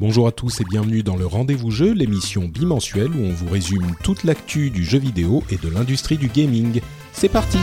[0.00, 3.94] Bonjour à tous et bienvenue dans le Rendez-vous Jeu, l'émission bimensuelle où on vous résume
[4.02, 6.80] toute l'actu du jeu vidéo et de l'industrie du gaming.
[7.12, 7.58] C'est parti!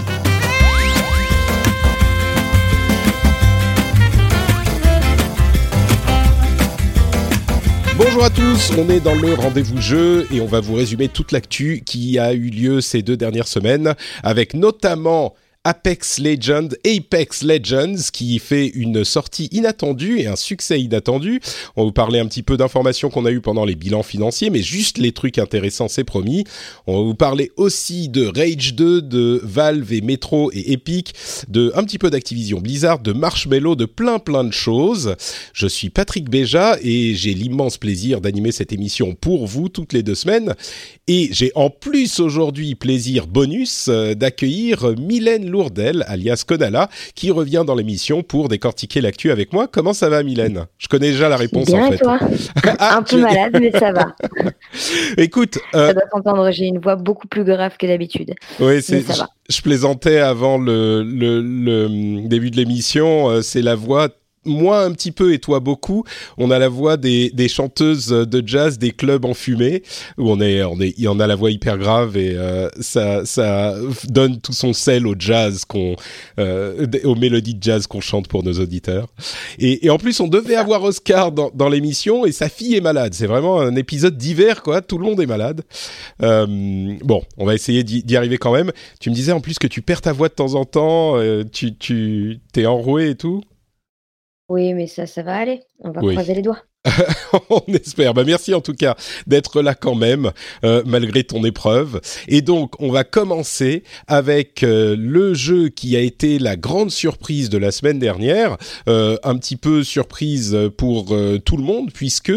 [7.98, 11.32] Bonjour à tous, on est dans le rendez-vous jeu et on va vous résumer toute
[11.32, 15.34] l'actu qui a eu lieu ces deux dernières semaines avec notamment
[15.68, 21.42] Apex Legends, Apex Legends, qui fait une sortie inattendue et un succès inattendu.
[21.76, 24.50] On va vous parler un petit peu d'informations qu'on a eues pendant les bilans financiers,
[24.50, 26.46] mais juste les trucs intéressants, c'est promis.
[26.86, 31.14] On va vous parler aussi de Rage 2, de Valve et Metro et Epic,
[31.50, 35.16] de un petit peu d'Activision Blizzard, de Marshmello, de plein plein de choses.
[35.52, 40.02] Je suis Patrick Béja et j'ai l'immense plaisir d'animer cette émission pour vous toutes les
[40.02, 40.56] deux semaines.
[41.10, 47.64] Et j'ai en plus aujourd'hui plaisir bonus euh, d'accueillir Mylène Lourdel, alias Konala, qui revient
[47.66, 49.68] dans l'émission pour décortiquer l'actu avec moi.
[49.68, 50.66] Comment ça va, Mylène?
[50.78, 51.98] Je connais déjà la réponse Bien en fait.
[51.98, 52.20] toi?
[52.80, 54.16] Ah, Un peu malade, mais ça va.
[55.18, 58.34] Écoute, euh, Ça doit s'entendre, j'ai une voix beaucoup plus grave que d'habitude.
[58.60, 59.04] oui, c'est,
[59.50, 63.30] je, plaisantais avant le, le, le, début de l'émission.
[63.30, 64.10] euh, c'est la voix.
[64.48, 66.04] Moi un petit peu et toi beaucoup.
[66.38, 69.84] On a la voix des, des chanteuses de jazz des clubs en fumée
[70.18, 73.76] où on est on est a la voix hyper grave et euh, ça ça
[74.06, 75.96] donne tout son sel au jazz qu'on
[76.40, 79.08] euh, aux mélodies de jazz qu'on chante pour nos auditeurs.
[79.60, 83.14] Et, en plus on devait avoir Oscar dans, dans l'émission et sa fille est malade.
[83.14, 84.82] C'est vraiment un épisode d'hiver quoi.
[84.82, 85.64] Tout le monde est malade.
[86.22, 86.46] Euh,
[87.04, 88.72] bon, on va essayer d'y arriver quand même.
[89.00, 91.16] Tu me disais en plus que tu perds ta voix de temps en temps.
[91.52, 93.42] tu tu t'es enroué et tout.
[94.50, 95.62] Oui, mais ça, ça va aller.
[95.80, 96.14] On va Oui.
[96.14, 96.62] croiser les doigts.
[97.50, 98.14] on espère.
[98.14, 100.32] Bah, merci en tout cas d'être là quand même,
[100.64, 102.00] euh, malgré ton épreuve.
[102.30, 107.50] Et donc, on va commencer avec euh, le jeu qui a été la grande surprise
[107.50, 108.56] de la semaine dernière,
[108.88, 111.14] euh, un petit peu surprise pour
[111.44, 112.32] tout le monde puisque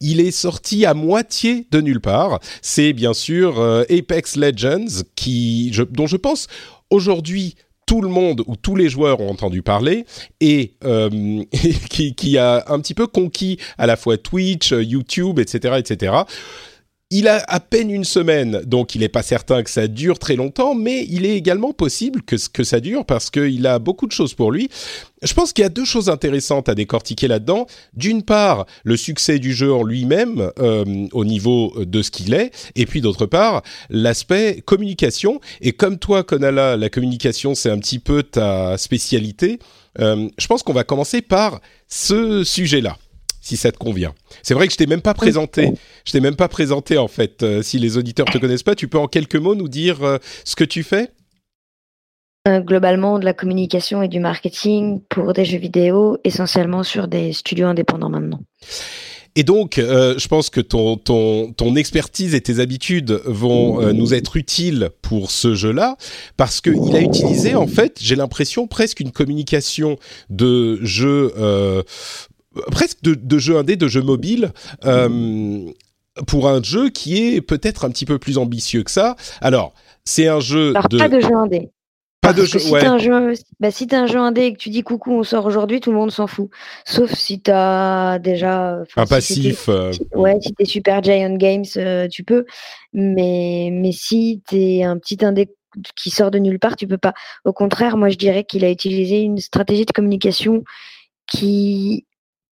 [0.00, 2.40] il est sorti à moitié de nulle part.
[2.60, 6.48] C'est bien sûr Apex Legends qui, je- dont je pense
[6.90, 7.54] aujourd'hui
[7.86, 10.06] tout le monde ou tous les joueurs ont entendu parler
[10.40, 11.42] et euh,
[11.90, 16.14] qui, qui a un petit peu conquis à la fois Twitch, euh, YouTube, etc., etc.
[17.14, 20.34] Il a à peine une semaine, donc il n'est pas certain que ça dure très
[20.34, 24.12] longtemps, mais il est également possible que, que ça dure parce qu'il a beaucoup de
[24.12, 24.70] choses pour lui.
[25.20, 27.66] Je pense qu'il y a deux choses intéressantes à décortiquer là-dedans.
[27.92, 32.50] D'une part, le succès du jeu en lui-même euh, au niveau de ce qu'il est,
[32.76, 35.38] et puis d'autre part, l'aspect communication.
[35.60, 39.58] Et comme toi, Konala, la communication, c'est un petit peu ta spécialité.
[40.00, 42.96] Euh, je pense qu'on va commencer par ce sujet-là,
[43.42, 44.14] si ça te convient.
[44.42, 45.72] C'est vrai que je t'ai même pas présenté.
[46.06, 47.42] Je t'ai même pas présenté en fait.
[47.42, 50.16] Euh, si les auditeurs te connaissent pas, tu peux en quelques mots nous dire euh,
[50.44, 51.10] ce que tu fais?
[52.48, 57.32] Euh, globalement, de la communication et du marketing pour des jeux vidéo, essentiellement sur des
[57.32, 58.40] studios indépendants maintenant.
[59.34, 63.92] Et donc, euh, je pense que ton, ton, ton expertise et tes habitudes vont euh,
[63.92, 65.96] nous être utiles pour ce jeu-là,
[66.36, 69.96] parce qu'il a utilisé, en fait, j'ai l'impression, presque une communication
[70.28, 71.82] de jeu, euh,
[72.70, 74.52] presque de, de jeu indé, de jeu mobile,
[74.84, 75.70] euh,
[76.26, 79.16] pour un jeu qui est peut-être un petit peu plus ambitieux que ça.
[79.40, 79.72] Alors,
[80.04, 80.98] c'est un jeu Alors, de...
[80.98, 81.70] pas de jeu indé.
[82.20, 82.58] pas de Parce jeu...
[82.58, 82.80] si ouais.
[82.80, 85.22] t'as un jeu, bah, si t'as un jeu indé et que tu dis coucou, on
[85.22, 86.50] sort aujourd'hui, tout le monde s'en fout.
[86.84, 89.68] Sauf si t'as déjà un si passif.
[89.68, 92.44] euh, Ouais, si t'es Super Giant Games, euh, tu peux.
[92.92, 95.48] Mais, mais si t'es un petit indé
[95.96, 97.14] qui sort de nulle part, tu peux pas.
[97.46, 100.62] Au contraire, moi, je dirais qu'il a utilisé une stratégie de communication
[101.26, 102.04] qui,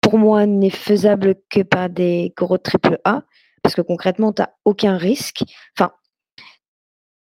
[0.07, 3.23] pour moi, n'est faisable que par des gros triple A.
[3.61, 5.43] Parce que concrètement, t'as aucun risque.
[5.77, 5.91] Enfin,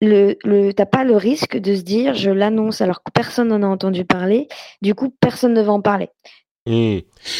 [0.03, 3.63] le, le, t'as pas le risque de se dire je l'annonce alors que personne n'en
[3.63, 4.49] a entendu parler.
[4.83, 6.11] Du coup, personne ne va en parler.
[6.67, 6.99] hmm.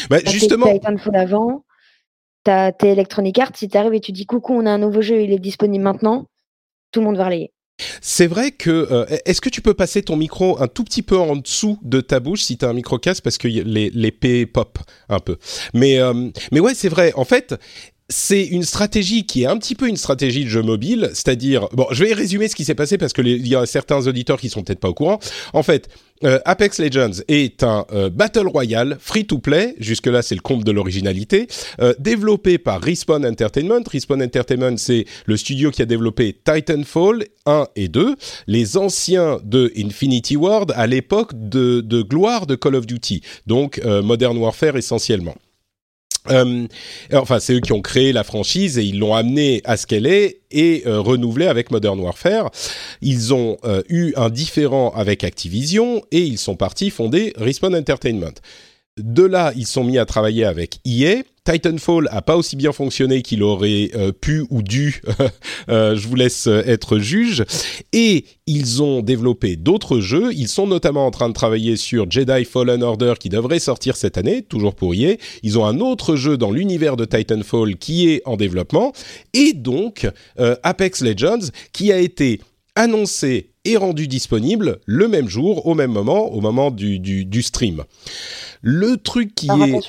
[0.09, 1.29] Bah, justement, Titanfall
[2.43, 5.21] t'as tes Electronic Arts, si t'arrives et tu dis coucou, on a un nouveau jeu,
[5.21, 6.25] il est disponible maintenant,
[6.91, 7.53] tout le monde va relayer.
[8.01, 8.69] C'est vrai que.
[8.69, 11.99] euh, Est-ce que tu peux passer ton micro un tout petit peu en dessous de
[12.01, 14.79] ta bouche si tu as un micro casse parce que les l'épée pop
[15.09, 15.37] un peu.
[15.73, 17.11] Mais euh, mais ouais, c'est vrai.
[17.15, 17.55] En fait,
[18.09, 21.87] c'est une stratégie qui est un petit peu une stratégie de jeu mobile, c'est-à-dire bon,
[21.91, 24.49] je vais résumer ce qui s'est passé parce que il y a certains auditeurs qui
[24.49, 25.19] sont peut-être pas au courant.
[25.53, 25.89] En fait,
[26.23, 29.75] euh, Apex Legends est un euh, battle royale free to play.
[29.79, 31.47] Jusque là, c'est le comble de l'originalité,
[31.81, 33.83] euh, développé par Respawn Entertainment.
[33.91, 38.15] Respawn Entertainment, c'est le studio qui a développé Titanfall 1 et 2,
[38.47, 43.81] les anciens de Infinity Ward à l'époque de, de gloire de Call of Duty, donc
[43.83, 45.35] Modern Warfare essentiellement.
[46.29, 46.67] Euh,
[47.13, 50.07] enfin, c'est eux qui ont créé la franchise et ils l'ont amenée à ce qu'elle
[50.07, 52.51] est et euh, renouvelée avec Modern Warfare.
[53.01, 58.33] Ils ont euh, eu un différent avec Activision et ils sont partis fonder Respawn Entertainment.
[58.97, 63.21] De là, ils sont mis à travailler avec EA Titanfall a pas aussi bien fonctionné
[63.21, 65.01] qu'il aurait euh, pu ou dû.
[65.69, 67.45] euh, je vous laisse euh, être juge.
[67.93, 70.33] Et ils ont développé d'autres jeux.
[70.33, 74.17] Ils sont notamment en train de travailler sur Jedi Fallen Order qui devrait sortir cette
[74.17, 78.23] année, toujours pour y Ils ont un autre jeu dans l'univers de Titanfall qui est
[78.25, 78.91] en développement.
[79.33, 80.09] Et donc
[80.63, 82.39] Apex Legends qui a été
[82.75, 87.41] annoncé et rendu disponible le même jour, au même moment, au moment du, du, du
[87.41, 87.83] stream.
[88.61, 89.81] Le truc qui est...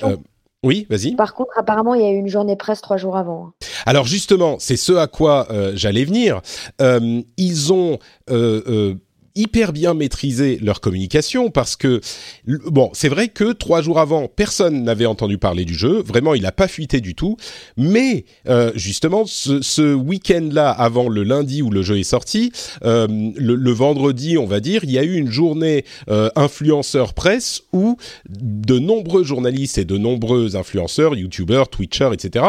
[0.63, 1.15] Oui, vas-y.
[1.15, 3.51] Par contre, apparemment, il y a eu une journée presse trois jours avant.
[3.85, 6.41] Alors justement, c'est ce à quoi euh, j'allais venir.
[6.81, 7.99] Euh, ils ont
[8.29, 8.95] euh, euh
[9.37, 12.01] hyper bien maîtrisé leur communication parce que
[12.45, 16.01] bon, c'est vrai que trois jours avant, personne n'avait entendu parler du jeu.
[16.01, 17.37] Vraiment, il n'a pas fuité du tout.
[17.77, 22.51] Mais euh, justement, ce, week-end-là, avant le lundi où le jeu est sorti,
[22.83, 27.13] euh, le, le, vendredi, on va dire, il y a eu une journée euh, influenceur
[27.13, 27.97] presse où
[28.29, 32.45] de nombreux journalistes et de nombreux influenceurs, youtubeurs, twitchers, etc.,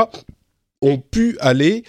[0.80, 1.82] ont pu aller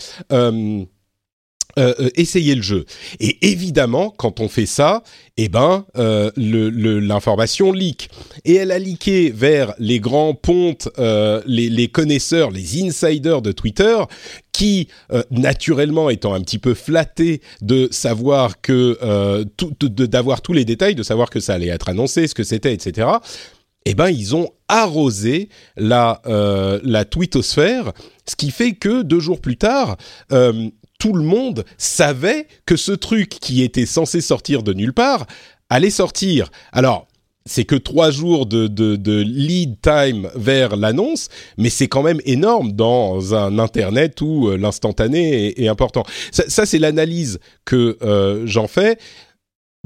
[1.78, 2.86] euh, euh, essayer le jeu.
[3.20, 5.04] Et évidemment, quand on fait ça,
[5.38, 8.10] eh ben, euh, l'information leak.
[8.44, 13.52] Et elle a leaké vers les grands pontes, euh, les, les, connaisseurs, les insiders de
[13.52, 13.98] Twitter,
[14.52, 18.98] qui, euh, naturellement, étant un petit peu flattés de savoir que,
[20.06, 23.08] d'avoir tous les détails, de savoir que ça allait être annoncé, ce que c'était, etc.
[23.86, 26.22] Eh ben, ils ont arrosé la
[26.84, 27.94] la twittosphère,
[28.28, 29.96] ce qui fait que deux jours plus tard,
[31.00, 35.26] tout le monde savait que ce truc qui était censé sortir de nulle part
[35.70, 36.52] allait sortir.
[36.72, 37.08] Alors,
[37.46, 42.22] c'est que trois jours de, de, de, lead time vers l'annonce, mais c'est quand même
[42.26, 46.04] énorme dans un Internet où euh, l'instantané est, important.
[46.32, 48.98] Ça, c'est l'analyse que euh, j'en fais.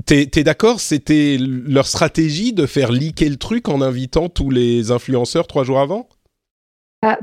[0.06, 0.80] T'es es, d'accord?
[0.80, 5.80] C'était leur stratégie de faire leaker le truc en invitant tous les influenceurs trois jours
[5.80, 6.10] avant?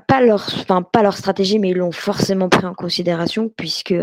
[0.06, 3.94] Pas, leur, enfin, pas leur stratégie, mais ils l'ont forcément pris en considération puisque,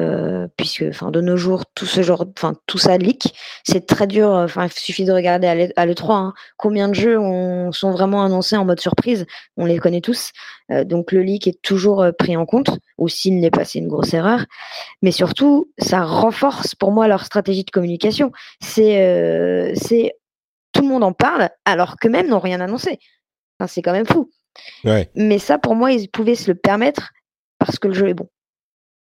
[0.57, 3.33] puisque, enfin, de nos jours, tout ce genre, enfin, tout ça leak.
[3.63, 4.29] C'est très dur.
[4.29, 8.57] Enfin, il suffit de regarder à l'E3 hein, combien de jeux ont, sont vraiment annoncés
[8.57, 9.25] en mode surprise?
[9.55, 10.31] On les connaît tous.
[10.71, 13.79] Euh, donc le leak est toujours euh, pris en compte, ou s'il n'est pas, c'est
[13.79, 14.45] une grosse erreur.
[15.01, 18.31] Mais surtout, ça renforce pour moi leur stratégie de communication.
[18.61, 19.73] C'est, euh,
[20.73, 22.99] tout le monde en parle alors que même n'ont rien annoncé.
[23.67, 24.29] C'est quand même fou.
[24.83, 25.09] Ouais.
[25.15, 27.11] Mais ça, pour moi, ils pouvaient se le permettre
[27.59, 28.29] parce que le jeu est bon.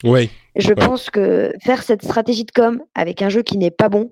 [0.04, 0.30] Oui.
[0.56, 0.76] Je ouais.
[0.76, 4.12] pense que faire cette stratégie de com avec un jeu qui n'est pas bon,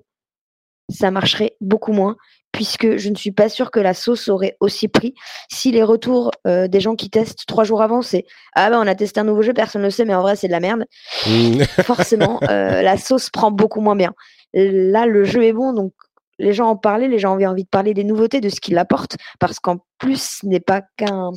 [0.88, 2.16] ça marcherait beaucoup moins,
[2.52, 5.14] puisque je ne suis pas sûre que la sauce aurait aussi pris
[5.50, 8.86] si les retours euh, des gens qui testent trois jours avant, c'est ah ben on
[8.86, 10.60] a testé un nouveau jeu, personne ne le sait, mais en vrai c'est de la
[10.60, 10.84] merde.
[11.26, 11.62] Mmh.
[11.84, 14.12] Forcément, euh, la sauce prend beaucoup moins bien.
[14.52, 15.92] Là, le jeu est bon, donc
[16.38, 18.78] les gens en parlaient, les gens avaient envie de parler des nouveautés, de ce qu'il
[18.78, 21.30] apporte, parce qu'en plus, ce n'est pas qu'un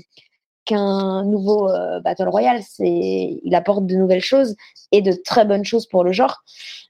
[0.67, 4.56] qu'un nouveau euh, Battle Royale, c'est il apporte de nouvelles choses
[4.92, 6.44] et de très bonnes choses pour le genre.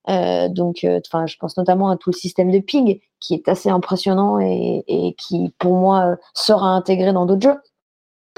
[0.09, 3.47] Euh, donc, enfin, euh, je pense notamment à tout le système de ping qui est
[3.47, 7.57] assez impressionnant et, et qui, pour moi, sera intégré dans d'autres jeux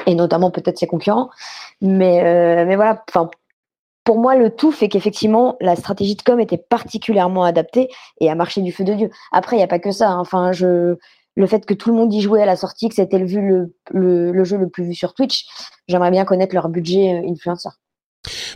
[0.07, 1.29] et notamment peut-être ses concurrents.
[1.81, 2.21] Mais,
[2.65, 3.29] mais voilà, enfin,
[4.03, 7.89] pour moi, le tout fait qu'effectivement, la stratégie de com était particulièrement adaptée
[8.19, 9.09] et a marché du feu de Dieu.
[9.31, 10.09] Après, il n'y a pas que ça.
[10.09, 10.19] Hein.
[10.19, 13.73] Enfin, le fait que tout le monde y jouait à la sortie, que c'était le,
[13.91, 15.45] le, le, jeu le plus vu sur Twitch,
[15.87, 17.73] j'aimerais bien connaître leur budget influenceur.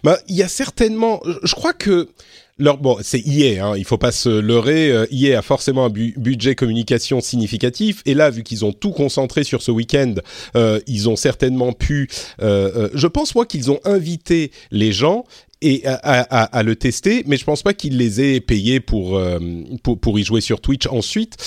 [0.03, 2.09] Bah, il y a certainement, je crois que
[2.57, 4.91] leur, bon, c'est EA, hein, il faut pas se leurrer.
[4.91, 9.43] Euh, a forcément un bu budget communication significatif, et là, vu qu'ils ont tout concentré
[9.43, 10.15] sur ce week-end,
[10.55, 12.09] euh, ils ont certainement pu.
[12.41, 15.25] Euh, euh je pense moi qu'ils ont invité les gens
[15.63, 19.17] et à, à, à, le tester, mais je pense pas qu'ils les aient payés pour,
[19.17, 19.39] euh,
[19.81, 21.37] pour, pour y jouer sur Twitch ensuite.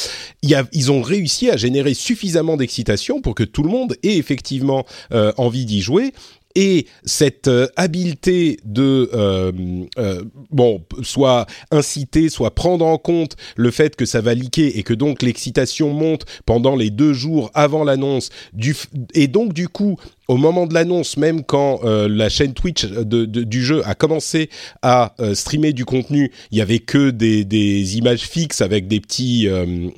[0.43, 4.17] Y a, ils ont réussi à générer suffisamment d'excitation pour que tout le monde ait
[4.17, 6.13] effectivement euh, envie d'y jouer
[6.57, 9.53] et cette euh, habileté de euh,
[9.99, 14.83] euh, bon soit inciter, soit prendre en compte le fait que ça va liquer et
[14.83, 18.75] que donc l'excitation monte pendant les deux jours avant l'annonce du
[19.15, 19.97] et donc du coup
[20.29, 24.51] au moment de l'annonce, même quand euh, la chaîne Twitch du jeu a commencé
[24.83, 29.49] à streamer du contenu, il y avait que des, images fixes avec des petits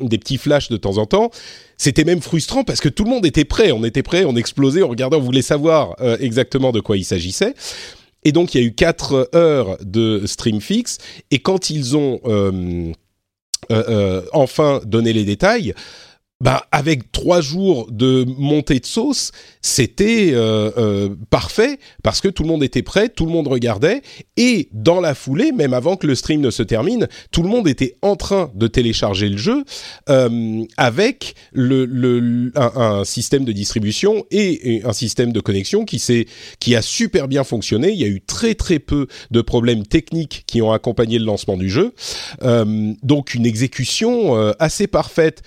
[0.00, 1.30] des petits flashs de temps en temps.
[1.78, 4.82] C'était même frustrant parce que tout le monde était prêt, on était prêt, on explosait,
[4.82, 7.54] on regardait, on voulait savoir exactement de quoi il s'agissait.
[8.24, 10.98] Et donc il y a eu quatre heures de stream fixe.
[11.30, 12.20] Et quand ils ont
[14.32, 15.72] enfin donné les détails,
[16.40, 22.44] bah, avec trois jours de montée de sauce, c'était euh, euh, parfait parce que tout
[22.44, 24.02] le monde était prêt, tout le monde regardait
[24.36, 27.66] et dans la foulée, même avant que le stream ne se termine, tout le monde
[27.66, 29.64] était en train de télécharger le jeu
[30.10, 36.26] euh, avec le, le un, système de distribution et, un système de connexion qui s'est
[36.60, 37.90] qui a super bien fonctionné.
[37.90, 41.56] Il y a eu très très peu de problèmes techniques qui ont accompagné le lancement
[41.56, 41.94] du jeu,
[43.02, 45.42] donc une exécution assez parfaite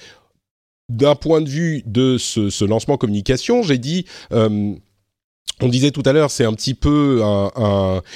[0.98, 4.75] d'un point de vue de ce, lancement communication, j'ai dit euh,
[5.62, 7.21] on disait tout à l'heure, c'est un petit peu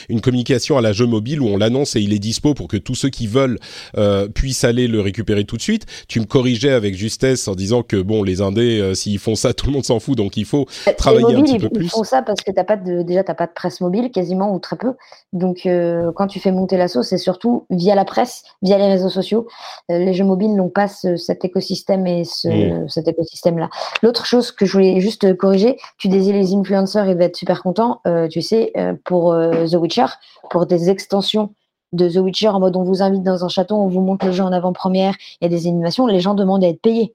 [0.09, 2.77] une communication à la jeu mobile où on l'annonce et il est dispo pour que
[2.77, 3.59] tous ceux qui veulent
[3.97, 5.85] euh, puissent aller le récupérer tout de suite.
[6.07, 9.53] Tu me corrigeais avec justesse en disant que bon, les indés, euh, s'ils font ça,
[9.55, 11.85] tout le monde s'en fout, donc il faut euh, travailler un petit peu plus.
[11.85, 14.53] Ils font ça parce que t'as pas de, déjà t'as pas de presse mobile quasiment
[14.53, 14.93] ou très peu.
[15.33, 15.67] Donc
[16.15, 19.47] quand tu fais monter la sauce, c'est surtout via la presse, via les réseaux sociaux.
[19.89, 23.69] les jeux mobiles n'ont pas cet écosystème et ce, cet écosystème-là.
[24.01, 28.01] L'autre chose que je voulais juste corriger, tu disais les influenceurs et être super content,
[28.07, 30.05] euh, tu sais, euh, pour euh, The Witcher,
[30.49, 31.53] pour des extensions
[31.93, 34.31] de The Witcher en mode on vous invite dans un château, on vous montre le
[34.31, 37.13] jeu en avant-première, il y a des animations, les gens demandent à être payés.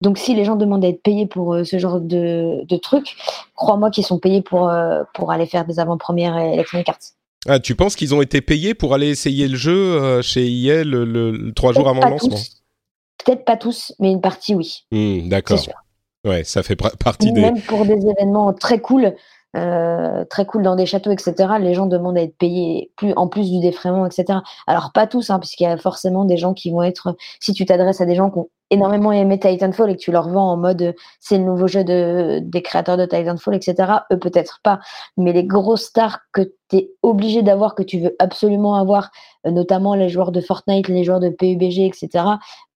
[0.00, 3.16] Donc si les gens demandent à être payés pour ce genre de, de trucs,
[3.54, 4.72] crois-moi qu'ils sont payés pour,
[5.14, 6.98] pour aller faire des avant-premières Electronic Arts.
[7.46, 11.52] Ah, tu penses qu'ils ont été payés pour aller essayer le jeu chez EA le,
[11.54, 12.36] trois jours avant le lancement?
[13.24, 14.84] Peut-être pas tous, mais une partie oui.
[14.90, 15.60] Hmm, d'accord.
[16.24, 17.40] Ouais, ça fait partie des.
[17.40, 19.14] Même pour des événements très cool,
[19.56, 21.34] euh, très cool dans des châteaux, etc.
[21.60, 24.38] Les gens demandent à être payés plus, en plus du défraiement, etc.
[24.68, 27.16] Alors pas tous, hein, puisqu'il y a forcément des gens qui vont être.
[27.40, 30.30] Si tu t'adresses à des gens qui ont énormément aimé Titanfall et que tu leur
[30.30, 33.92] vends en mode c'est le nouveau jeu de, des créateurs de Titanfall, etc.
[34.10, 34.78] Eux peut-être pas,
[35.18, 39.10] mais les gros stars que tu es obligé d'avoir, que tu veux absolument avoir,
[39.46, 42.24] euh, notamment les joueurs de Fortnite, les joueurs de PUBG, etc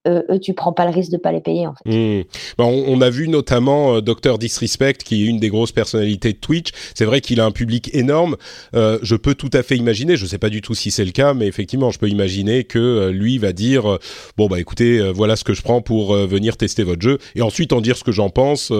[0.06, 2.26] euh, eux, tu prends pas le risque de pas les payer en fait.
[2.58, 6.38] Ben, on, a vu notamment euh, Dr Disrespect, qui est une des grosses personnalités de
[6.38, 6.70] Twitch.
[6.94, 8.36] C'est vrai qu'il a un public énorme.
[8.74, 11.10] Euh, je peux tout à fait imaginer, je sais pas du tout si c'est le
[11.10, 13.98] cas, mais effectivement, je peux imaginer que euh, lui va dire euh,
[14.36, 17.72] bon bah écoutez, voilà ce que je prends pour venir tester votre jeu, et ensuite
[17.72, 18.72] en dire ce que j'en pense.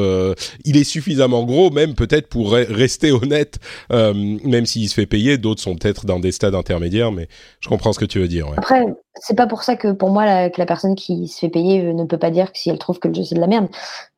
[0.65, 3.59] il est suffisamment gros, même peut-être pour rester honnête,
[3.91, 5.39] même s'il se fait payer.
[5.39, 7.29] D'autres sont peut-être dans des stades intermédiaires, mais
[7.61, 8.49] je comprends ce que tu veux dire.
[8.49, 8.55] Ouais.
[8.57, 8.85] Après,
[9.19, 11.85] c'est pas pour ça que pour moi la, que la personne qui se fait payer
[11.85, 13.47] euh, ne peut pas dire que si elle trouve que le jeu c'est de la
[13.47, 13.69] merde,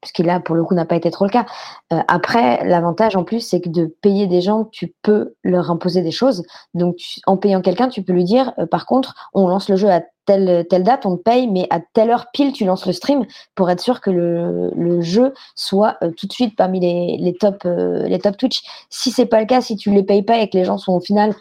[0.01, 1.47] puisque là pour le coup n'a pas été trop le cas.
[1.93, 6.03] Euh, après, l'avantage en plus c'est que de payer des gens, tu peux leur imposer
[6.03, 6.45] des choses.
[6.75, 9.91] Donc en payant quelqu'un, tu peux lui dire euh, par contre, on lance le jeu
[9.91, 12.93] à telle telle date, on te paye, mais à telle heure pile tu lances le
[12.93, 13.25] stream
[13.55, 17.65] pour être sûr que le, le jeu soit tout de suite parmi les, les top
[17.65, 18.61] les top Twitch.
[18.91, 20.93] Si c'est pas le cas, si tu les payes pas et que les gens sont
[20.93, 21.35] au final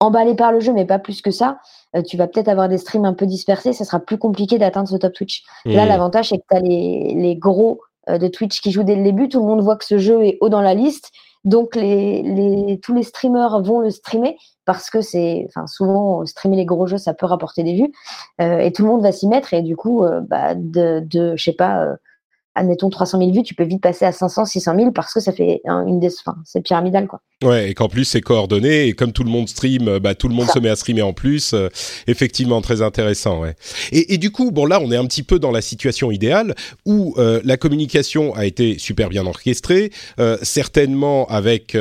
[0.00, 1.58] emballés par le jeu, mais pas plus que ça,
[1.94, 4.88] euh, tu vas peut-être avoir des streams un peu dispersés, ça sera plus compliqué d'atteindre
[4.88, 5.44] ce top Twitch.
[5.66, 8.96] Là, l'avantage, c'est que tu as les, les gros euh, de Twitch qui jouent dès
[8.96, 11.10] le début, tout le monde voit que ce jeu est haut dans la liste,
[11.44, 16.56] donc les, les, tous les streamers vont le streamer parce que c'est, enfin souvent streamer
[16.56, 17.92] les gros jeux, ça peut rapporter des vues
[18.42, 21.42] euh, et tout le monde va s'y mettre et du coup, bah, de, de je
[21.42, 21.96] sais pas,
[22.54, 25.32] admettons 300 000 vues, tu peux vite passer à 500, 600 000 parce que ça
[25.32, 27.20] fait une des, enfin, c'est pyramidal quoi.
[27.42, 30.28] Ouais, et qu'en plus c'est coordonné et comme tout le monde stream, euh, bah tout
[30.28, 31.54] le monde se met à streamer en plus.
[31.54, 31.68] Euh,
[32.06, 33.40] effectivement, très intéressant.
[33.40, 33.54] Ouais.
[33.92, 36.54] Et, et, du coup, bon là, on est un petit peu dans la situation idéale
[36.84, 39.90] où euh, la communication a été super bien orchestrée,
[40.42, 41.76] certainement avec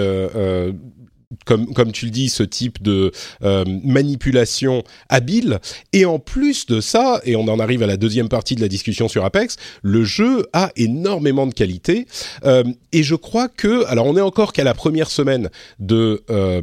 [1.45, 3.11] comme, comme tu le dis, ce type de
[3.43, 5.59] euh, manipulation habile.
[5.93, 8.67] Et en plus de ça, et on en arrive à la deuxième partie de la
[8.67, 12.07] discussion sur Apex, le jeu a énormément de qualité.
[12.45, 16.61] Euh, et je crois que, alors on est encore qu'à la première semaine de, euh,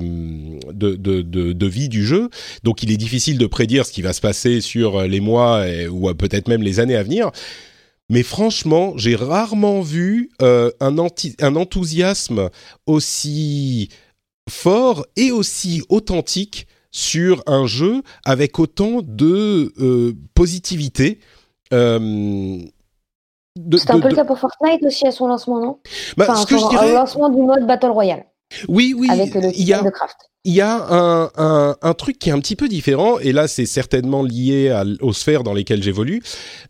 [0.73, 2.29] de, de, de, vie du jeu,
[2.65, 5.87] donc il est difficile de prédire ce qui va se passer sur les mois et,
[5.89, 7.31] ou peut-être même les années à venir.
[8.09, 12.51] Mais franchement, j'ai rarement vu euh, un, anti un enthousiasme
[12.87, 13.89] aussi
[14.49, 21.21] fort et aussi authentique sur un jeu avec autant de euh, positivité.
[21.73, 22.59] Euh,
[23.77, 25.79] c'est un peu le cas pour Fortnite aussi à son lancement, non?
[26.17, 28.25] Bah, enfin, ce son, lancement du mode Battle Royale.
[28.69, 29.09] Oui, oui.
[29.11, 30.17] Avec le il y a, de craft.
[30.45, 33.49] Il y a un, un, un, truc qui est un petit peu différent, et là
[33.49, 36.23] c'est certainement lié à, aux sphères dans lesquelles j'évolue.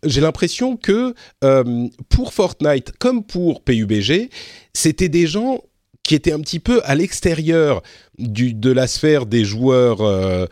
[0.04, 1.14] J'ai l'impression que
[1.44, 4.30] euh, pour Fortnite, comme pour PUBG,
[4.72, 5.60] c'était des gens
[6.06, 7.82] qui était un petit peu à l'extérieur
[8.18, 10.46] de la sphère des joueurs euh,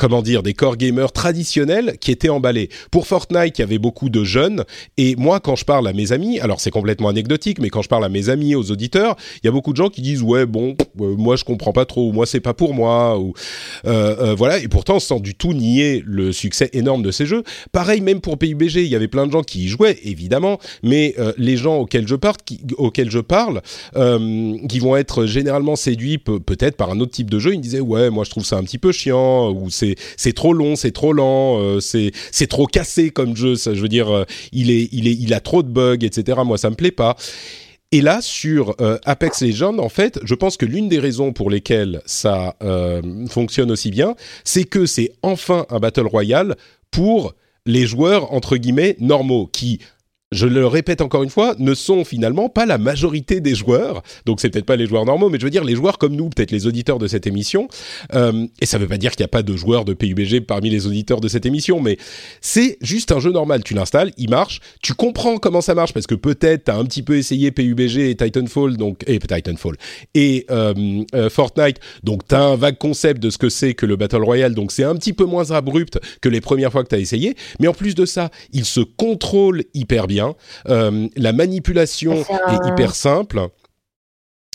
[0.00, 2.70] comment dire, des core gamers traditionnels qui étaient emballés.
[2.90, 4.64] Pour Fortnite, il y avait beaucoup de jeunes,
[4.96, 7.88] et moi, quand je parle à mes amis, alors c'est complètement anecdotique, mais quand je
[7.88, 10.46] parle à mes amis, aux auditeurs, il y a beaucoup de gens qui disent ouais
[10.46, 13.34] bon, euh, moi je comprends pas trop, ou moi c'est pas pour moi, ou
[13.86, 17.42] euh, euh, voilà, et pourtant sans du tout nier le succès énorme de ces jeux.
[17.72, 21.14] Pareil même pour PUBG, il y avait plein de gens qui y jouaient évidemment, mais
[21.36, 23.62] les gens auxquels je parle, qui, auxquels je parle,
[24.68, 27.80] qui vont être généralement séduits peut-être par un autre type de jeu, ils me disaient
[27.80, 31.12] ouais moi je trouve ça un petit peu chiant ou c'est trop long, c'est trop
[31.12, 33.56] lent, euh, c'est c'est trop cassé comme jeu.
[33.56, 36.40] Ça, je veux dire, euh, il est il est il a trop de bugs, etc.
[36.44, 37.16] Moi, ça me plaît pas.
[37.92, 41.50] Et là, sur euh, Apex Legends, en fait, je pense que l'une des raisons pour
[41.50, 42.56] lesquelles ça
[43.28, 46.56] fonctionne aussi bien, c'est que c'est enfin un battle royale
[46.90, 47.34] pour
[47.66, 49.80] les joueurs entre guillemets normaux qui
[50.32, 54.02] je le répète encore une fois, ne sont finalement pas la majorité des joueurs.
[54.26, 56.28] Donc c'est peut-être pas les joueurs normaux, mais je veux dire les joueurs comme nous,
[56.28, 57.66] peut-être les auditeurs de cette émission.
[58.14, 60.70] Euh, et ça veut pas dire qu'il n'y a pas de joueurs de PUBG parmi
[60.70, 61.98] les auditeurs de cette émission, mais
[62.40, 63.64] c'est juste un jeu normal.
[63.64, 66.84] Tu l'installes, il marche, tu comprends comment ça marche parce que peut-être tu as un
[66.84, 69.76] petit peu essayé PUBG et Titanfall, donc et Titanfall
[70.14, 73.84] et euh, euh, Fortnite, donc tu as un vague concept de ce que c'est que
[73.84, 76.88] le Battle Royale, donc c'est un petit peu moins abrupt que les premières fois que
[76.88, 77.34] tu as essayé.
[77.58, 80.19] Mais en plus de ça, il se contrôle hyper bien
[80.68, 83.48] euh, la manipulation est, hyper simple.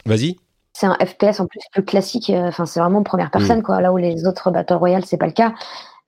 [0.05, 0.35] Vas-y.
[0.73, 2.29] C'est un FPS en plus plus classique.
[2.29, 3.63] Euh, enfin, c'est vraiment première personne, mm.
[3.63, 3.81] quoi.
[3.81, 5.53] Là où les autres Battle Royale, c'est pas le cas.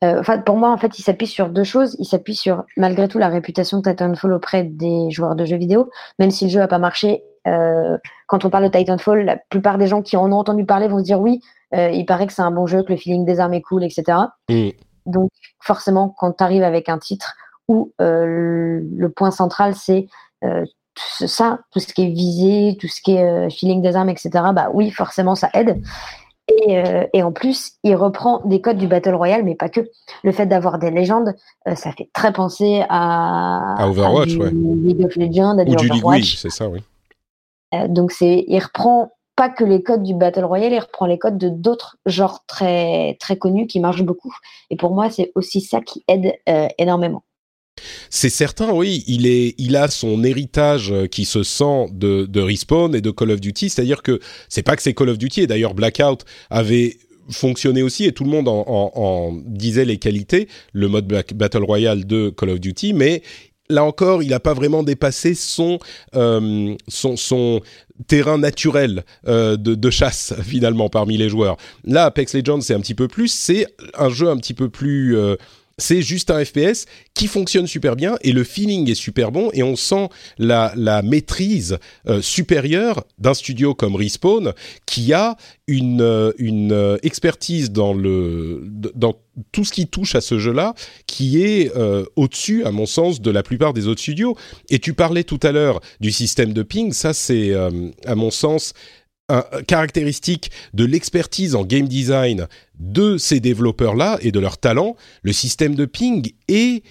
[0.03, 1.95] Euh, pour moi, en fait, il s'appuie sur deux choses.
[1.99, 5.89] Il s'appuie sur, malgré tout, la réputation de Titanfall auprès des joueurs de jeux vidéo.
[6.19, 7.23] Même si le jeu n'a pas marché,
[8.27, 10.99] quand on parle de Titanfall, la plupart des gens qui en ont entendu parler vont
[10.99, 11.39] se dire oui,
[11.71, 14.17] il paraît que c'est un bon jeu, que le feeling des armes est cool, etc.
[14.49, 14.71] Mm.
[15.07, 17.33] Donc, forcément, quand tu arrives avec un titre
[17.67, 20.07] où euh, le point central, c'est
[20.43, 24.09] euh, ça, tout ce qui est visé, tout ce qui est euh, feeling des armes,
[24.09, 24.29] etc.
[24.53, 25.81] Bah oui, forcément, ça aide.
[26.65, 26.81] Et,
[27.11, 29.81] et, en plus, il reprend des codes du Battle Royale, mais pas que.
[30.23, 31.35] Le fait d'avoir des légendes,
[31.75, 34.51] ça fait très penser à, à Overwatch, ouais.
[34.51, 36.37] League of Legends, à Ou du Overwatch.
[36.37, 36.79] c'est ça, oui.
[37.89, 41.37] donc c'est, il reprend pas que les codes du Battle Royale, il reprend les codes
[41.37, 44.33] de d'autres genres très très connus qui marchent beaucoup.
[44.69, 46.33] Et pour moi, c'est aussi ça qui aide
[46.77, 47.23] énormément.
[48.09, 49.03] C'est certain, oui.
[49.07, 53.11] Il est, il a son héritage euh, qui se sent de, de Respawn et de
[53.11, 53.69] Call of Duty.
[53.69, 55.41] C'est-à-dire que c'est pas que c'est Call of Duty.
[55.41, 56.97] Et d'ailleurs, Blackout avait
[57.29, 62.29] fonctionné aussi et tout le monde en, disait les qualités, le mode Battle Royale de
[62.29, 63.21] Call of Duty, mais
[63.69, 65.79] là encore, il n'a pas vraiment dépassé son,
[66.15, 67.61] euh, son, son
[68.07, 71.57] terrain naturel euh, de, de, chasse finalement parmi les joueurs.
[71.83, 75.17] Là, Apex Legends, c'est un petit peu plus, c'est un jeu un petit peu plus
[75.77, 79.61] c'est juste un FPS qui fonctionne super bien et le feeling est super bon et
[79.61, 80.09] on sent
[80.39, 84.53] la, maîtrise euh, supérieure d'un studio comme Respawn
[84.87, 85.37] qui a
[85.67, 88.63] une, euh, euh, expertise dans, le,
[88.95, 89.19] dans
[89.51, 90.73] tout ce qui touche à ce jeu-là
[91.05, 91.71] qui est
[92.15, 94.35] au-dessus, à mon sens, de la plupart des autres studios.
[94.69, 98.73] Et tu parlais tout à l'heure du système de ping, ça c'est, à mon sens,
[99.29, 102.47] un, caractéristique de l'expertise en game design
[102.79, 106.83] de ces développeurs-là et de leur talent, le système de ping est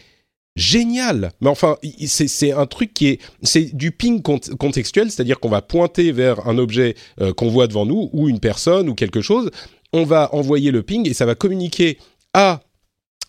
[0.56, 1.32] génial.
[1.40, 6.12] Mais enfin, c'est un truc qui est, c'est du ping contextuel, c'est-à-dire qu'on va pointer
[6.12, 9.50] vers un objet euh, qu'on voit devant nous ou une personne ou quelque chose.
[9.92, 11.98] On va envoyer le ping et ça va communiquer
[12.34, 12.60] à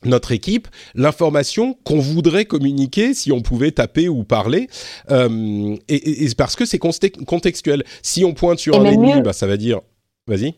[0.05, 4.67] notre équipe l'information qu'on voudrait communiquer si on pouvait taper ou parler
[5.12, 7.83] euh, et, parce que c'est contextuel.
[8.01, 9.81] Si on pointe sur un ennemi bah, ça va dire
[10.27, 10.55] vas-y.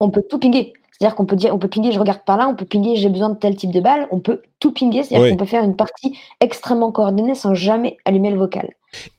[0.00, 2.48] On peut tout pinguer c'est-à-dire qu'on peut dire, on peut pinguer, je regarde par là,
[2.48, 5.30] on peut pinguer, j'ai besoin de tel type de balle, on peut tout pinguer, c'est-à-dire
[5.30, 8.70] qu'on peut faire une partie extrêmement coordonnée sans jamais allumer le vocal.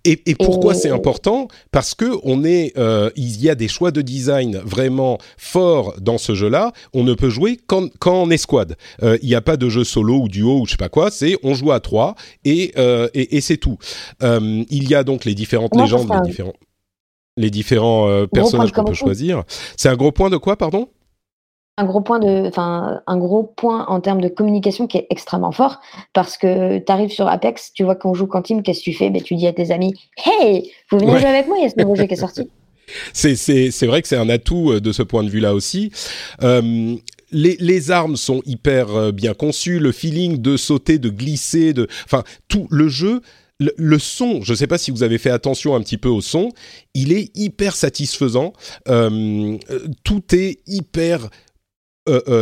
[0.03, 1.47] Et, pourquoi c'est important?
[1.71, 6.17] Parce que on est, euh, il y a des choix de design vraiment forts dans
[6.17, 6.73] ce jeu-là.
[6.93, 8.75] On ne peut jouer qu'en, escouade.
[9.03, 11.11] Euh, il n'y a pas de jeu solo ou duo ou je sais pas quoi.
[11.11, 13.77] C'est on joue à trois et, euh, et, c'est tout.
[14.21, 16.53] il y a donc les différentes légendes, les différents,
[17.37, 19.43] les différents personnages qu'on peut choisir.
[19.77, 20.89] C'est un gros point de quoi, pardon?
[21.79, 25.53] Un gros point de, enfin, un gros point en termes de communication qui est extrêmement
[25.53, 25.79] fort
[26.11, 28.93] parce que tu arrives sur Apex, tu vois qu'on joue qu'en team, qu'est-ce que tu
[28.93, 29.09] fais?
[29.09, 31.69] Ben, Tu dis à tes amis, hey, vous venez jouer avec moi, il y a
[31.69, 32.49] ce nouveau jeu qui est sorti.
[33.13, 35.91] C'est vrai que c'est un atout euh, de ce point de vue-là aussi.
[36.41, 36.95] Euh,
[37.31, 41.87] les, les, armes sont hyper euh, bien conçues, le feeling de sauter, de glisser, de,
[42.05, 43.21] enfin, tout le jeu
[43.59, 46.21] le, son, je ne sais pas si vous avez fait attention un petit peu au
[46.21, 46.49] son,
[46.93, 48.53] il est hyper satisfaisant.
[48.85, 51.29] tout est hyper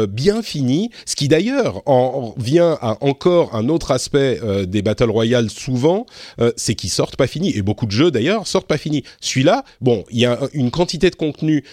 [0.09, 5.49] bien fini, ce qui d'ailleurs en, vient à encore un autre aspect des Battle Royale
[5.49, 6.05] souvent,
[6.55, 9.03] c'est qu'ils sortent pas finis, et beaucoup de jeux d'ailleurs sortent pas finis.
[9.21, 11.63] Celui-là, bon, il y a une quantité de contenu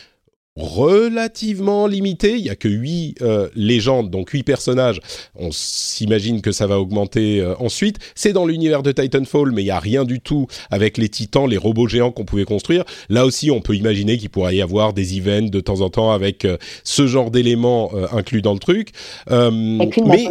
[0.56, 2.36] relativement limité.
[2.36, 5.00] Il y a que huit euh, légendes, donc huit personnages.
[5.34, 7.98] On s'imagine que ça va augmenter euh, ensuite.
[8.14, 11.48] C'est dans l'univers de Titanfall, mais il y a rien du tout avec les titans,
[11.48, 12.84] les robots géants qu'on pouvait construire.
[13.08, 16.12] Là aussi, on peut imaginer qu'il pourrait y avoir des events de temps en temps
[16.12, 18.90] avec euh, ce genre d'éléments inclus dans le truc.
[19.30, 20.28] mais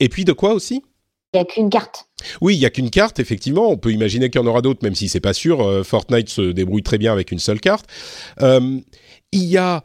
[0.00, 0.82] et puis de quoi aussi?
[1.32, 2.06] Il n'y a qu'une carte.
[2.40, 3.70] Oui, il n'y a qu'une carte, effectivement.
[3.70, 5.84] On peut imaginer qu'il y en aura d'autres, même si c'est pas sûr.
[5.84, 7.86] Fortnite se débrouille très bien avec une seule carte.
[8.42, 8.80] Euh,
[9.32, 9.82] il y a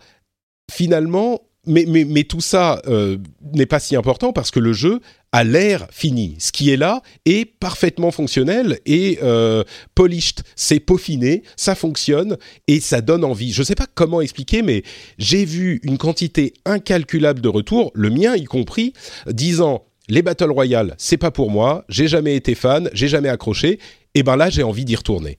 [0.72, 3.18] finalement, mais, mais, mais tout ça euh,
[3.54, 5.00] n'est pas si important parce que le jeu
[5.32, 6.36] a l'air fini.
[6.40, 9.64] Ce qui est là est parfaitement fonctionnel et euh,
[9.96, 13.52] polished, c'est peaufiné, ça fonctionne et ça donne envie.
[13.52, 14.84] Je ne sais pas comment expliquer, mais
[15.18, 18.94] j'ai vu une quantité incalculable de retours, le mien y compris,
[19.28, 23.80] disant les Battle Royale, c'est pas pour moi, j'ai jamais été fan, j'ai jamais accroché,
[24.16, 25.38] et ben là j'ai envie d'y retourner.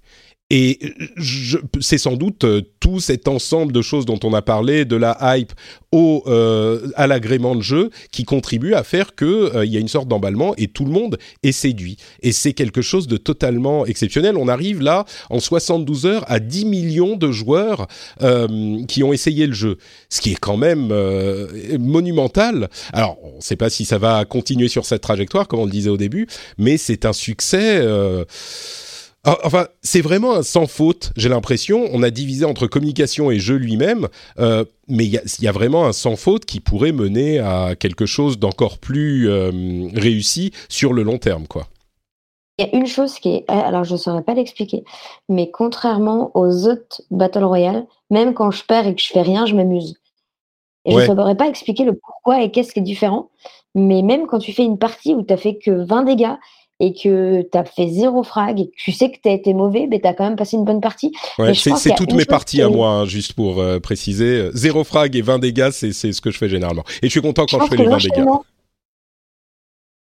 [0.51, 0.95] Et
[1.79, 5.19] c'est sans doute euh, tout cet ensemble de choses dont on a parlé, de la
[5.21, 5.53] hype
[5.93, 9.89] au, euh, à l'agrément de jeu, qui contribue à faire qu'il euh, y a une
[9.89, 11.99] sorte d'emballement et tout le monde est séduit.
[12.23, 14.39] Et c'est quelque chose de totalement exceptionnel.
[14.39, 17.87] On arrive là, en 72 heures, à 10 millions de joueurs
[18.89, 19.77] qui ont essayé le jeu,
[20.09, 20.93] ce qui est quand même
[21.79, 22.69] monumental.
[22.93, 25.71] Alors, on ne sait pas si ça va continuer sur cette trajectoire, comme on le
[25.71, 27.81] disait au début, mais c'est un succès
[29.45, 31.89] enfin, c'est vraiment un sans faute, j'ai l'impression.
[31.93, 35.93] On a divisé entre communication et jeu lui-même, euh, mais il y, a vraiment un
[35.93, 41.19] sans faute qui pourrait mener à quelque chose d'encore plus euh, réussi sur le long
[41.19, 41.67] terme, quoi.
[42.59, 44.83] Il y a une chose qui est, euh, alors je ne saurais pas l'expliquer,
[45.29, 49.47] mais contrairement aux autres Battle Royale, même quand je perds et que je fais rien,
[49.47, 49.95] je m'amuse.
[50.85, 53.31] Et je ne saurais pas expliquer le pourquoi et qu'est-ce qui est différent,
[53.75, 56.35] mais même quand tu fais une partie où tu as fait que 20 dégâts
[56.81, 59.53] et que tu as fait zéro frag et que tu sais que tu as été
[59.55, 61.13] mauvais, mais tu as quand même passé une bonne partie.
[61.39, 64.51] Ouais, c'est toutes mes parties à moi, hein, juste pour euh, préciser.
[64.53, 66.85] Zéro frag et 20 dégâts, c'est ce que je fais généralement.
[67.03, 68.25] Et je suis content quand je, fais les 20 dégâts.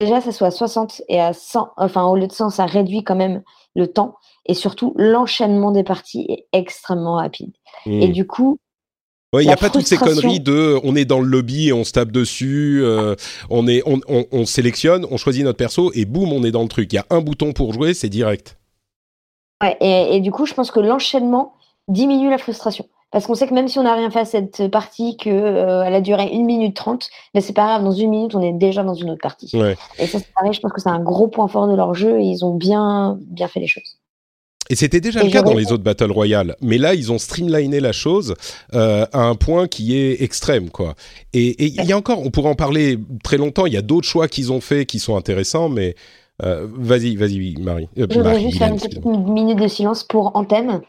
[0.01, 3.03] Déjà, ça soit à 60 et à 100, enfin au lieu de 100, ça réduit
[3.03, 3.43] quand même
[3.75, 4.15] le temps.
[4.47, 7.53] Et surtout, l'enchaînement des parties est extrêmement rapide.
[7.87, 8.13] Et mmh.
[8.13, 8.59] du coup,
[9.35, 11.73] Ouais, il n'y a pas toutes ces conneries de on est dans le lobby et
[11.75, 13.15] on se tape dessus, euh,
[13.51, 16.63] on, est, on, on, on, sélectionne, on choisit notre perso et boum, on est dans
[16.63, 16.91] le truc.
[16.95, 18.57] Il y a un bouton pour jouer, c'est direct.
[19.63, 21.53] Ouais, et, et, du coup, je pense que l'enchaînement
[21.89, 22.87] diminue la frustration.
[23.11, 25.83] Parce qu'on sait que même si on n'a rien fait à cette partie, qu'elle euh,
[25.83, 28.83] a duré 1 minute 30, mais c'est pas grave, dans une minute, on est déjà
[28.83, 29.51] dans une autre partie.
[29.55, 29.77] Ouais.
[29.99, 32.19] Et ça, c'est pareil, je pense que c'est un gros point fort de leur jeu
[32.19, 33.99] et ils ont bien, bien fait les choses.
[34.71, 37.81] Et c'était déjà le cas dans les autres Battle Royale, mais là ils ont streamliné
[37.81, 38.35] la chose
[38.75, 40.95] euh, à un point qui est extrême, quoi.
[41.33, 43.67] Et il y a encore, on pourrait en parler très longtemps.
[43.67, 45.95] Il y a d'autres choix qu'ils ont fait qui sont intéressants, mais
[46.45, 47.89] euh, vas-y, vas-y, Marie.
[47.99, 50.81] Euh, Je voudrais juste faire une petite minute de silence pour Anthem.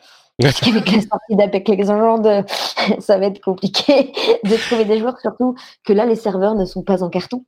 [0.41, 2.45] Parce qu'avec la sortie d'Apex Legends,
[2.99, 4.13] ça va être compliqué
[4.45, 7.43] de trouver des joueurs, surtout que là, les serveurs ne sont pas en carton.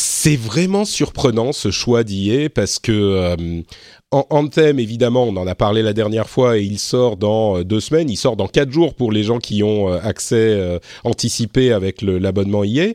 [0.00, 3.62] C'est vraiment surprenant ce choix d'IA parce que euh,
[4.10, 7.80] Anthem, évidemment, on en a parlé la dernière fois et il sort dans euh, deux
[7.80, 8.08] semaines.
[8.08, 12.64] Il sort dans quatre jours pour les gens qui ont euh, accès anticipé avec l'abonnement
[12.64, 12.94] IA.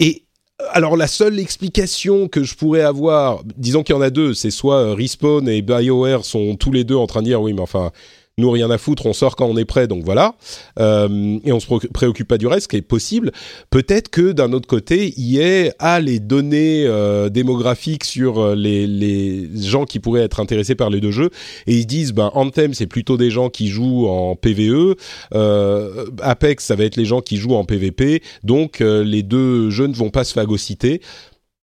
[0.00, 0.24] Et
[0.70, 4.50] alors la seule explication que je pourrais avoir, disons qu'il y en a deux, c'est
[4.50, 7.92] soit Respawn et BioWare sont tous les deux en train de dire oui mais enfin
[8.38, 10.34] nous rien à foutre, on sort quand on est prêt, donc voilà,
[10.78, 13.32] euh, et on se préoccupe pas du reste, ce qui est possible.
[13.70, 19.48] Peut-être que d'un autre côté, EA a les données euh, démographiques sur euh, les, les,
[19.60, 21.30] gens qui pourraient être intéressés par les deux jeux,
[21.66, 24.94] et ils disent, ben Anthem c'est plutôt des gens qui jouent en PVE,
[25.34, 29.70] euh, Apex ça va être les gens qui jouent en PVP, donc euh, les deux
[29.70, 31.00] jeux ne vont pas se phagocyter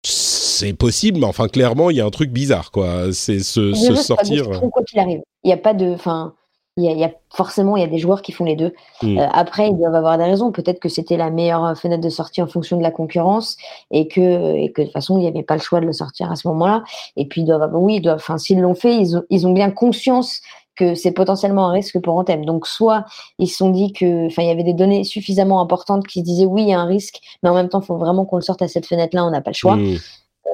[0.05, 3.13] c'est possible, mais enfin clairement il y a un truc bizarre quoi.
[3.13, 4.49] C'est se, se sortir.
[4.49, 6.33] Quoi qu'il arrive, il n'y a pas de, enfin,
[6.75, 8.73] il y, a, forcément il y a des joueurs qui font les deux.
[9.03, 9.19] Mm.
[9.19, 10.51] Euh, après, ils doivent avoir des raisons.
[10.51, 13.57] Peut-être que c'était la meilleure fenêtre de sortie en fonction de la concurrence
[13.91, 15.93] et que, et que de toute façon, il n'y avait pas le choix de le
[15.93, 16.83] sortir à ce moment-là.
[17.15, 19.53] Et puis, ils doivent, oui, ils doivent, enfin, s'ils l'ont fait, ils ont, ils ont
[19.53, 20.41] bien conscience
[20.75, 22.45] que c'est potentiellement un risque pour Anthem.
[22.45, 23.05] Donc, soit
[23.37, 26.25] ils se sont dit que, enfin, il y avait des données suffisamment importantes qui se
[26.25, 28.37] disaient oui, il y a un risque, mais en même temps, il faut vraiment qu'on
[28.37, 29.75] le sorte à cette fenêtre-là, on n'a pas le choix.
[29.75, 29.97] Mm.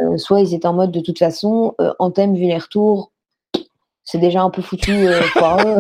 [0.01, 3.11] Euh, soit ils étaient en mode de toute façon, euh, Anthem, vu les retours,
[4.11, 5.21] c'est déjà un peu foutu euh,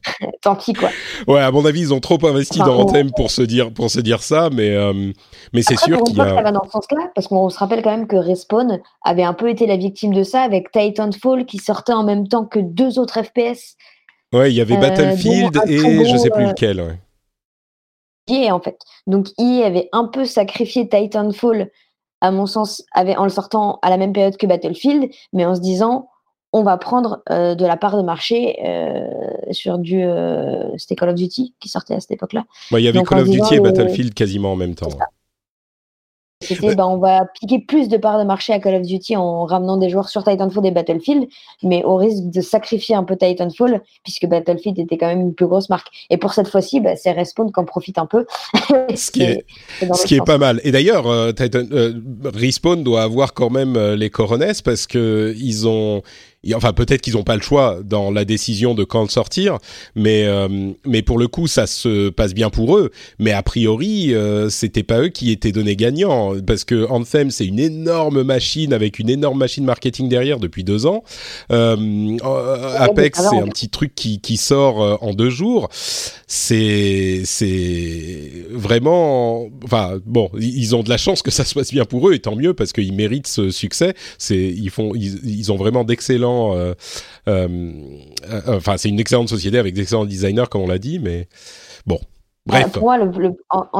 [0.42, 0.90] Tant pis quoi.
[1.26, 4.00] Ouais, à mon avis, ils ont trop investi dans Anthem pour se dire pour se
[4.00, 5.12] dire ça, mais euh,
[5.52, 6.36] mais c'est sûr qu'il y a.
[6.36, 9.34] Ça va dans ce sens-là, parce qu'on se rappelle quand même que Respawn avait un
[9.34, 13.00] peu été la victime de ça avec Titanfall qui sortait en même temps que deux
[13.00, 13.76] autres FPS.
[14.32, 16.96] Ouais, il y avait euh, Battlefield et je sais plus lequel.
[18.30, 18.78] en fait.
[19.08, 21.70] Donc EA avait un peu sacrifié Titanfall,
[22.20, 25.56] à mon sens, avait, en le sortant à la même période que Battlefield, mais en
[25.56, 26.08] se disant
[26.54, 29.08] on va prendre euh, de la part de marché euh,
[29.50, 30.04] sur du.
[30.04, 32.44] Euh, c'était Call of Duty qui sortait à cette époque-là.
[32.70, 34.88] Il y avait Call of Duty et Battlefield quasiment en même temps.
[36.42, 39.46] C'était, bah, on va piquer plus de parts de marché à Call of Duty en
[39.46, 41.26] ramenant des joueurs sur Titanfall et Battlefield,
[41.62, 45.46] mais au risque de sacrifier un peu Titanfall, puisque Battlefield était quand même une plus
[45.46, 45.88] grosse marque.
[46.10, 48.26] Et pour cette fois-ci, bah, c'est Respawn qui en profite un peu.
[48.94, 49.44] ce qui est,
[49.80, 50.60] ce qui est pas mal.
[50.62, 51.92] Et d'ailleurs, euh, euh,
[52.32, 56.02] Respawn doit avoir quand même les coronesses parce que ils ont
[56.54, 59.58] enfin peut-être qu'ils n'ont pas le choix dans la décision de quand le sortir,
[59.94, 60.48] mais euh,
[60.84, 62.90] mais pour le coup ça se passe bien pour eux.
[63.18, 67.46] Mais a priori euh, c'était pas eux qui étaient donnés gagnants parce que Anthem c'est
[67.46, 71.04] une énorme machine avec une énorme machine marketing derrière depuis deux ans.
[71.50, 72.16] Euh,
[72.78, 75.68] Apex c'est un petit truc qui qui sort euh, en deux jours.
[76.36, 81.84] C'est c'est vraiment enfin bon ils ont de la chance que ça se passe bien
[81.84, 83.94] pour eux et tant mieux parce qu'ils méritent ce succès.
[84.18, 86.74] C'est ils font ils, ils ont vraiment d'excellents euh,
[87.28, 87.48] euh,
[88.30, 91.28] euh, enfin, c'est une excellente société avec d'excellents designers, comme on l'a dit, mais
[91.86, 92.00] bon.
[92.46, 92.72] Bref.
[92.72, 93.34] pour moi, le,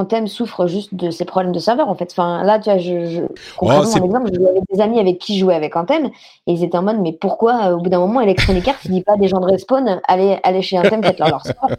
[0.08, 1.88] thème souffre juste de ses problèmes de serveur.
[1.88, 3.20] En fait, enfin, là, tu vois, je, je
[3.60, 6.06] oh, exemple, j'avais des amis avec qui jouaient avec Anthem
[6.46, 9.16] et ils étaient en mode, mais pourquoi, au bout d'un moment, Electronic Arts dit pas
[9.16, 11.70] des gens de respawn, allez, allez chez Anthem, faites leur, leur sport,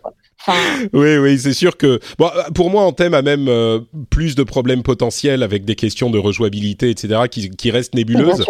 [0.94, 3.80] Oui, oui, c'est sûr que bon, pour moi, Anthem a même euh,
[4.12, 8.46] plus de problèmes potentiels avec des questions de rejouabilité, etc., qui, qui restent nébuleuses.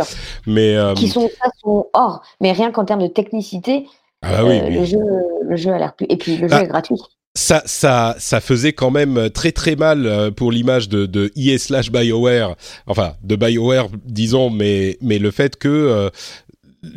[0.45, 1.29] Mais euh, qui sont,
[1.63, 2.21] sont hors.
[2.41, 3.87] Mais rien qu'en termes de technicité,
[4.21, 4.99] ah oui, euh, Le, jeu,
[5.43, 6.07] le jeu a l'air plus.
[6.09, 6.63] Et puis le jeu ah.
[6.63, 7.01] est gratuit.
[7.37, 12.55] Ça, ça, ça faisait quand même très très mal pour l'image de, de slash BioWare,
[12.87, 16.09] enfin de BioWare disons, mais mais le fait que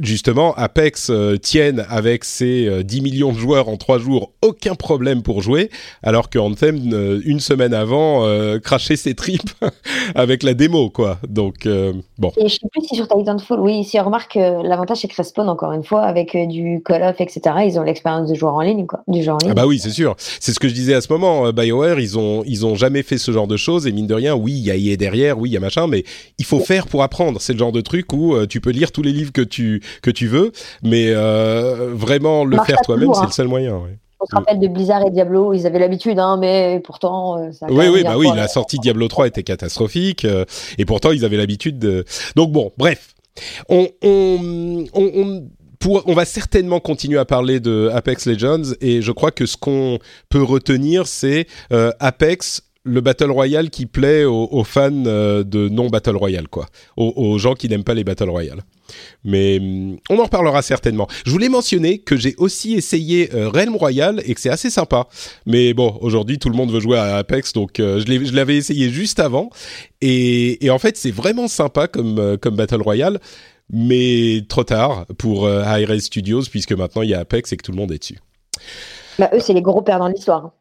[0.01, 4.75] justement, Apex euh, tienne avec ses 10 euh, millions de joueurs en 3 jours, aucun
[4.75, 5.71] problème pour jouer,
[6.03, 8.27] alors que Anthem, euh, une semaine avant,
[8.63, 9.51] crachait ses tripes
[10.15, 11.19] avec la démo, quoi.
[11.29, 11.69] Donc,
[12.19, 12.33] bon.
[12.37, 15.49] Et je sais plus si sur Titanfall, oui, si on remarque, l'avantage c'est que Respawn,
[15.49, 18.87] encore une fois, avec du Call of, etc., ils ont l'expérience de joueur en ligne,
[18.87, 19.01] quoi.
[19.09, 20.15] Du genre Ah bah oui, c'est sûr.
[20.19, 21.53] C'est ce que je disais à ce moment.
[21.53, 24.35] BioWare, ils ont, ils ont jamais fait ce genre de choses, et mine de rien,
[24.35, 26.05] oui, il y a EA derrière, oui, il y a machin, mais
[26.39, 27.41] il faut faire pour apprendre.
[27.41, 30.11] C'est le genre de truc où tu peux lire tous les livres que tu que
[30.11, 33.31] tu veux, mais euh, vraiment le faire toi-même, c'est le hein.
[33.31, 33.81] seul moyen.
[34.21, 37.39] On se rappelle de Blizzard et Diablo, ils avaient l'habitude, hein, mais pourtant.
[37.39, 40.45] Euh, oui, oui, bah oui, la sortie Diablo 3 était catastrophique, euh,
[40.77, 42.05] et pourtant ils avaient l'habitude de.
[42.35, 43.15] Donc bon, bref,
[43.69, 49.13] on, on, on, pour, on va certainement continuer à parler de Apex Legends, et je
[49.13, 54.91] crois que ce qu'on peut retenir, c'est Apex le Battle Royale qui plaît aux, fans
[54.91, 58.63] de non Battle Royale, quoi, aux, gens qui n'aiment pas les Battle Royale.
[59.25, 61.07] Mais hum, on en reparlera certainement.
[61.27, 65.09] Je voulais mentionner que j'ai aussi essayé euh, Realm Royale et que c'est assez sympa.
[65.47, 68.89] Mais bon, aujourd'hui tout le monde veut jouer à Apex, donc euh, je l'avais essayé
[68.91, 69.51] juste avant.
[70.01, 73.21] Et, en fait, c'est vraiment sympa comme, euh, Battle Royale,
[73.71, 77.73] mais trop tard pour High Studios puisque maintenant il y a Apex et que tout
[77.73, 78.19] le monde est dessus.
[79.19, 80.53] Bah, eux, c'est les gros perdants de l'histoire.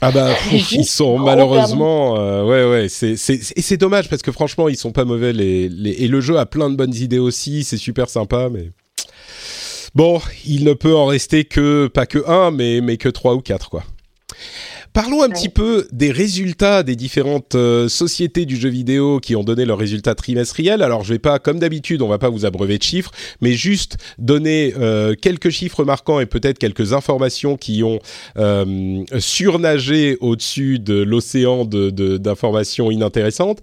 [0.00, 4.32] Ah bah ils sont malheureusement euh, ouais ouais c'est c'est et c'est dommage parce que
[4.32, 7.18] franchement ils sont pas mauvais les, les et le jeu a plein de bonnes idées
[7.18, 8.70] aussi c'est super sympa mais
[9.94, 13.40] bon il ne peut en rester que pas que un mais mais que trois ou
[13.40, 13.84] quatre quoi.
[14.94, 19.42] Parlons un petit peu des résultats des différentes euh, sociétés du jeu vidéo qui ont
[19.42, 20.82] donné leurs résultats trimestriels.
[20.82, 23.96] Alors, je vais pas, comme d'habitude, on va pas vous abreuver de chiffres, mais juste
[24.18, 27.98] donner euh, quelques chiffres marquants et peut-être quelques informations qui ont
[28.36, 33.58] euh, surnagé au-dessus de l'océan d'informations de, inintéressantes.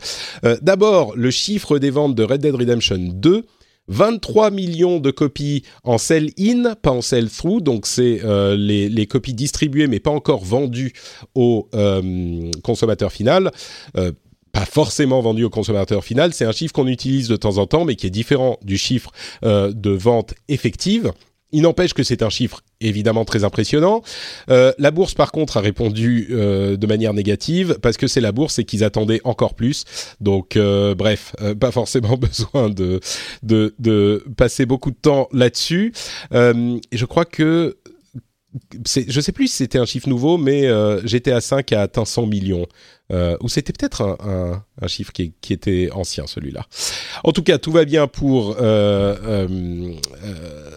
[0.61, 3.45] D'abord, le chiffre des ventes de Red Dead Redemption 2
[3.91, 9.87] 23 millions de copies en sell-in, pas en sell-through, donc c'est euh, les, copies distribuées
[9.87, 10.93] mais pas encore vendues
[11.35, 13.51] au euh, consommateur final.
[13.97, 14.11] Euh,
[14.53, 17.85] pas forcément vendues au consommateur final, c'est un chiffre qu'on utilise de temps en temps,
[17.85, 19.11] mais qui est différent du chiffre
[19.43, 21.13] de vente effective.
[21.51, 24.01] Il n'empêche que c'est un chiffre évidemment très impressionnant.
[24.49, 28.31] Euh, la bourse, par contre, a répondu euh, de manière négative parce que c'est la
[28.31, 29.85] bourse et qu'ils attendaient encore plus.
[30.19, 32.99] Donc, euh, bref, pas forcément besoin de,
[33.43, 35.93] de, de passer beaucoup de temps là-dessus.
[36.33, 37.77] et je crois que
[38.85, 42.25] je sais plus si c'était un chiffre nouveau, mais euh, GTA 5 a atteint 100
[42.25, 42.67] millions.
[43.11, 46.65] Euh, ou c'était peut-être un, un, chiffre qui, qui, était ancien, celui-là.
[47.23, 50.69] En tout cas, tout va bien pour, euh, euh, euh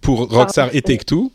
[0.00, 1.32] pour Rockstar et Take-Two.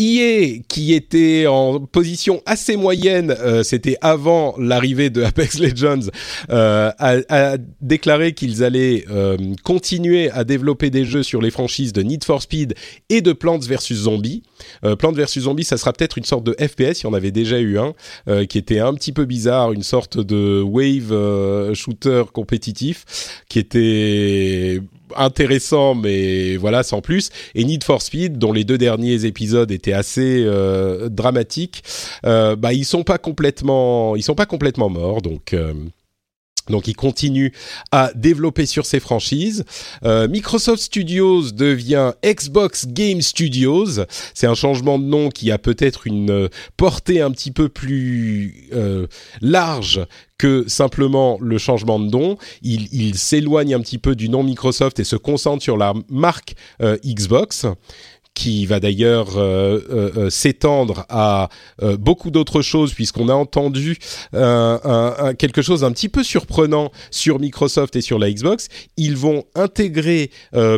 [0.00, 6.08] EA, qui était en position assez moyenne, euh, c'était avant l'arrivée de Apex Legends,
[6.48, 11.92] euh, a, a, déclaré qu'ils allaient euh, continuer à développer des jeux sur les franchises
[11.92, 12.74] de Need for Speed
[13.10, 14.42] et de Plants vs Zombies.
[14.98, 17.58] Plants vs Zombies, ça sera peut-être une sorte de FPS, il y en avait déjà
[17.58, 17.92] eu un,
[18.46, 24.80] qui était un petit peu bizarre, une sorte de wave shooter compétitif, qui était
[25.16, 27.30] intéressant, mais voilà, sans plus.
[27.54, 31.82] Et Need for Speed, dont les deux derniers épisodes étaient assez euh, dramatiques,
[32.26, 35.54] euh, bah ils sont pas complètement, ils sont pas complètement morts, donc.
[36.70, 37.52] Donc il continue
[37.92, 39.64] à développer sur ses franchises.
[40.04, 44.00] Euh, Microsoft Studios devient Xbox Game Studios.
[44.34, 48.68] C'est un changement de nom qui a peut-être une euh, portée un petit peu plus
[48.72, 49.06] euh,
[49.40, 50.06] large
[50.38, 52.38] que simplement le changement de nom.
[52.62, 57.66] Il, s'éloigne un petit peu du nom Microsoft et se concentre sur la marque Xbox
[58.34, 61.48] qui va d'ailleurs euh, euh, euh, s'étendre à
[61.98, 63.98] beaucoup d'autres choses puisqu'on a entendu
[64.32, 68.68] quelque chose un petit peu surprenant sur Microsoft et sur la Xbox.
[68.96, 70.30] Ils vont intégrer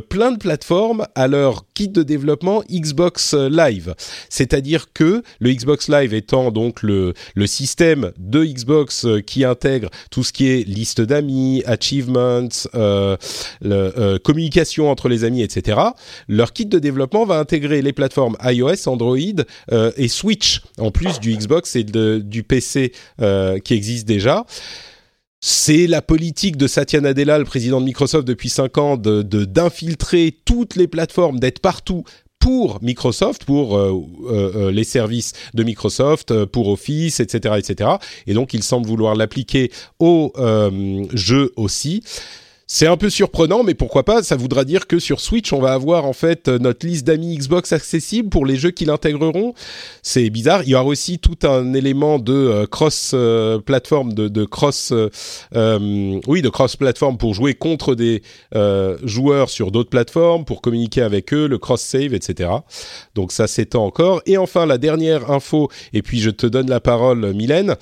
[0.09, 3.95] plein de plateformes à leur kit de développement Xbox Live,
[4.29, 7.15] c'est-à-dire que le Xbox Live étant donc le,
[7.47, 12.49] système de Xbox qui intègre tout ce qui est liste d'amis, achievements,
[14.23, 15.81] communication entre les amis, etc.
[16.29, 19.17] Leur kit de développement va intégrer les plateformes iOS, Android
[19.71, 24.45] euh, et Switch, en plus du Xbox et du PC euh, qui existe déjà.
[25.41, 30.37] C'est la politique de Satya Nadella, le président de Microsoft depuis 5 ans, de d'infiltrer
[30.45, 32.05] toutes les plateformes, d'être partout
[32.39, 37.91] pour Microsoft, pour euh, les services de Microsoft, pour Office, etc., etc.
[38.27, 40.33] Et donc, il semble vouloir l'appliquer aux
[41.13, 42.03] jeux aussi.
[42.75, 45.75] C'est un peu surprenant, mais pourquoi pas Ça voudra dire que sur Switch, on va
[45.75, 49.53] avoir en fait notre liste d'amis Xbox accessible pour les jeux qui l'intégreront.
[50.01, 50.63] C'est bizarre.
[50.63, 54.91] Il y aura aussi tout un élément de euh, cross euh, de, cross,
[55.55, 58.23] euh, oui, de cross plateforme pour jouer contre des
[59.03, 62.49] joueurs sur d'autres plateformes, pour communiquer avec eux, le cross save, etc.
[63.15, 64.23] Donc ça s'étend encore.
[64.25, 67.77] Et enfin, la dernière info, et puis je te donne la parole, Mylène.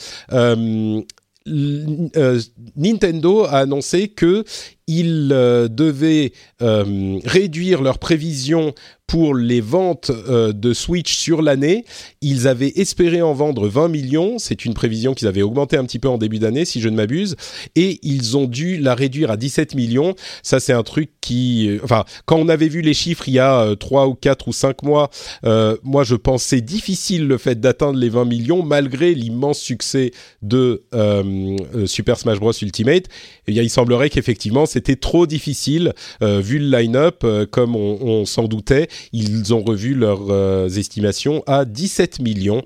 [2.77, 4.45] Nintendo a annoncé que
[4.91, 8.75] ils euh, devaient euh, réduire leurs prévisions
[9.07, 11.85] pour les ventes euh, de Switch sur l'année.
[12.23, 16.01] Ils avaient espéré en vendre 20 millions, c'est une prévision qu'ils avaient augmentée un petit
[16.01, 17.37] peu en début d'année, si je ne m'abuse,
[17.77, 20.15] et ils ont dû la réduire à 17 millions.
[20.43, 21.79] Ça, c'est un truc qui...
[21.85, 24.83] Enfin, quand on avait vu les chiffres il y a 3 ou 4 ou 5
[24.83, 25.11] mois,
[25.83, 30.85] moi, je pensais difficile le fait d'atteindre les 20 millions, malgré l'immense succès de
[31.87, 32.53] Super Smash Bros.
[32.63, 33.07] Ultimate.
[33.47, 38.25] Et il semblerait qu'effectivement, c'est c'était trop difficile euh, vu le line-up, euh, comme on,
[38.25, 38.89] s'en doutait.
[39.13, 42.63] Ils ont revu leurs euh, estimations à 17 millions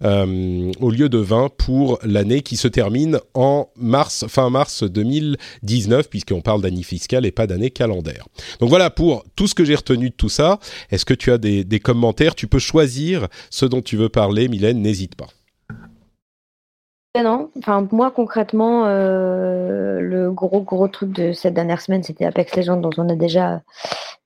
[0.00, 6.40] au lieu de 20 pour l'année qui se termine en mars, fin mars 2019, puisqu'on
[6.40, 8.24] parle d'année fiscale et pas d'année calendaire.
[8.60, 10.60] Donc voilà pour tout ce que j'ai retenu de tout ça.
[10.92, 12.36] Est-ce que tu as des, des commentaires?
[12.36, 15.26] Tu peux choisir ce dont tu veux parler, Mylène, n'hésite pas.
[17.22, 22.56] Non, enfin moi concrètement, euh, le gros gros truc de cette dernière semaine, c'était Apex
[22.56, 23.62] Legends dont on a déjà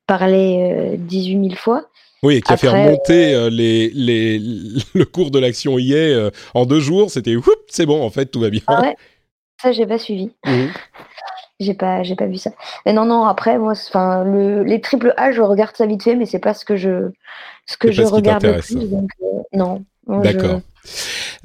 [0.06, 1.84] parlé 18 euh, 000 fois.
[2.22, 4.38] Oui, et qui a fait remonter euh, les, les,
[4.94, 7.10] le cours de l'action IA en deux jours.
[7.10, 7.34] C'était
[7.68, 8.60] c'est bon, en fait, tout va bien.
[8.66, 8.96] Ah ouais,
[9.60, 10.30] ça j'ai pas suivi.
[10.44, 10.66] Mmh.
[11.60, 12.50] j'ai pas, j'ai pas vu ça.
[12.84, 13.24] Mais non, non.
[13.24, 16.54] Après, moi, enfin, le, les triple A, je regarde ça vite fait, mais c'est pas
[16.54, 17.10] ce que je,
[17.66, 18.88] ce que je regarde le plus.
[18.88, 19.10] Donc,
[19.52, 19.84] non.
[20.06, 20.60] D'accord.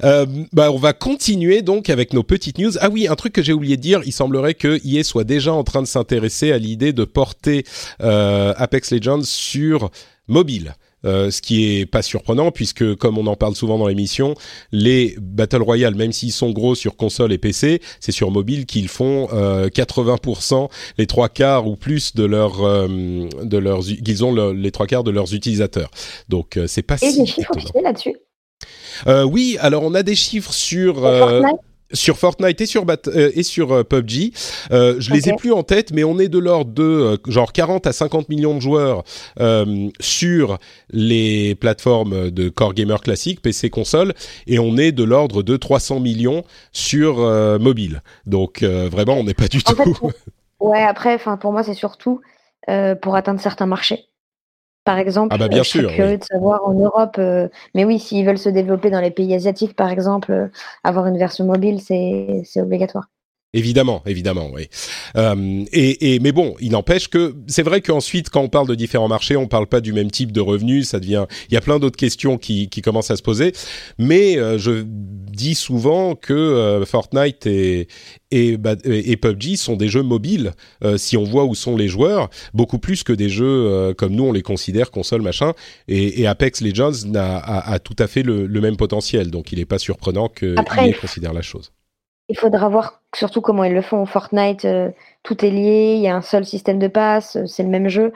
[0.04, 2.72] Euh, bah, on va continuer donc avec nos petites news.
[2.80, 5.52] Ah oui, un truc que j'ai oublié de dire, il semblerait que EA soit déjà
[5.52, 7.64] en train de s'intéresser à l'idée de porter
[8.02, 9.90] euh, Apex Legends sur
[10.26, 10.74] mobile.
[11.04, 14.34] Euh, ce qui est pas surprenant puisque comme on en parle souvent dans l'émission,
[14.72, 18.88] les battle royale, même s'ils sont gros sur console et PC, c'est sur mobile qu'ils
[18.88, 22.58] font 80%, les trois quarts ou plus de leur
[22.88, 25.92] de leurs qu'ils ont les trois quarts de leurs utilisateurs.
[26.28, 27.20] Donc c'est pas et si.
[27.20, 28.16] des chiffres là-dessus.
[29.06, 31.42] Euh, oui, alors on a des chiffres sur euh,
[31.92, 34.32] sur Fortnite et sur euh, et sur PUBG.
[34.70, 37.92] je les ai plus en tête, mais on est de l'ordre de genre 40 à
[37.92, 39.04] 50 millions de joueurs
[40.00, 40.58] sur
[40.90, 44.14] les plateformes de core gamer classique, PC, console,
[44.46, 47.18] et on est de l'ordre de 300 millions sur
[47.60, 48.02] mobile.
[48.26, 49.74] Donc vraiment, on n'est pas du tout.
[50.60, 52.20] ouais, après, enfin pour moi, c'est surtout
[53.00, 54.07] pour atteindre certains marchés
[54.88, 55.34] par exemple.
[55.34, 55.92] Ah bah bien sûr.
[55.92, 57.16] curieux de savoir en Europe.
[57.18, 60.48] Euh, mais oui, s'ils veulent se développer dans les pays asiatiques, par exemple, euh,
[60.82, 63.04] avoir une version mobile, c'est obligatoire.
[63.54, 64.68] Évidemment, évidemment, oui.
[65.16, 68.74] Euh, et, et, mais bon, il n'empêche que c'est vrai qu'ensuite, quand on parle de
[68.74, 70.90] différents marchés, on parle pas du même type de revenus.
[70.90, 73.54] Ça devient, il y a plein d'autres questions qui, qui commencent à se poser.
[73.96, 77.88] Mais euh, je dis souvent que euh, Fortnite et,
[78.30, 80.52] et, et, PUBG sont des jeux mobiles.
[80.84, 84.24] Euh, si on voit où sont les joueurs, beaucoup plus que des jeux comme nous
[84.24, 85.54] on les considère console machin.
[85.88, 89.30] Et, Apex Legends a, a, tout à fait le, le même potentiel.
[89.30, 90.54] Donc il n'est pas surprenant qu'ils
[91.00, 91.72] considèrent la chose.
[92.28, 94.04] Il faudra voir surtout comment ils le font.
[94.04, 94.90] Fortnite, euh,
[95.22, 97.88] tout est lié, il y a un seul système de passe, euh, c'est le même
[97.88, 98.12] jeu.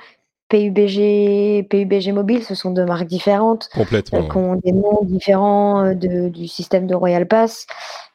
[0.49, 3.71] PUBG, PUBG Mobile, ce sont deux marques différentes.
[3.73, 4.19] Complètement.
[4.19, 7.67] Euh, qui ont des noms différents du système de Royal Pass,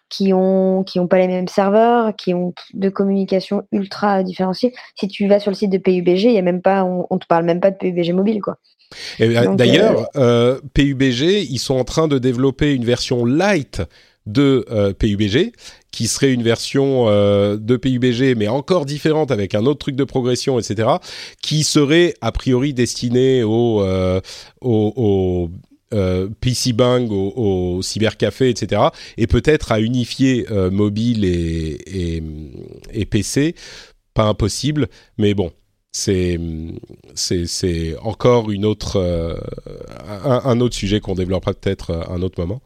[0.09, 4.71] qui ont, qui ont pas les mêmes serveurs, qui ont de communication ultra différenciées.
[4.93, 7.17] Si tu vas sur le site de PUBG, il y a même pas, on, ne
[7.17, 8.57] te parle même pas de PUBG Mobile, quoi.
[9.19, 10.07] D'ailleurs,
[10.75, 13.81] PUBG, ils sont en train de développer une version light
[14.27, 15.53] de euh, PUBG,
[15.91, 20.03] qui serait une version euh, de PUBG, mais encore différente avec un autre truc de
[20.03, 20.89] progression, etc.,
[21.41, 24.19] qui serait a priori destiné au, euh,
[24.61, 25.49] au,
[26.41, 28.81] PC Bang, au, cybercafé, etc.,
[29.17, 32.21] et peut-être à unifier mobile et,
[32.93, 33.55] et, PC.
[34.13, 35.51] Pas impossible, mais bon,
[35.91, 36.39] c'est
[37.15, 38.97] c'est encore une autre
[40.25, 42.61] un, autre sujet qu'on développera peut-être un autre moment.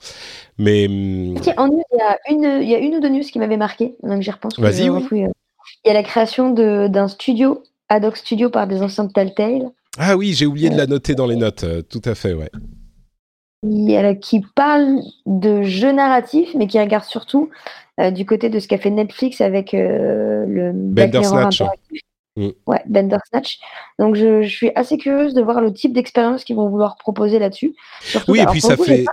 [0.58, 3.40] Mais hum, en il y a une il y a une ou deux news qui
[3.40, 5.04] m'avaient marqué donc j'y repense vas-y oui.
[5.24, 5.28] Euh,
[5.84, 9.70] il y a la création d'un studio ad hoc studio par des anciens de Telltale.
[9.98, 12.52] Ah oui j'ai oublié de la noter dans les notes euh, tout à fait ouais.
[14.22, 17.50] Qui parle de jeux narratifs mais qui regarde surtout
[18.00, 21.64] euh, du côté de ce qu'a fait Netflix avec le Bandersnatch
[22.38, 22.50] Mm.
[22.66, 23.60] Ouais, Bandersnatch.
[24.00, 27.40] Donc je, je, suis assez curieuse de voir le type d'expérience qu'ils vont vouloir proposer
[27.40, 27.76] là-dessus.
[28.28, 29.06] Oui, et puis ça fait.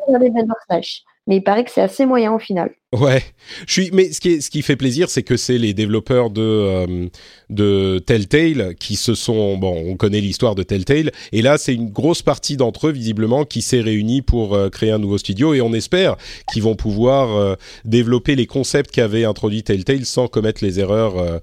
[1.27, 2.71] mais il paraît que c'est assez moyen au final.
[2.95, 3.23] Ouais,
[3.67, 3.91] je suis.
[3.93, 7.09] Mais ce qui, est, ce qui fait plaisir, c'est que c'est les développeurs de euh,
[7.51, 9.59] de Telltale qui se sont.
[9.59, 13.45] Bon, on connaît l'histoire de Telltale, et là, c'est une grosse partie d'entre eux visiblement
[13.45, 16.17] qui s'est réunie pour euh, créer un nouveau studio, et on espère
[16.51, 21.41] qu'ils vont pouvoir euh, développer les concepts qu'avait introduit Telltale sans commettre les erreurs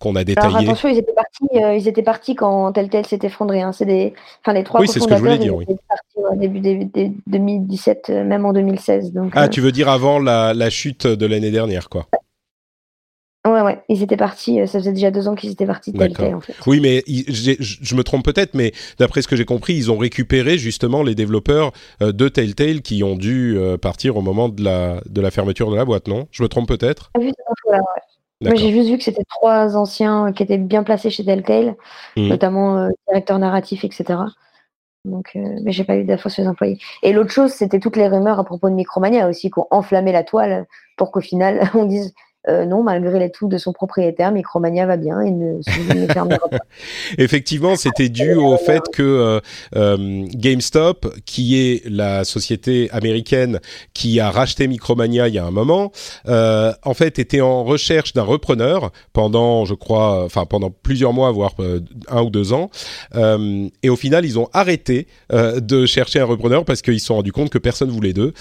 [0.00, 0.48] qu'on a détaillé.
[0.48, 3.60] Alors attention, ils étaient partis, euh, ils étaient partis quand tel tel s'est effondré.
[3.62, 3.72] Hein.
[3.72, 4.80] C'est des, enfin les trois.
[4.80, 5.54] Oui, c'est ce que je voulais dire.
[5.54, 5.66] Oui.
[5.66, 6.90] Partis, début, début,
[7.26, 9.12] 2017, euh, même en 2016.
[9.12, 12.06] Donc, ah, euh, tu veux dire avant la, la chute de l'année dernière, quoi.
[13.46, 16.34] Ouais, ouais, ils étaient partis, ça faisait déjà deux ans qu'ils étaient partis de Telltale,
[16.34, 16.54] en fait.
[16.66, 20.58] Oui, mais je me trompe peut-être, mais d'après ce que j'ai compris, ils ont récupéré
[20.58, 25.30] justement les développeurs de Telltale qui ont dû partir au moment de la, de la
[25.30, 26.28] fermeture de la boîte, non?
[26.30, 27.12] Je me trompe peut-être?
[27.14, 27.32] Ah, oui,
[27.70, 27.78] ouais.
[28.42, 31.76] Moi, j'ai juste vu que c'était trois anciens qui étaient bien placés chez Telltale,
[32.16, 32.28] mmh.
[32.28, 34.18] notamment euh, directeur narratif, etc.
[35.04, 36.78] Donc, euh, mais j'ai pas eu d'infos sur les employés.
[37.02, 40.12] Et l'autre chose, c'était toutes les rumeurs à propos de Micromania aussi, qui ont enflammé
[40.12, 40.66] la toile
[40.96, 42.14] pour qu'au final, on dise
[42.48, 46.38] euh, non, malgré les tout de son propriétaire, Micromania va bien et ne pas.
[47.18, 49.40] Effectivement, c'était dû au fait que euh,
[49.76, 53.60] euh, GameStop, qui est la société américaine
[53.92, 55.92] qui a racheté Micromania il y a un moment,
[56.26, 61.54] en fait était en recherche d'un repreneur pendant, je crois, enfin pendant plusieurs mois, voire
[62.08, 62.70] un ou deux ans.
[63.14, 67.32] et au final, ils ont arrêté de chercher un repreneur parce qu'ils se sont rendus
[67.32, 68.32] compte que personne voulait d'eux.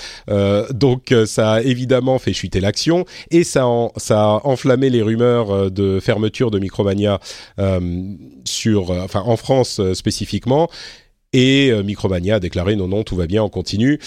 [0.72, 5.52] donc, ça a évidemment fait chuter l'action et ça en ça a enflammé les rumeurs
[5.52, 7.20] euh, de fermeture de Micromania
[7.60, 7.80] euh,
[8.46, 10.70] sur, euh, enfin en France spécifiquement.
[11.32, 14.00] Et Micromania a déclaré non, non, tout va bien, on continue.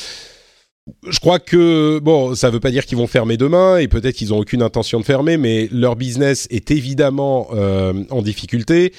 [1.09, 4.17] Je crois que bon, ça ne veut pas dire qu'ils vont fermer demain et peut-être
[4.17, 8.93] qu'ils n'ont aucune intention de fermer, mais leur business est évidemment en difficulté,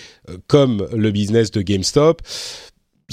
[0.48, 2.22] comme le business de GameStop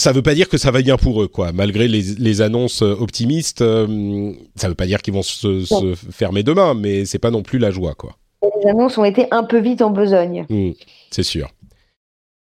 [0.00, 1.52] ça veut pas dire que ça va bien pour eux, quoi.
[1.52, 6.74] Malgré les, annonces euh, optimistes, euh, ça veut pas dire qu'ils vont se, fermer demain,
[6.74, 8.16] mais c'est pas non plus la joie, quoi.
[8.42, 10.46] Les annonces ont été un peu vite en besogne.
[10.48, 10.70] Mmh,
[11.10, 11.50] c'est sûr.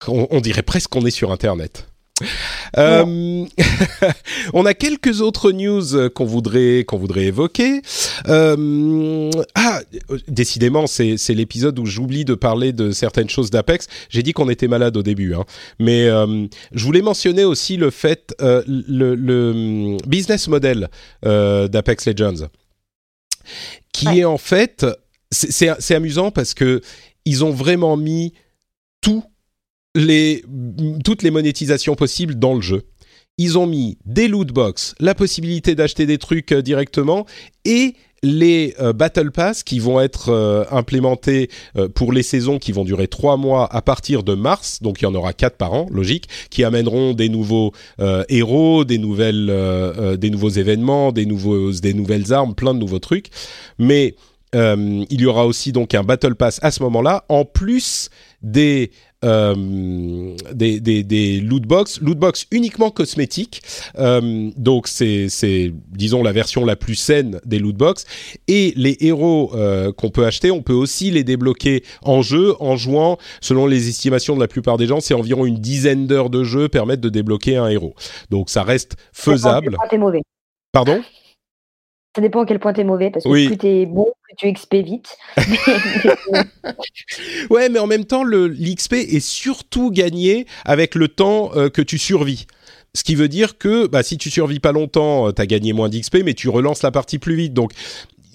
[0.06, 1.89] on, dirait presque qu'on est sur Internet.
[2.78, 3.46] Euh,
[4.52, 7.82] on a quelques autres news qu'on voudrait qu'on voudrait évoquer.
[8.28, 9.80] Euh, ah,
[10.28, 13.86] décidément, c'est c'est l'épisode où j'oublie de parler de certaines choses d'Apex.
[14.08, 15.44] J'ai dit qu'on était malade au début, hein.
[15.78, 20.88] mais euh, je voulais mentionner aussi le fait le, le, business model
[21.22, 22.48] d'Apex Legends,
[23.92, 24.86] qui est en fait
[25.32, 26.80] c'est amusant parce que
[27.24, 28.32] ils ont vraiment mis
[29.00, 29.24] tout
[29.94, 30.44] les,
[31.04, 32.82] toutes les monétisations possibles dans le jeu.
[33.38, 37.24] Ils ont mis des loot box, la possibilité d'acheter des trucs euh, directement
[37.64, 41.48] et les euh, Battle Pass qui vont être euh, implémentés
[41.94, 45.06] pour les saisons qui vont durer trois mois à partir de mars, donc il y
[45.06, 47.72] en aura quatre par an, logique, qui amèneront des nouveaux
[48.28, 49.50] héros, des nouvelles,
[50.18, 53.28] des nouveaux événements, des nouvelles armes, plein de nouveaux trucs.
[53.78, 54.16] Mais
[54.52, 58.10] il y aura aussi donc un Battle Pass à ce moment-là, en plus
[58.42, 58.90] des
[59.24, 63.62] euh, des, des, des loot box, loot box uniquement cosmétiques.
[63.98, 68.06] Euh, donc c'est, c'est, disons, la version la plus saine des loot box.
[68.48, 72.76] Et les héros euh, qu'on peut acheter, on peut aussi les débloquer en jeu, en
[72.76, 73.18] jouant.
[73.40, 76.68] Selon les estimations de la plupart des gens, c'est environ une dizaine d'heures de jeu
[76.68, 77.94] permettent de débloquer un héros.
[78.30, 79.76] Donc ça reste faisable.
[79.98, 80.22] mauvais.
[80.72, 81.02] Pardon?
[82.14, 84.74] Ça dépend à quel point t'es mauvais, parce que plus t'es bon, plus tu XP
[84.76, 85.16] vite.
[87.50, 91.98] ouais, mais en même temps, l'XP est surtout gagné avec le temps euh, que tu
[91.98, 92.46] survis.
[92.94, 95.72] Ce qui veut dire que bah, si tu survis pas longtemps, euh, tu as gagné
[95.72, 97.54] moins d'XP, mais tu relances la partie plus vite.
[97.54, 97.72] Donc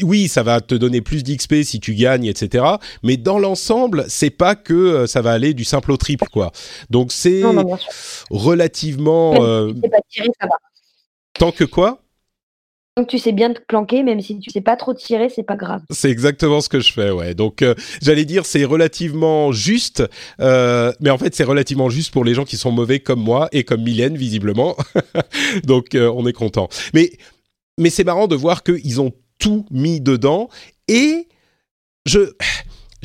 [0.01, 2.63] oui, ça va te donner plus d'XP si tu gagnes, etc.
[3.03, 6.53] Mais dans l'ensemble, c'est pas que euh, ça va aller du simple au triple, quoi.
[6.89, 7.41] Donc c'est
[8.29, 9.33] relativement.
[9.33, 10.55] pas tiré, ça va.
[11.37, 12.04] Tant que quoi?
[12.97, 15.57] Donc tu sais bien te planquer, même si tu sais pas trop tirer, c'est pas
[15.57, 15.81] grave.
[15.89, 17.33] C'est exactement ce que je fais, ouais.
[17.33, 20.03] Donc euh, j'allais dire c'est relativement juste,
[20.39, 23.49] euh, mais en fait c'est relativement juste pour les gens qui sont mauvais comme moi
[23.51, 24.77] et comme Mylène visiblement.
[25.65, 26.69] Donc euh, on est content.
[26.93, 27.11] Mais
[27.77, 30.47] mais c'est marrant de voir qu'ils ont tout mis dedans
[30.87, 31.27] et
[32.05, 32.31] je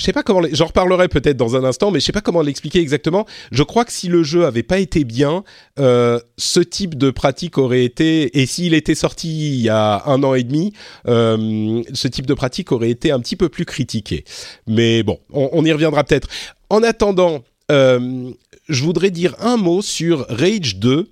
[0.00, 2.40] je sais pas comment, j'en reparlerai peut-être dans un instant, mais je sais pas comment
[2.40, 3.26] l'expliquer exactement.
[3.52, 5.44] Je crois que si le jeu avait pas été bien,
[5.78, 10.22] euh, ce type de pratique aurait été, et s'il était sorti il y a un
[10.22, 10.72] an et demi,
[11.06, 14.24] euh, ce type de pratique aurait été un petit peu plus critiqué.
[14.66, 16.28] Mais bon, on, y reviendra peut-être.
[16.70, 18.30] En attendant, euh,
[18.70, 21.10] je voudrais dire un mot sur Rage 2.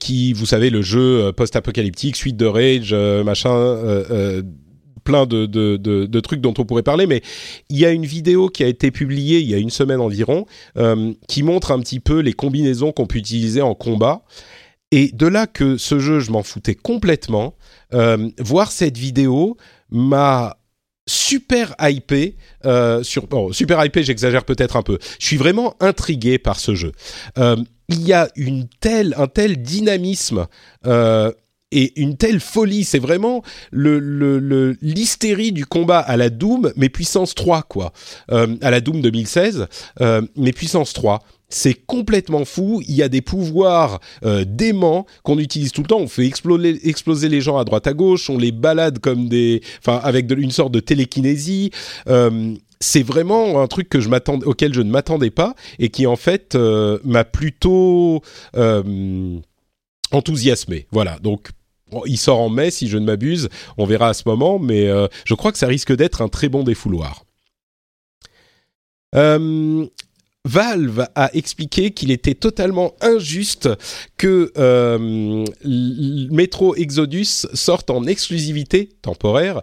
[0.00, 2.92] qui, vous savez, le jeu post-apocalyptique, suite de Rage,
[3.24, 3.78] machin,
[5.04, 7.22] plein de, trucs dont on pourrait parler, mais
[7.68, 10.46] il y a une vidéo qui a été publiée il y a une semaine environ,
[10.76, 14.22] euh, qui montre un petit peu les combinaisons qu'on peut utiliser en combat.
[14.92, 17.54] Et de là que ce jeu, je m'en foutais complètement,
[17.94, 19.56] euh, voir cette vidéo
[19.90, 20.56] m'a
[21.06, 26.60] super hypé euh, sur super hypé j'exagère peut-être un peu je suis vraiment intrigué par
[26.60, 26.92] ce jeu
[27.88, 28.68] il y a une
[29.16, 30.46] un tel dynamisme
[31.72, 32.84] et une telle folie.
[32.84, 33.42] C'est vraiment
[33.72, 37.92] l'hystérie du combat à la Doom, mais puissance 3, quoi.
[38.30, 39.66] Euh, à la Doom 2016,
[40.00, 41.20] euh, mais puissance 3.
[41.52, 42.80] C'est complètement fou.
[42.86, 45.98] Il y a des pouvoirs euh, déments qu'on utilise tout le temps.
[45.98, 48.30] On fait exploser, exploser les gens à droite à gauche.
[48.30, 51.72] On les balade comme des, enfin, avec une sorte de télékinésie.
[52.08, 54.08] Euh, c'est vraiment un truc que je
[54.46, 56.56] auquel je ne m'attendais pas et qui en fait
[57.04, 58.22] m'a plutôt
[60.12, 60.86] enthousiasmé.
[60.90, 61.18] Voilà.
[61.18, 61.50] Donc
[62.06, 63.48] il sort en mai, si je ne m'abuse.
[63.78, 66.48] On verra à ce moment, mais euh, je crois que ça risque d'être un très
[66.48, 67.24] bon défouloir.
[69.14, 69.86] Euh,
[70.44, 73.68] Valve a expliqué qu'il était totalement injuste
[74.16, 79.60] que euh, Metro Exodus sorte en exclusivité temporaire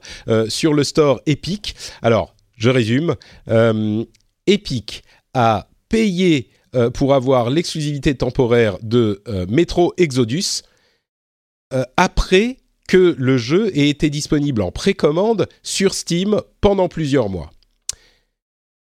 [0.50, 1.76] sur le store Epic.
[2.04, 3.16] Alors, je résume.
[4.46, 5.04] Epic
[5.34, 6.52] a payé
[6.94, 10.62] pour avoir l'exclusivité temporaire de Metro Exodus
[11.74, 12.58] euh, après
[12.88, 17.52] que le jeu ait été disponible en précommande sur Steam pendant plusieurs mois.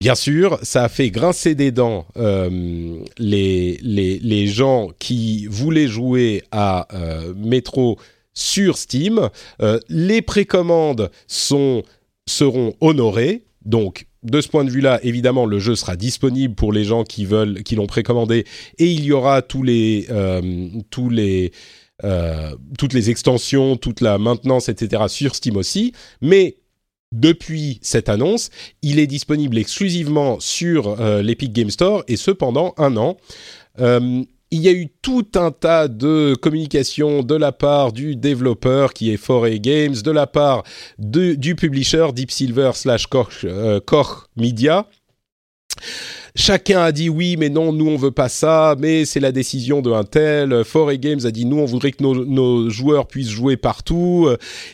[0.00, 6.42] Bien sûr, ça a fait grincer des dents euh, les, les, gens qui voulaient jouer
[6.50, 7.98] à euh, Metro
[8.34, 9.30] sur Steam.
[9.88, 11.84] les précommandes sont,
[12.28, 16.82] seront honorées, donc de ce point de vue-là, évidemment, le jeu sera disponible pour les
[16.82, 18.44] gens qui veulent, qui l'ont précommandé,
[18.78, 20.08] et il y aura tous les,
[20.90, 21.52] tous les
[22.02, 25.04] euh, toutes les extensions, toute la maintenance, etc.
[25.08, 25.92] sur Steam aussi.
[26.20, 26.56] Mais
[27.12, 28.50] depuis cette annonce,
[28.82, 33.16] il est disponible exclusivement sur euh, l'Epic Game Store et cependant un an.
[33.78, 38.92] Euh, il y a eu tout un tas de communications de la part du développeur
[38.92, 40.64] qui est Foray Games, de la part
[40.98, 44.86] du publisher Deep Silver slash Koch Media
[46.36, 49.82] Chacun a dit oui, mais non, nous on veut pas ça, mais c'est la décision
[49.82, 50.64] de un tel.
[50.64, 54.28] Foray Games a dit nous on voudrait que nos, joueurs puissent jouer partout.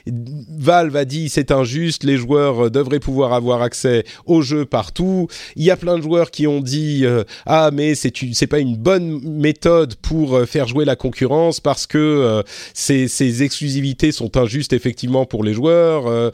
[0.07, 5.29] Valve a dit c'est injuste, les joueurs devraient pouvoir avoir accès aux jeux partout.
[5.55, 8.59] Il y a plein de joueurs qui ont dit euh, ah mais c'est c'est pas
[8.59, 12.43] une bonne méthode pour euh, faire jouer la concurrence parce que euh,
[12.73, 16.33] ces, ces exclusivités sont injustes effectivement pour les joueurs.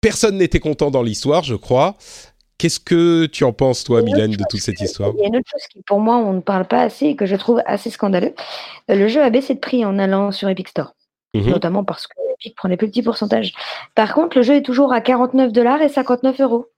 [0.00, 1.96] Personne n'était content dans l'histoire, je crois.
[2.62, 5.36] Qu'est-ce que tu en penses, toi, Mylène, de toute cette histoire Il y a une
[5.36, 7.90] autre chose qui, pour moi, on ne parle pas assez et que je trouve assez
[7.90, 8.36] scandaleux.
[8.88, 10.94] Euh, le jeu a baissé de prix en allant sur Epic Store,
[11.34, 11.50] mhm.
[11.50, 13.52] notamment parce que Epic prenait plus petit pourcentage.
[13.96, 16.68] Par contre, le jeu est toujours à 49 dollars et 59 euros.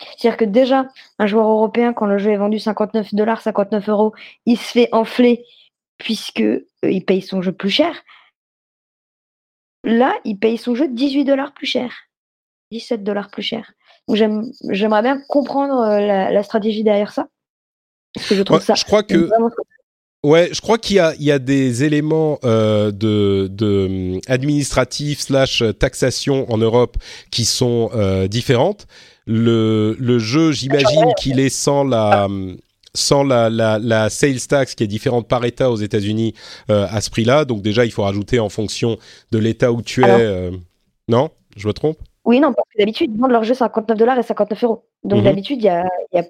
[0.00, 0.88] C'est-à-dire que déjà,
[1.20, 4.12] un joueur européen, quand le jeu est vendu 59 dollars, 59 euros,
[4.46, 5.44] il se fait enfler
[5.98, 7.94] puisque euh, il paye son jeu plus cher.
[9.84, 11.92] Là, il paye son jeu 18 dollars plus cher.
[12.72, 13.72] 17 dollars plus cher.
[14.08, 17.28] J'aimerais bien comprendre la, stratégie derrière ça.
[18.14, 18.74] Parce que je trouve ça.
[18.74, 19.28] Je crois que.
[20.24, 25.22] Ouais, je crois qu'il y a, il y a des éléments euh, de, de administratifs
[25.22, 26.96] slash taxation en Europe
[27.32, 28.86] qui sont euh, différentes.
[29.26, 32.28] Le, le jeu, j'imagine qu'il est sans la
[32.94, 36.34] sans la, la, la, sales tax qui est différente par État aux États-Unis
[36.70, 37.44] euh, à ce prix-là.
[37.44, 38.98] Donc déjà, il faut rajouter en fonction
[39.30, 40.08] de l'État où tu es.
[40.08, 40.50] Euh,
[41.08, 41.98] non, je me trompe?
[42.24, 44.84] Oui, non, parce que d'habitude, ils vendent leur jeu 59 dollars et 59 euros.
[45.04, 45.24] Donc mhm.
[45.24, 46.24] d'habitude, il y a, y a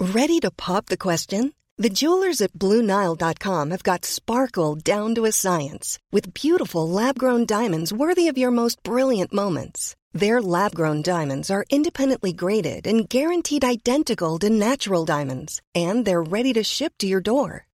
[0.00, 1.52] Ready to pop the question?
[1.76, 7.92] The jewelers at BlueNile.com have got sparkle down to a science with beautiful lab-grown diamonds
[7.92, 9.94] worthy of your most brilliant moments.
[10.12, 16.52] Their lab-grown diamonds are independently graded and guaranteed identical to natural diamonds, and they're ready
[16.54, 17.66] to ship to your door.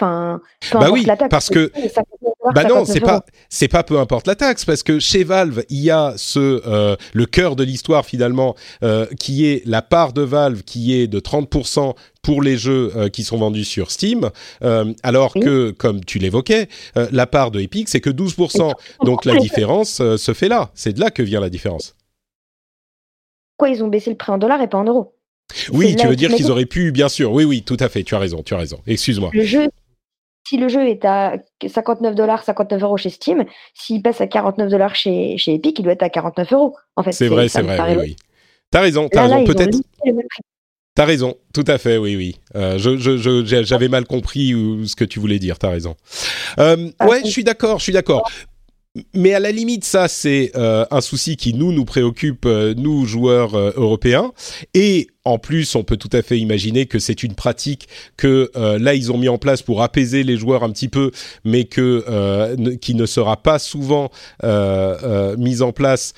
[0.00, 0.40] Enfin,
[0.72, 1.70] bah oui, parce que
[2.54, 5.80] bah non, c'est pas c'est pas peu importe la taxe parce que chez Valve il
[5.80, 10.22] y a ce euh, le cœur de l'histoire finalement euh, qui est la part de
[10.22, 14.30] Valve qui est de 30% pour les jeux euh, qui sont vendus sur Steam,
[15.02, 18.72] alors que comme tu l'évoquais, la part de Epic c'est que 12%.
[19.04, 20.70] Donc la différence se fait là.
[20.74, 21.94] C'est de là que vient la différence.
[23.58, 25.14] Pourquoi ils ont baissé le prix en dollars et pas en euros?
[25.72, 27.32] Oui, tu veux dire qu'ils auraient pu, bien sûr.
[27.32, 28.02] Oui, oui, tout à fait.
[28.02, 28.80] Tu as raison, tu as raison.
[28.86, 29.30] Excuse-moi.
[29.32, 29.68] Le jeu,
[30.46, 31.36] si le jeu est à
[31.66, 35.82] 59 dollars, 59 euros chez Steam, s'il passe à 49 dollars chez, chez Epic, il
[35.82, 36.76] doit être à 49 euros.
[36.96, 38.16] En fait, c'est vrai, c'est vrai, oui, oui.
[38.70, 39.44] T'as raison, t'as raison.
[39.44, 39.78] Peut-être.
[40.96, 42.36] T'as raison, tout à fait, oui, oui.
[42.56, 42.76] Euh,
[43.64, 44.50] j'avais mal compris
[44.86, 45.58] ce que tu voulais dire.
[45.58, 45.96] T'as raison.
[46.58, 48.28] Euh, ah, ouais, je suis d'accord, je suis d'accord
[49.14, 53.06] mais à la limite, ça c'est euh, un souci qui nous nous préoccupe, euh, nous
[53.06, 54.32] joueurs euh, européens.
[54.74, 58.94] Et en plus, on peut tout à fait imaginer que c'est une pratique que là
[58.94, 61.10] ils ont mis en place pour apaiser les joueurs un petit peu,
[61.44, 64.10] mais que qui ne sera pas souvent
[65.36, 66.14] mise en place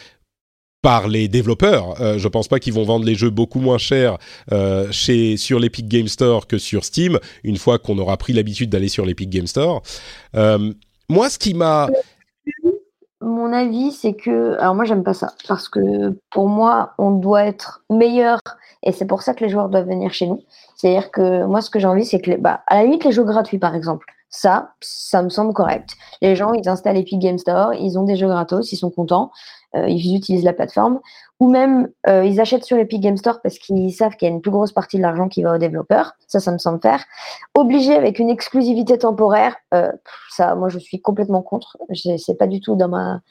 [0.82, 2.00] par les développeurs.
[2.00, 4.18] Euh, je pense pas qu'ils vont vendre les jeux beaucoup moins cher
[4.92, 7.18] chez sur l'Epic Game Store que sur Steam.
[7.42, 9.82] Une fois qu'on aura pris l'habitude d'aller sur l'Epic Game Store.
[11.08, 11.88] moi, ce qui m'a
[13.22, 14.56] mon avis, c'est que.
[14.58, 15.32] Alors, moi, j'aime pas ça.
[15.48, 18.40] Parce que pour moi, on doit être meilleur.
[18.82, 20.40] Et c'est pour ça que les joueurs doivent venir chez nous.
[20.76, 23.24] C'est-à-dire que moi, ce que j'ai envie, c'est que, bah, à la limite, les jeux
[23.24, 25.90] gratuits, par exemple, ça, ça me semble correct.
[26.22, 29.30] Les gens, ils installent Epic Game Store, ils ont des jeux gratos, ils sont contents,
[29.74, 31.00] ils utilisent la plateforme
[31.42, 34.34] ou même euh, ils achètent sur Epic Game Store parce qu'ils savent qu'il y a
[34.34, 36.12] une plus grosse partie de l'argent qui va aux développeurs.
[36.28, 37.04] Ça, ça me semble faire.
[37.56, 39.90] Obligé avec une exclusivité temporaire, euh,
[40.30, 41.78] ça, moi, je suis complètement contre.
[42.16, 43.22] C'est pas du tout dans ma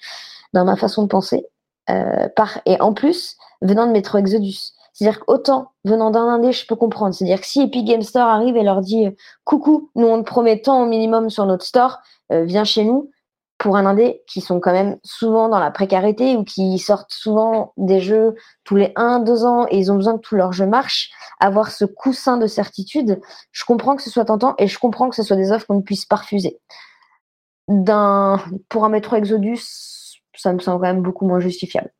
[0.51, 1.45] dans ma façon de penser.
[1.89, 2.27] Euh,
[2.65, 7.15] et en plus, venant de Metro Exodus, c'est-à-dire qu'autant venant d'un indé, je peux comprendre.
[7.15, 9.07] C'est-à-dire que si Epic Game Store arrive et leur dit
[9.45, 13.09] coucou, nous on te promet tant au minimum sur notre store, viens chez nous
[13.61, 17.73] pour un indé qui sont quand même souvent dans la précarité ou qui sortent souvent
[17.77, 18.33] des jeux
[18.63, 21.85] tous les 1-2 ans et ils ont besoin que tous leurs jeux marchent, avoir ce
[21.85, 25.35] coussin de certitude, je comprends que ce soit tentant et je comprends que ce soit
[25.35, 26.59] des offres qu'on ne puisse pas refuser.
[27.67, 29.61] pour un Metro Exodus,
[30.35, 31.93] ça me semble quand même beaucoup moins justifiable.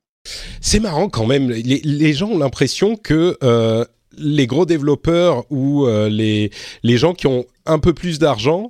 [0.61, 3.85] C'est marrant quand même, les, gens ont l'impression que euh,
[4.17, 8.67] les gros développeurs ou euh, les gens qui ont un peu plus d'argent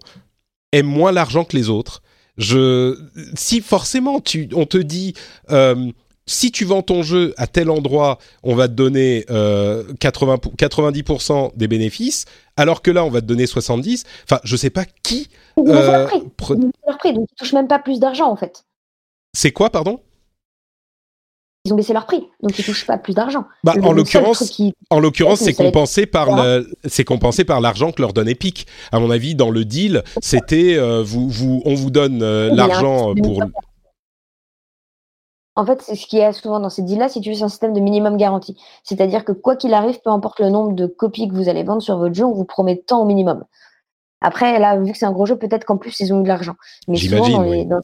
[0.73, 2.01] aiment moins l'argent que les autres
[2.37, 2.97] je,
[3.35, 5.13] si forcément tu, on te dit,
[5.49, 5.91] euh,
[6.25, 11.51] si tu vends ton jeu à tel endroit, on va te donner 80, euh, 90%
[11.55, 12.25] des bénéfices,
[12.57, 14.05] alors que là, on va te donner 70.
[14.23, 15.29] Enfin, je sais pas qui.
[15.57, 16.55] Euh, leur prix.
[16.55, 16.73] donc
[17.05, 18.63] ils touchent même pas plus d'argent en fait.
[19.33, 19.99] C'est quoi, pardon?
[21.63, 23.45] Ils ont baissé leur prix, donc ils touchent pas plus d'argent.
[23.63, 24.59] Bah, en l'occurrence,
[24.89, 26.29] en l'occurrence, c'est compensé par
[26.85, 28.65] c'est compensé par l'argent que leur donne Epic.
[28.91, 33.13] À mon avis, dans le deal, c'était euh, vous, vous, on vous donne euh, l'argent
[33.15, 33.43] pour.
[35.55, 37.49] En fait, c'est ce qui est souvent dans ces deals-là, si tu veux, c'est un
[37.49, 38.57] système de minimum garantie.
[38.83, 41.81] C'est-à-dire que quoi qu'il arrive, peu importe le nombre de copies que vous allez vendre
[41.81, 43.43] sur votre jeu, on vous promet tant au minimum.
[44.21, 46.29] Après, là, vu que c'est un gros jeu, peut-être qu'en plus, ils ont eu de
[46.29, 46.55] l'argent.
[46.87, 47.81] Mais souvent, dans,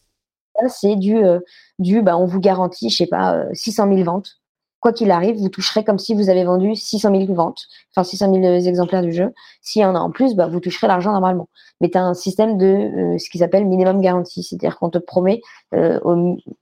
[0.69, 1.21] c'est du,
[1.79, 4.39] du bah, on vous garantit, je sais pas, 600 000 ventes
[4.79, 8.33] quoi qu'il arrive, vous toucherez comme si vous avez vendu 600 000 ventes, enfin 600
[8.33, 9.33] 000 exemplaires du jeu.
[9.61, 11.49] S'il y en a en plus, bah, vous toucherez l'argent normalement.
[11.81, 14.97] Mais tu as un système de euh, ce qu'ils appellent minimum garantie, c'est-à-dire qu'on te
[14.97, 15.41] promet
[15.73, 15.99] euh,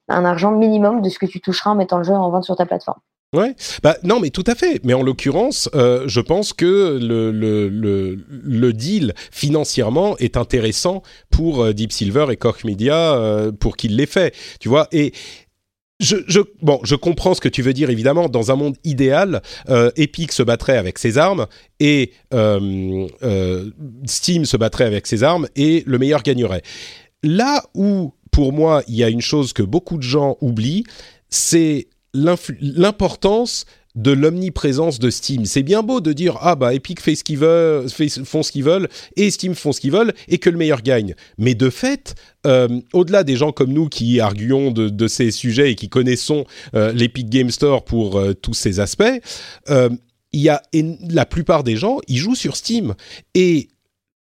[0.07, 2.55] un argent minimum de ce que tu toucheras en mettant le jeu en vente sur
[2.55, 2.99] ta plateforme.
[3.35, 4.79] Ouais, bah non, mais tout à fait.
[4.83, 12.27] Mais en l'occurrence, euh, je pense que le, deal financièrement est intéressant pour Deep Silver
[12.31, 14.33] et Koch Media pour qu'il l'ait fait.
[14.59, 15.11] Tu vois, et
[15.99, 18.27] je, bon, je comprends ce que tu veux dire évidemment.
[18.27, 21.47] Dans un monde idéal, euh, Epic se battrait avec ses armes
[21.79, 23.69] et euh, euh,
[24.05, 26.63] Steam se battrait avec ses armes et le meilleur gagnerait.
[27.23, 30.83] Là où, pour moi, il y a une chose que beaucoup de gens oublient,
[31.29, 35.45] c'est l'importance de l'omniprésence de Steam.
[35.45, 37.87] C'est bien beau de dire ah bah Epic fait ce qu'ils veulent,
[38.25, 41.15] font ce qu'ils veulent et Steam font ce qu'ils veulent et que le meilleur gagne.
[41.37, 45.75] Mais de fait, euh, au-delà des gens comme nous qui arguons de, ces sujets et
[45.75, 46.45] qui connaissons
[46.75, 49.03] euh, l'Epic Game Store pour euh, tous ces aspects,
[49.69, 50.61] il y a
[51.09, 52.93] la plupart des gens, ils jouent sur Steam
[53.33, 53.69] et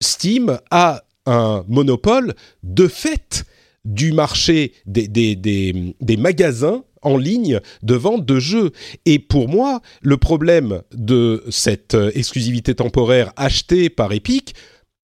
[0.03, 3.45] Steam a un monopole de fait
[3.87, 8.73] du marché des, des, des, des magasins en ligne de vente de jeux.
[9.07, 14.55] Et pour moi, le problème de cette euh, exclusivité temporaire achetée par Epic,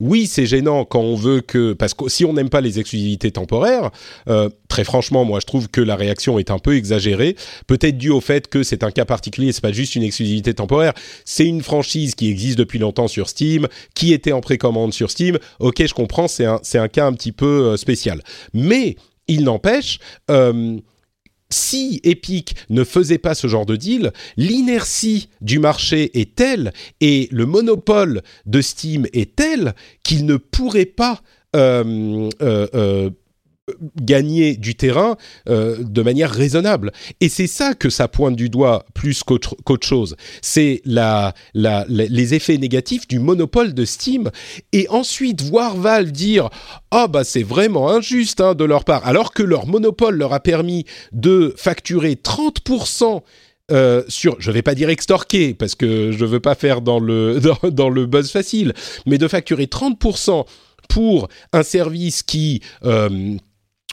[0.01, 3.31] oui, c'est gênant quand on veut que parce que si on n'aime pas les exclusivités
[3.31, 3.91] temporaires,
[4.29, 7.37] euh, très franchement, moi je trouve que la réaction est un peu exagérée.
[7.69, 10.95] Peut-être dû au fait que c'est un cas particulier, c'est pas juste une exclusivité temporaire.
[11.25, 15.39] C'est une franchise qui existe depuis longtemps sur Steam, qui était en précommande sur Steam.
[15.61, 18.21] Ok, je comprends, c'est un un cas un petit peu euh, spécial.
[18.53, 18.97] Mais
[19.29, 20.01] il n'empêche.
[21.51, 27.29] Si Epic ne faisait pas ce genre de deal, l'inertie du marché est telle et
[27.31, 31.21] le monopole de Steam est tel qu'il ne pourrait pas
[31.55, 33.11] euh, euh, euh,
[34.01, 35.17] gagner du terrain
[35.49, 36.93] euh, de manière raisonnable.
[37.21, 40.17] Et c'est ça que ça pointe du doigt plus qu'autre chose.
[40.43, 44.31] C'est les effets négatifs du monopole de Steam.
[44.73, 46.51] Et ensuite, voir Valve dire
[46.91, 50.41] «Ah bah c'est vraiment injuste hein, de leur part», alors que leur monopole leur a
[50.41, 53.23] permis de facturer 30%
[53.71, 57.41] euh, sur, je vais pas dire extorquer parce que je veux pas faire dans le
[57.71, 58.75] dans le buzz facile,
[59.07, 60.45] mais de facturer 30%
[60.91, 63.37] pour un service qui euh,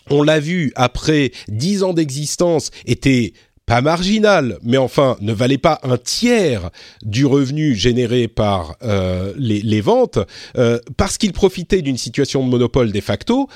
[0.10, 3.34] on l'a vu après dix ans d'existence, était
[3.72, 6.72] pas marginal, mais enfin ne valait pas un tiers
[7.04, 10.20] du revenu généré par euh, les, ventes,
[10.58, 13.48] euh, parce qu'il profitait d'une situation de monopole de facto.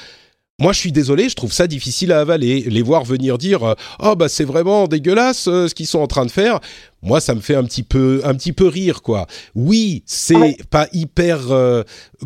[0.57, 2.61] Moi, je suis désolé, je trouve ça difficile à avaler.
[2.61, 6.25] Les voir venir dire oh bah c'est vraiment dégueulasse euh, ce qu'ils sont en train
[6.25, 6.61] de faire.
[7.01, 9.27] Moi, ça me fait un petit peu un petit peu rire quoi.
[9.53, 11.39] Oui, c'est pas hyper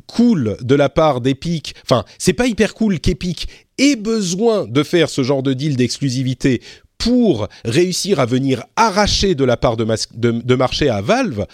[0.06, 1.74] cool de la part d'Epic.
[1.84, 3.48] Enfin, c'est pas hyper cool qu'Epic
[3.80, 6.62] ait besoin de faire ce genre de deal d'exclusivité
[6.98, 11.46] pour réussir à venir arracher de la part de, marché à Valve,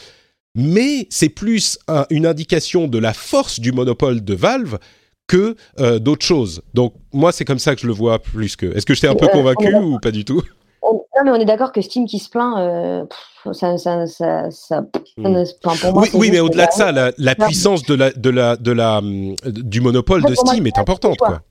[0.55, 1.77] mais c'est plus
[2.09, 4.79] une indication de la force du monopole de Valve
[5.27, 6.61] que euh, d'autres choses.
[6.73, 8.65] Donc moi, c'est comme ça que je le vois plus que.
[8.75, 10.41] Est-ce que je t'ai un peu euh, convaincu ou pas du tout?
[10.83, 13.05] Non, mais on est d'accord que Steam qui se plaint, euh,
[13.53, 14.81] ça, ça, ça, ça
[15.17, 15.43] hmm.
[15.61, 18.71] pour moi, oui, oui mais au-delà de ça, la, puissance de la, de la, de
[18.71, 19.01] la,
[19.45, 21.17] du monopole de Steam est importante.
[21.17, 21.41] Quoi.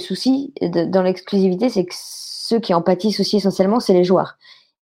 [0.00, 4.36] Souci dans l'exclusivité, c'est que ceux qui en pâtissent aussi essentiellement, c'est les joueurs.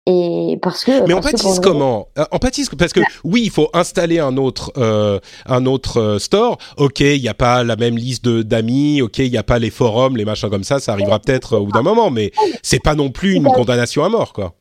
[0.10, 1.06] Et parce que.
[1.06, 2.08] Mais on pâtisse comment?
[2.18, 6.20] Euh, On pâtisse parce que oui, il faut installer un autre euh, un autre euh,
[6.20, 6.58] store.
[6.78, 9.02] Ok, il n'y a pas la même liste d'amis.
[9.02, 10.80] Ok, il n'y a pas les forums, les machins comme ça.
[10.80, 12.32] Ça arrivera peut-être au bout d'un moment, mais
[12.64, 14.56] c'est pas non plus une condamnation à mort, quoi.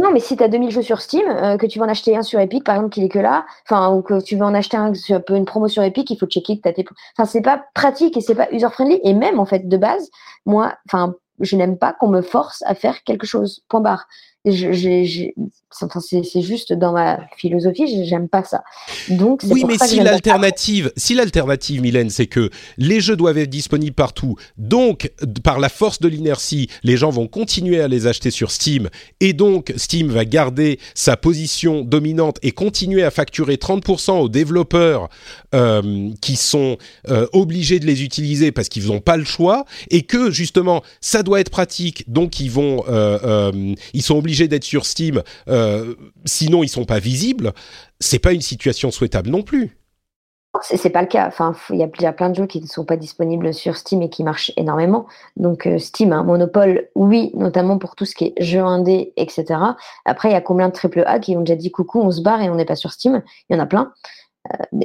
[0.00, 2.16] Non, mais si tu as 2000 jeux sur Steam, euh, que tu veux en acheter
[2.16, 4.54] un sur Epic, par exemple, qui est que là, enfin, ou que tu veux en
[4.54, 6.86] acheter un sur une promo sur Epic, il faut checker que tu as tes.
[7.18, 9.00] Enfin, c'est pas pratique et c'est pas user-friendly.
[9.04, 10.08] Et même, en fait, de base,
[10.46, 13.62] moi, enfin, je n'aime pas qu'on me force à faire quelque chose.
[13.68, 14.06] Point barre
[14.42, 18.62] c'est juste dans ma philosophie, j'aime pas ça.
[19.10, 23.94] Donc oui, mais si l'alternative, si l'alternative, Mylène, c'est que les jeux doivent être disponibles
[23.94, 25.12] partout, donc
[25.44, 28.88] par la force de l'inertie, les gens vont continuer à les acheter sur Steam,
[29.20, 35.10] et donc Steam va garder sa position dominante et continuer à facturer 30% aux développeurs
[35.54, 36.78] euh, qui sont
[37.08, 41.22] euh, obligés de les utiliser parce qu'ils n'ont pas le choix, et que justement ça
[41.22, 46.62] doit être pratique, donc ils vont, euh, ils sont obligés d'être sur Steam, euh, sinon
[46.62, 47.52] ils sont pas visibles,
[47.98, 49.76] c'est pas une situation souhaitable non plus.
[50.62, 51.28] C'est pas le cas.
[51.28, 54.10] Enfin, il y a plein de jeux qui ne sont pas disponibles sur Steam et
[54.10, 55.06] qui marchent énormément.
[55.36, 59.44] Donc euh, Steam, un monopole, oui, notamment pour tout ce qui est jeux indé, etc.
[60.04, 62.20] Après, il y a combien de triple A qui ont déjà dit coucou, on se
[62.20, 63.22] barre et on n'est pas sur Steam?
[63.48, 63.92] Il y en a plein.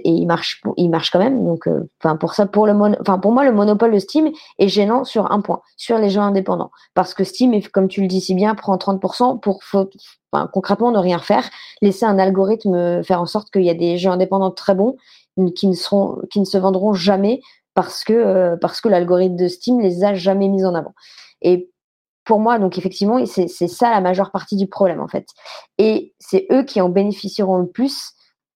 [0.04, 1.46] Et il marche, il marche quand même.
[1.46, 1.70] Donc,
[2.04, 5.32] enfin pour ça, pour le enfin pour moi, le monopole de Steam est gênant sur
[5.32, 8.54] un point, sur les jeux indépendants, parce que Steam, comme tu le dis si bien,
[8.56, 9.62] prend 30% pour
[10.52, 11.50] concrètement ne rien faire,
[11.82, 14.98] laisser un algorithme faire en sorte qu'il y a des jeux indépendants très bons
[15.56, 17.42] qui ne seront, qui ne se vendront jamais
[17.74, 20.94] parce que parce que l'algorithme de Steam les a jamais mis en avant.
[21.42, 21.72] Et
[22.26, 25.28] pour moi, donc effectivement, c'est ça la majeure partie du problème en fait.
[25.78, 28.15] Et c'est eux qui en bénéficieront le plus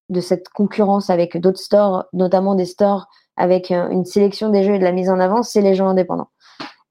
[0.09, 3.07] de cette concurrence avec d'autres stores, notamment des stores
[3.37, 6.29] avec une sélection des jeux et de la mise en avant, c'est les jeux indépendants.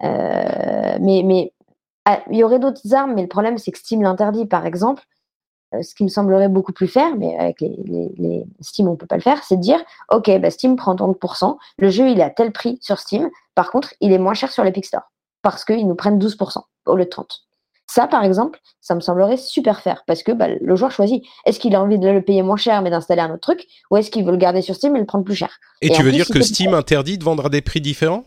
[0.03, 1.53] Euh, mais mais
[2.05, 5.03] ah, il y aurait d'autres armes, mais le problème c'est que Steam l'interdit, par exemple.
[5.75, 7.77] Euh, ce qui me semblerait beaucoup plus faire, mais avec les,
[8.17, 11.59] les, Steam on peut pas le faire, c'est de dire ok, bah Steam prend 30%,
[11.77, 14.51] le jeu il est à tel prix sur Steam, par contre il est moins cher
[14.51, 15.03] sur l'Epic Store
[15.43, 17.48] parce qu'ils nous prennent 12% au lieu de 30.
[17.91, 21.25] Ça, par exemple, ça me semblerait super faire parce que bah, le joueur choisit.
[21.47, 23.97] Est-ce qu'il a envie de le payer moins cher mais d'installer un autre truc ou
[23.97, 25.59] est-ce qu'il veut le garder sur Steam et le prendre plus cher?
[25.81, 28.25] Et, tu veux dire que Steam interdit de vendre à des prix différents?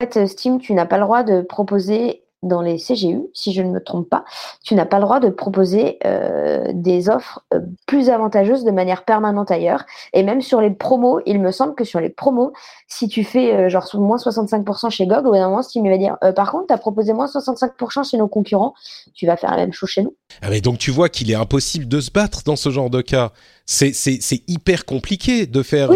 [0.00, 3.62] En fait, Steam, tu n'as pas le droit de proposer dans les CGU, si je
[3.62, 4.24] ne me trompe pas,
[4.64, 9.04] tu n'as pas le droit de proposer euh, des offres euh, plus avantageuses de manière
[9.04, 9.84] permanente ailleurs.
[10.12, 12.52] Et même sur les promos, il me semble que sur les promos,
[12.88, 15.98] si tu fais euh, genre moins 65% chez GOG, au bout d'un moment, Steam va
[15.98, 18.74] dire par contre, tu as proposé moins 65% chez nos concurrents,
[19.14, 20.16] tu vas faire la même chose chez nous.
[20.40, 23.00] Ah mais donc tu vois qu'il est impossible de se battre dans ce genre de
[23.00, 23.30] cas.
[23.66, 25.90] C'est hyper compliqué de faire...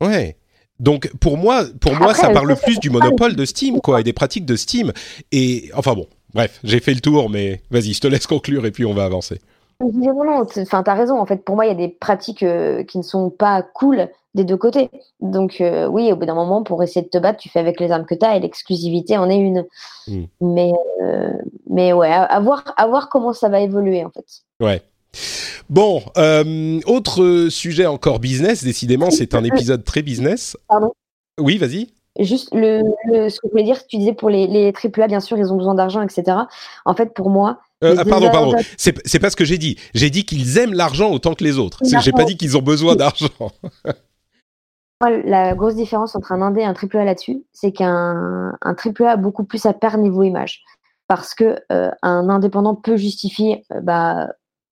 [0.00, 0.36] Ouais.
[0.80, 4.12] Donc pour moi, pour moi, ça parle plus du monopole de Steam, quoi, et des
[4.12, 4.92] pratiques de Steam.
[5.30, 8.72] Et enfin bon, bref, j'ai fait le tour, mais vas-y, je te laisse conclure et
[8.72, 9.38] puis on va avancer.
[9.80, 11.18] Non, non, enfin, t'as raison.
[11.18, 14.08] En fait, pour moi, il y a des pratiques euh, qui ne sont pas cool
[14.34, 14.90] des deux côtés.
[15.20, 17.80] Donc, euh, oui, au bout d'un moment, pour essayer de te battre, tu fais avec
[17.80, 19.64] les armes que tu as et l'exclusivité en est une.
[20.06, 20.24] Hmm.
[20.40, 20.72] Mais,
[21.02, 21.32] euh,
[21.68, 24.26] mais ouais, à, voir, à voir comment ça va évoluer, en fait.
[24.60, 24.82] Ouais.
[25.68, 30.56] Bon, euh, autre sujet encore business, décidément, c'est un épisode très business.
[30.68, 30.92] Pardon
[31.38, 31.88] Oui, vas-y.
[32.18, 32.82] Juste le,
[33.28, 35.56] ce que je voulais dire, tu disais pour les, les AAA, bien sûr, ils ont
[35.56, 36.36] besoin d'argent, etc.
[36.84, 37.60] En fait, pour moi.
[37.84, 38.56] Euh, ah, pardon, pardon.
[38.76, 39.78] C'est pas ce que j'ai dit.
[39.94, 41.78] J'ai dit qu'ils aiment l'argent autant que les autres.
[41.84, 43.28] J'ai pas dit qu'ils ont besoin d'argent.
[45.00, 49.16] la grosse différence entre un indé et un AAA là-dessus, c'est qu'un un AAA a
[49.16, 50.62] beaucoup plus à perdre niveau image.
[51.06, 54.28] Parce que euh, un indépendant peut justifier bah,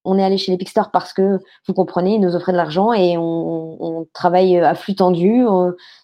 [0.09, 2.93] on est allé chez l'Epic Store parce que, vous comprenez, ils nous offraient de l'argent
[2.93, 5.45] et on, travaille à flux tendu.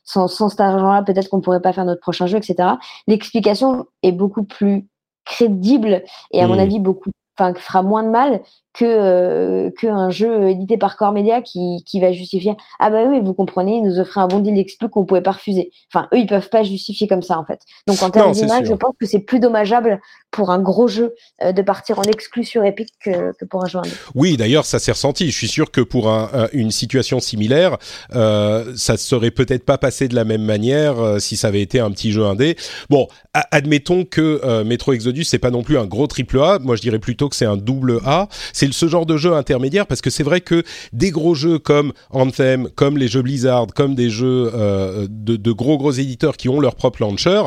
[0.05, 2.75] sans, cet argent-là, peut-être qu'on ne pourrait pas faire notre prochain jeu, etc.
[3.07, 4.87] L'explication est beaucoup plus
[5.25, 6.03] crédible
[6.33, 6.61] et à mon mmh.
[6.61, 8.43] avis beaucoup enfin fera moins de mal
[8.75, 13.21] que euh, qu'un jeu édité par Core Media qui, qui va justifier ah bah oui
[13.23, 16.19] vous comprenez ils nous offraient un bon deal d'exclus qu'on pouvait pas refuser enfin eux
[16.19, 17.61] ils peuvent pas justifier comme ça en fait.
[17.87, 20.01] Donc en termes d'image je pense que c'est plus dommageable
[20.33, 23.69] pour un gros jeu euh, de partir en exclu sur Epic que, que pour un
[23.69, 23.91] jeu indé.
[24.15, 25.31] oui d'ailleurs ça s'est ressenti.
[25.31, 27.79] Je suis sûr que pour un, une situation similaire
[28.15, 31.79] euh, ça serait peut-être pas passé de la même manière euh, si ça avait été
[31.79, 32.57] un petit jeu indé.
[32.91, 33.07] Bon
[33.51, 36.59] admettons que euh, Metro Exodus c'est pas non plus un gros triple A.
[36.59, 39.87] Moi je dirais plutôt que c'est un double A c'est ce genre de jeu intermédiaire
[39.87, 40.63] parce que c'est vrai que
[40.93, 45.79] des gros jeux comme Anthem, comme les jeux Blizzard, comme des jeux euh, de, gros
[45.79, 47.43] gros éditeurs qui ont leur propre launcher,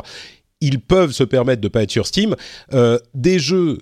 [0.62, 2.36] ils peuvent se permettre de pas être sur Steam.
[2.74, 3.80] Euh, des jeux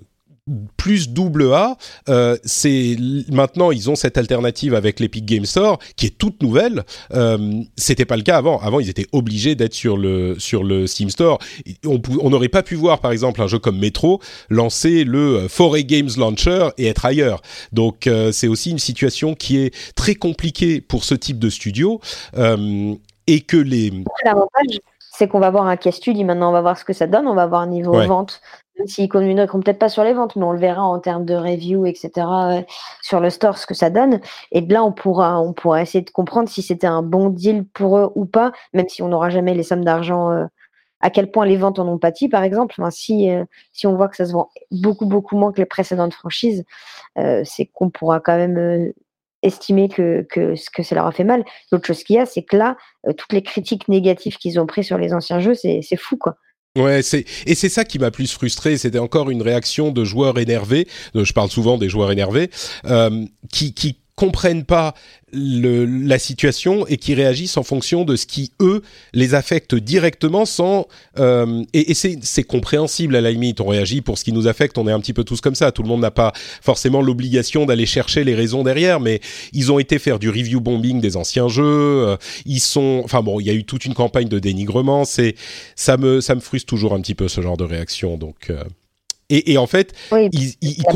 [0.77, 1.75] plus double A,
[2.07, 2.97] euh, c'est
[3.31, 6.83] maintenant ils ont cette alternative avec l'Epic Game Store qui est toute nouvelle.
[7.13, 8.59] Euh, C'était pas le cas avant.
[8.59, 11.39] Avant ils étaient obligés d'être sur le sur le Steam Store.
[11.85, 16.11] On n'aurait pas pu voir par exemple un jeu comme Metro lancer le Foray Games
[16.15, 17.41] Launcher et être ailleurs.
[17.71, 21.99] Donc euh, c'est aussi une situation qui est très compliquée pour ce type de studio
[22.37, 22.93] euh,
[23.25, 23.91] et que les
[24.23, 24.79] l'avantage
[25.17, 27.25] c'est qu'on va voir un case study maintenant, on va voir ce que ça donne,
[27.25, 28.41] on va voir un niveau vente
[28.77, 31.35] même s'ils communiqueront peut-être pas sur les ventes, mais on le verra en termes de
[31.35, 32.61] review, etc., euh,
[33.01, 34.19] sur le store, ce que ça donne.
[34.51, 35.41] Et de là, on pourra,
[35.81, 39.09] essayer de comprendre si c'était un bon deal pour eux ou pas, même si on
[39.09, 40.45] n'aura jamais les sommes d'argent, euh,
[41.01, 42.75] à quel point les ventes en ont pâti, par exemple.
[42.81, 46.65] Euh, si on voit que ça se vend beaucoup, beaucoup moins que les précédentes franchises,
[47.15, 48.91] c'est qu'on pourra quand même
[49.41, 51.45] estimer que, que, que ça leur a fait mal.
[51.71, 52.77] L'autre chose qu'il y a, c'est que là,
[53.17, 56.37] toutes les critiques négatives qu'ils ont prises sur les anciens jeux, c'est fou, quoi.
[56.75, 58.77] Ouais, c'est et c'est ça qui m'a plus frustré.
[58.77, 60.87] C'était encore une réaction de joueurs énervés.
[61.13, 62.49] Je parle souvent des joueurs énervés
[62.85, 64.93] euh, qui qui comprennent pas
[65.33, 68.81] le, la situation et qui réagissent en fonction de ce qui eux
[69.13, 70.87] les affecte directement sans
[71.19, 73.59] euh, et, et c'est compréhensible à la limite.
[73.59, 74.77] On réagit pour ce qui nous affecte.
[74.77, 75.71] On est un petit peu tous comme ça.
[75.71, 79.19] Tout le monde n'a pas forcément l'obligation d'aller chercher les raisons derrière mais
[79.51, 81.63] ils ont été faire du review bombing des anciens jeux.
[81.65, 85.03] Euh, ils sont enfin bon il y a eu toute une campagne de dénigrement.
[85.03, 85.35] C'est
[85.75, 88.17] ça me ça me frustre toujours un petit peu ce genre de réaction.
[88.17, 88.63] Donc euh,
[89.29, 90.29] Et, et en fait, Oui,
[90.87, 90.91] en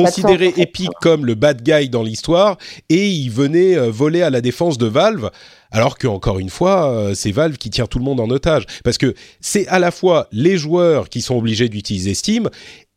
[0.56, 0.62] fait.
[0.62, 2.58] Epic comme le bad guy dans l'histoire
[2.90, 5.32] et ils venaient euh, voler à la défense de Valve.
[5.72, 8.66] Alors que encore une fois, euh, c'est Valve qui tient tout le monde en otage
[8.84, 12.50] parce que c'est à la fois les joueurs qui sont obligés d'utiliser Steam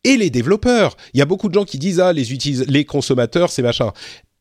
[0.05, 0.97] et les développeurs.
[1.15, 3.93] Il y a beaucoup de gens qui disent ah les utilis- les consommateurs c'est machin.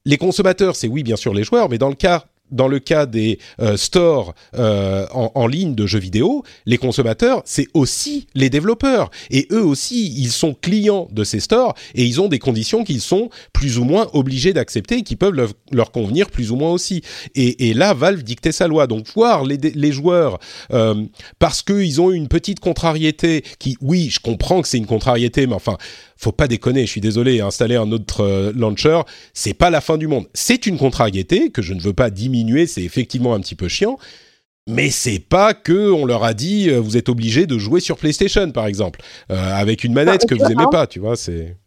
[0.05, 3.05] Les consommateurs c'est oui bien sûr les joueurs, mais dans le cas dans le cas
[3.05, 8.49] des euh, stores euh, en, en ligne de jeux vidéo, les consommateurs, c'est aussi les
[8.49, 9.09] développeurs.
[9.29, 13.01] Et eux aussi, ils sont clients de ces stores et ils ont des conditions qu'ils
[13.01, 15.35] sont plus ou moins obligés d'accepter et qui peuvent
[15.71, 17.01] leur, convenir plus ou moins aussi.
[17.35, 18.87] Et, et là, Valve dictait sa loi.
[18.87, 20.39] Donc, voir les, les joueurs,
[20.73, 21.05] euh,
[21.39, 25.55] parce qu'ils ont une petite contrariété qui, oui, je comprends que c'est une contrariété, mais
[25.55, 25.77] enfin,
[26.21, 29.01] faut pas déconner, je suis désolé, installer un autre euh, launcher,
[29.33, 30.27] c'est pas la fin du monde.
[30.33, 33.97] C'est une contrariété que je ne veux pas diminuer, c'est effectivement un petit peu chiant,
[34.69, 37.97] mais c'est pas que on leur a dit euh, vous êtes obligé de jouer sur
[37.97, 39.01] PlayStation par exemple,
[39.31, 41.57] euh, avec une manette Non, que vous aimez pas, tu vois, c'est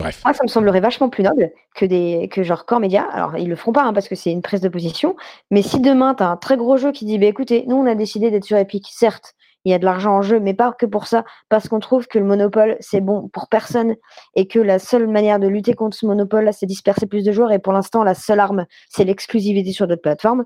[0.00, 0.22] Bref.
[0.24, 3.06] Moi, ça me semblerait vachement plus noble que des que genre Core Media.
[3.12, 5.14] Alors, ils le feront pas hein, parce que c'est une prise de position.
[5.50, 7.84] Mais si demain, tu as un très gros jeu qui dit bah, écoutez, nous, on
[7.84, 8.88] a décidé d'être sur Epic.
[8.90, 9.34] Certes,
[9.64, 11.24] il y a de l'argent en jeu, mais pas que pour ça.
[11.48, 13.94] Parce qu'on trouve que le monopole, c'est bon pour personne
[14.34, 17.52] et que la seule manière de lutter contre ce monopole, c'est disperser plus de joueurs.
[17.52, 20.44] Et pour l'instant, la seule arme, c'est l'exclusivité sur d'autres plateformes.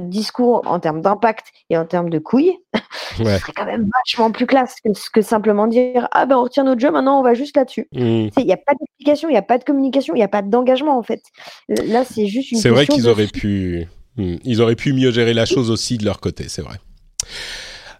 [0.00, 2.56] Discours en termes d'impact et en termes de couilles,
[3.20, 3.34] Ouais.
[3.36, 6.64] ce serait quand même vachement plus classe que, que simplement dire ah ben on retire
[6.64, 7.86] notre jeu, maintenant on va juste là-dessus.
[7.92, 8.24] Mm.
[8.30, 10.28] Sais, Il n'y a pas d'explication, il n'y a pas de communication, il n'y a
[10.28, 11.22] pas d'engagement en fait.
[11.68, 14.36] Là, c'est juste une C'est vrai qu'ils de- auraient pu Mm.
[14.42, 16.78] ils auraient pu mieux gérer la chose aussi de leur côté, c'est vrai.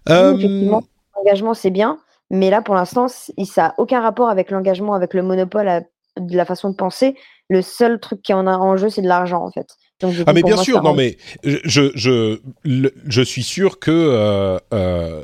[0.07, 0.83] Oui, Euh, effectivement,
[1.17, 1.99] l'engagement c'est bien,
[2.29, 5.81] mais là pour l'instant, ça n'a aucun rapport avec l'engagement, avec le monopole à-
[6.17, 7.15] de la façon de penser.
[7.49, 9.67] Le seul truc qui en a en jeu, c'est de l'argent en fait.
[10.01, 13.43] Donc, Ah mais bien moi, sûr, non rend- mais je je je, le- je suis
[13.43, 15.23] sûr que euh, euh,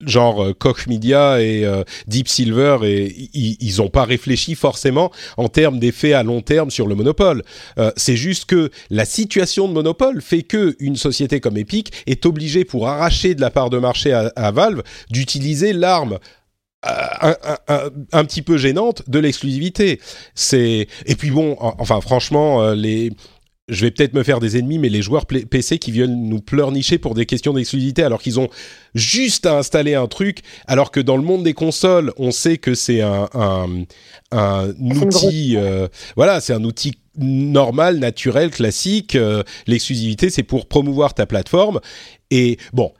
[0.00, 5.10] genre euh, Koch Media et euh, Deep Silver et ils ils ont pas réfléchi forcément
[5.36, 7.42] en termes d'effets à long terme sur le monopole.
[7.78, 12.24] Euh, c'est juste que la situation de monopole fait que une société comme Epic est
[12.26, 16.18] obligée pour arracher de la part de marché à, Valve d'utiliser l'arme
[16.86, 16.90] euh,
[17.20, 20.00] un, un- un- un petit peu gênante de l'exclusivité.
[20.34, 23.12] C'est et puis bon, en- enfin franchement, euh, les
[23.70, 26.98] je vais peut-être me faire des ennemis, mais les joueurs PC qui viennent nous pleurnicher
[26.98, 28.48] pour des questions d'exclusivité alors qu'ils ont
[28.94, 32.74] juste à installer un truc, alors que dans le monde des consoles, on sait que
[32.74, 33.84] c'est un, un,
[34.32, 39.14] un outil, euh, voilà, c'est un outil normal, naturel, classique.
[39.14, 41.80] euh, L'exclusivité, c'est pour promouvoir ta plateforme.
[42.30, 42.92] Et bon,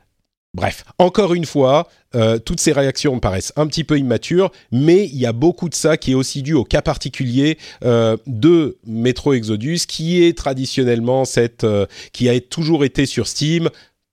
[0.53, 5.07] Bref, encore une fois, euh, toutes ces réactions me paraissent un petit peu immatures, mais
[5.07, 8.77] il y a beaucoup de ça qui est aussi dû au cas particulier euh, de
[8.85, 13.69] Metro Exodus, qui est traditionnellement cette, euh, qui a toujours été sur Steam,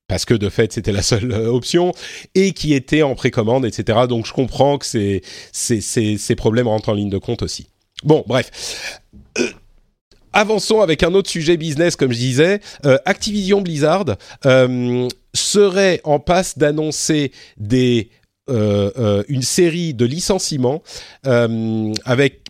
[0.07, 1.91] parce que de fait c'était la seule option,
[2.35, 4.01] et qui était en précommande, etc.
[4.07, 7.67] Donc je comprends que ces, ces, problèmes rentrent en ligne de compte aussi.
[8.03, 8.91] Bon, bref.
[10.33, 12.59] Avançons avec un autre sujet business, comme je disais.
[13.05, 14.05] Activision Blizzard
[15.37, 18.09] serait en passe d'annoncer des
[18.49, 20.81] euh, euh, une série de licenciements
[21.25, 22.43] euh, avec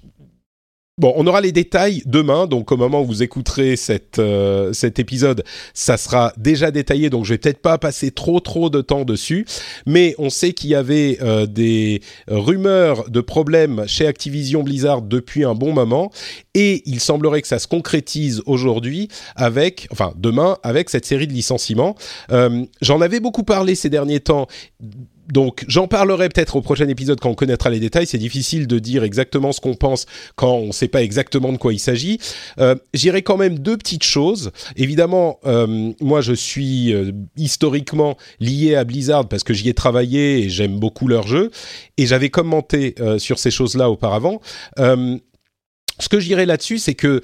[1.00, 3.76] Bon, on aura les détails demain, donc au moment où vous écouterez
[4.18, 5.44] euh, cet épisode,
[5.76, 9.46] ça sera déjà détaillé, donc je vais peut-être pas passer trop trop de temps dessus,
[9.86, 15.44] mais on sait qu'il y avait euh, des rumeurs de problèmes chez Activision Blizzard depuis
[15.44, 16.12] un bon moment,
[16.56, 21.34] et il semblerait que ça se concrétise aujourd'hui avec, enfin demain, avec cette série de
[21.34, 21.96] licenciements.
[22.32, 24.48] Euh, J'en avais beaucoup parlé ces derniers temps
[25.32, 28.08] donc j'en parlerai peut-être au prochain épisode quand on connaîtra les détails.
[28.08, 30.06] C'est difficile de dire exactement ce qu'on pense
[30.36, 32.20] quand on ne sait pas exactement de quoi il s'agit.
[32.60, 34.52] Euh, J'irai quand même deux petites choses.
[34.76, 40.40] Évidemment, euh, moi je suis euh, historiquement lié à Blizzard parce que j'y ai travaillé
[40.40, 41.52] et j'aime beaucoup leurs jeux.
[41.98, 44.42] Et j'avais commenté euh, sur ces choses-là auparavant.
[44.80, 45.18] Euh,
[46.00, 47.22] ce que je dirais là-dessus, c'est que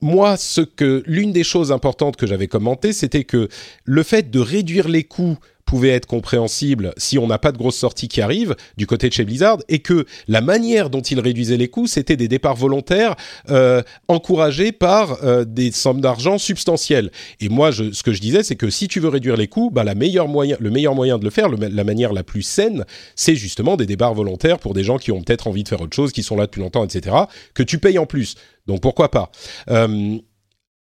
[0.00, 3.48] moi, ce que l'une des choses importantes que j'avais commenté, c'était que
[3.84, 7.76] le fait de réduire les coûts pouvait être compréhensible si on n'a pas de grosses
[7.76, 11.56] sorties qui arrivent du côté de chez Blizzard et que la manière dont ils réduisaient
[11.56, 13.16] les coûts, c'était des départs volontaires
[13.50, 17.10] euh, encouragés par euh, des sommes d'argent substantielles.
[17.40, 19.70] Et moi, je, ce que je disais, c'est que si tu veux réduire les coûts,
[19.70, 22.42] bah, la meilleure moyen, le meilleur moyen de le faire, le, la manière la plus
[22.42, 22.84] saine,
[23.16, 25.96] c'est justement des départs volontaires pour des gens qui ont peut-être envie de faire autre
[25.96, 27.16] chose, qui sont là depuis longtemps, etc.,
[27.54, 28.36] que tu payes en plus.
[28.66, 29.30] Donc pourquoi pas
[29.70, 30.18] euh,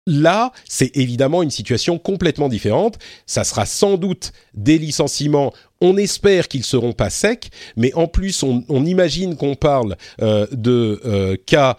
[0.07, 2.99] Là, c'est évidemment une situation complètement différente.
[3.27, 5.53] Ça sera sans doute des licenciements.
[5.81, 10.47] On espère qu'ils seront pas secs, mais en plus, on, on imagine qu'on parle euh,
[10.51, 11.77] de euh, cas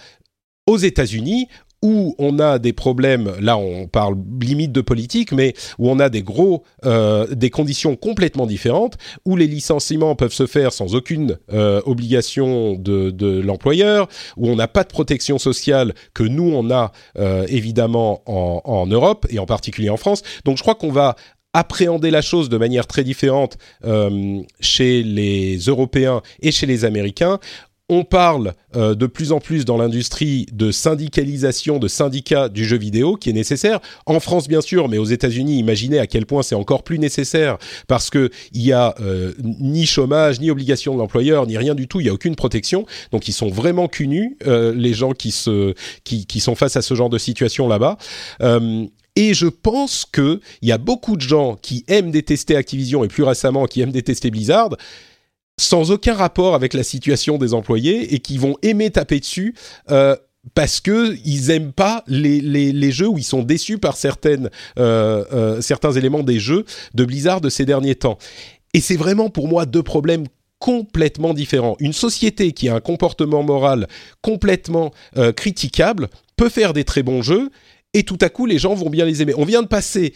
[0.67, 1.49] aux États-Unis
[1.83, 6.09] où on a des problèmes, là on parle limite de politique, mais où on a
[6.09, 11.37] des gros, euh, des conditions complètement différentes, où les licenciements peuvent se faire sans aucune
[11.51, 14.07] euh, obligation de, l'employeur,
[14.37, 19.25] où on n'a pas de protection sociale que nous on a euh, évidemment en, Europe
[19.29, 20.23] et en particulier en France.
[20.45, 21.15] Donc je crois qu'on va
[21.53, 23.57] appréhender la chose de manière très différente
[24.59, 27.39] chez les Européens et chez les Américains.
[27.89, 32.77] On parle euh, de plus en plus dans l'industrie de syndicalisation, de syndicats du jeu
[32.77, 33.81] vidéo qui est nécessaire.
[34.05, 37.57] En France, bien sûr, mais aux États-Unis, imaginez à quel point c'est encore plus nécessaire
[37.89, 41.89] parce que il y a euh, ni chômage, ni obligation de l'employeur, ni rien du
[41.89, 41.99] tout.
[41.99, 42.85] Il y a aucune protection.
[43.11, 45.73] Donc, ils sont vraiment cunus euh, les gens qui se
[46.05, 47.97] qui, qui sont face à ce genre de situation là-bas.
[49.15, 53.07] Et je pense que il y a beaucoup de gens qui aiment détester Activision et
[53.07, 54.69] plus récemment qui aiment détester Blizzard
[55.59, 59.55] sans aucun rapport avec la situation des employés et qui vont aimer taper dessus
[59.91, 60.15] euh,
[60.55, 65.61] parce que ils aiment pas les, jeux où ils sont déçus par certaines euh, euh,
[65.61, 68.17] certains éléments des jeux de Blizzard de ces derniers temps.
[68.73, 70.25] Et c'est vraiment pour moi deux problèmes
[70.59, 71.75] complètement différents.
[71.79, 73.87] Une société qui a un comportement moral
[74.21, 74.91] complètement
[75.35, 77.51] critiquable peut faire des très bons jeux
[77.93, 79.33] et tout à coup les gens vont bien les aimer.
[79.37, 80.13] On vient de passer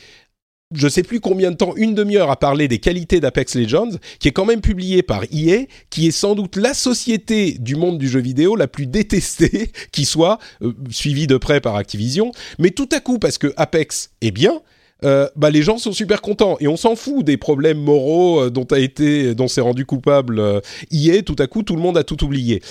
[0.74, 4.28] je sais plus combien de temps, une demi-heure à parler des qualités d'Apex Legends, qui
[4.28, 8.10] est quand même publié par EA, qui est sans doute la société du monde du
[8.10, 12.32] jeu vidéo la plus détestée qui soit, euh, suivie de près par Activision.
[12.60, 14.62] Mais tout à coup, parce que Apex est bien,
[15.06, 18.50] euh, bah les gens sont super contents et on s'en fout des problèmes moraux euh,
[18.50, 20.62] dont a été, dont s'est rendu coupable
[20.92, 21.22] EA.
[21.22, 22.62] Tout à coup, tout le monde a tout oublié.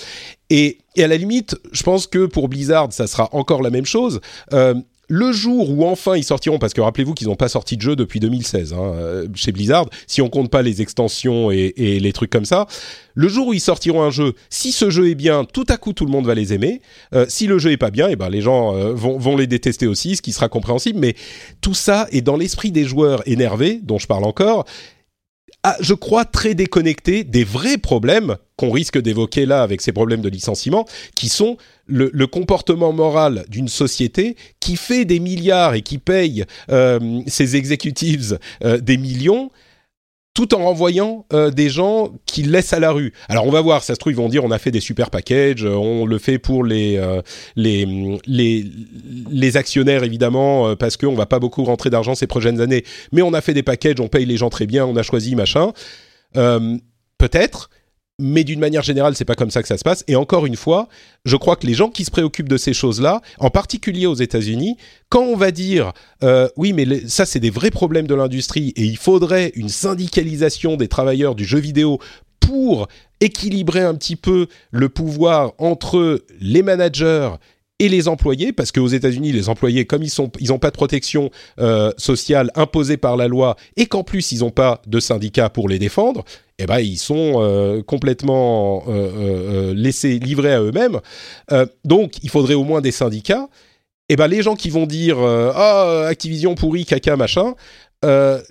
[0.51, 4.19] Et, à la limite, je pense que pour Blizzard, ça sera encore la même chose.
[5.07, 7.95] Le jour où enfin ils sortiront, parce que rappelez-vous qu'ils n'ont pas sorti de jeu
[7.95, 12.13] depuis 2016 hein, euh, chez Blizzard, si on compte pas les extensions et, et, les
[12.13, 12.67] trucs comme ça,
[13.15, 15.93] le jour où ils sortiront un jeu, si ce jeu est bien, tout à coup
[15.93, 16.81] tout le monde va les aimer.
[17.15, 19.37] Euh, si le jeu est pas bien, et eh ben les gens euh, vont, vont
[19.37, 20.99] les détester aussi, ce qui sera compréhensible.
[20.99, 21.15] Mais
[21.61, 24.65] tout ça est dans l'esprit des joueurs énervés, dont je parle encore,
[25.79, 30.29] je crois, très déconnecté des vrais problèmes qu'on risque d'évoquer là avec ces problèmes de
[30.29, 30.85] licenciement,
[31.15, 37.21] qui sont le, comportement moral d'une société qui fait des milliards et qui paye euh,
[37.27, 39.51] ses executives euh, des millions
[40.37, 43.11] tout en renvoyant euh, des gens qui laissent à la rue.
[43.27, 45.09] Alors on va voir, ça se trouve ils vont dire on a fait des super
[45.09, 47.23] packages, on le fait pour les euh,
[47.55, 47.87] les,
[49.31, 53.23] les actionnaires évidemment euh, parce qu'on va pas beaucoup rentrer d'argent ces prochaines années, mais
[53.23, 55.73] on a fait des packages, on paye les gens très bien, on a choisi machin.
[56.35, 56.77] Euh,
[57.17, 57.71] Peut-être,
[58.19, 60.03] mais d'une manière générale, c'est pas comme ça que ça se passe.
[60.07, 60.87] Et encore une fois,
[61.25, 64.77] je crois que les gens qui se préoccupent de ces choses-là, en particulier aux États-Unis,
[65.09, 65.93] quand on va dire
[66.23, 70.77] euh, oui, mais ça c'est des vrais problèmes de l'industrie et il faudrait une syndicalisation
[70.77, 71.99] des travailleurs du jeu vidéo
[72.39, 72.87] pour
[73.19, 77.31] équilibrer un petit peu le pouvoir entre les managers
[77.79, 80.75] et les employés, parce qu'aux États-Unis, les employés, comme ils sont, ils n'ont pas de
[80.75, 85.49] protection euh, sociale imposée par la loi, et qu'en plus ils n'ont pas de syndicat
[85.49, 86.23] pour les défendre,
[86.59, 90.99] eh ben ils sont euh, complètement euh, euh, laissés livrés à eux-mêmes.
[91.85, 93.47] Donc il faudrait au moins des syndicats.
[94.09, 97.55] Eh ben les gens qui vont dire ah Activision pourri caca machin,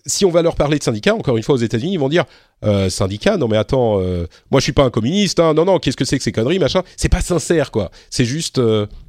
[0.04, 2.24] si on va leur parler de syndicats, encore une fois aux États-Unis, ils vont dire
[2.64, 3.36] euh, syndicat.
[3.38, 3.98] Non mais attends,
[4.50, 5.40] moi je suis pas un communiste.
[5.40, 6.82] Hein, non non, qu'est-ce que c'est que ces conneries machin?
[6.98, 7.90] C'est pas sincère quoi.
[8.10, 8.60] C'est juste.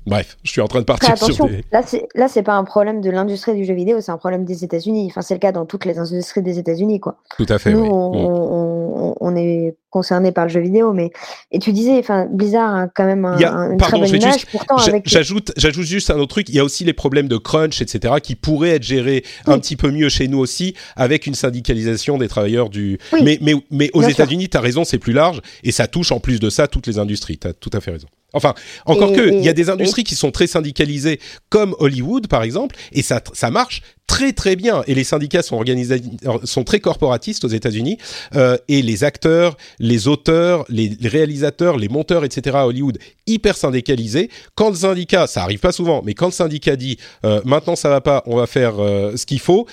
[0.06, 1.66] Bref, je suis en train de partir Après, sur attention, des.
[1.74, 4.46] là c'est là c'est pas un problème de l'industrie du jeu vidéo, c'est un problème
[4.46, 5.08] des États-Unis.
[5.12, 7.18] Enfin c'est le cas dans toutes les industries des États-Unis quoi.
[7.36, 7.74] Tout à fait.
[7.74, 7.90] Nous oui.
[7.92, 8.16] on, Mm.
[8.16, 8.77] on,
[9.20, 11.12] on est concerné par le jeu vidéo, mais
[11.52, 14.22] et tu disais, enfin Blizzard a quand même un, a- un- une pardon, très bonne
[14.22, 14.34] image.
[14.34, 16.50] juste- Pourtant J'ajoute, j'ajoute juste un autre truc.
[16.50, 19.76] Il y a aussi les problèmes de crunch, etc., qui pourraient être gérés un petit
[19.76, 23.00] peu mieux chez nous aussi, avec une syndicalisation des travailleurs du.
[23.14, 23.20] Oui.
[23.24, 24.04] Mais, mais, mais aux.
[24.04, 26.98] États-Unis, t'as raison, c'est plus large et ça touche en plus de ça toutes les
[27.00, 27.38] industries.
[27.38, 28.08] T'as tout à fait raison.
[28.34, 28.54] Enfin,
[28.86, 31.20] encore Et- que, il y a des industries qui sont très syndicalisées,
[31.50, 34.84] comme Hollywood par exemple, et ça, ça marche très très bien.
[34.86, 36.02] Et les syndicats sont organisés,
[36.44, 37.98] sont très corporatistes aux États-Unis,
[38.36, 42.58] euh, et les acteurs, les auteurs, les, réalisateurs, les monteurs, etc.
[42.58, 44.30] à Hollywood, hyper syndicalisés.
[44.56, 47.90] Quand le syndicat, ça arrive pas souvent, mais quand le syndicat dit euh, maintenant ça
[47.90, 49.68] va pas, on va faire euh, ce qu'il faut.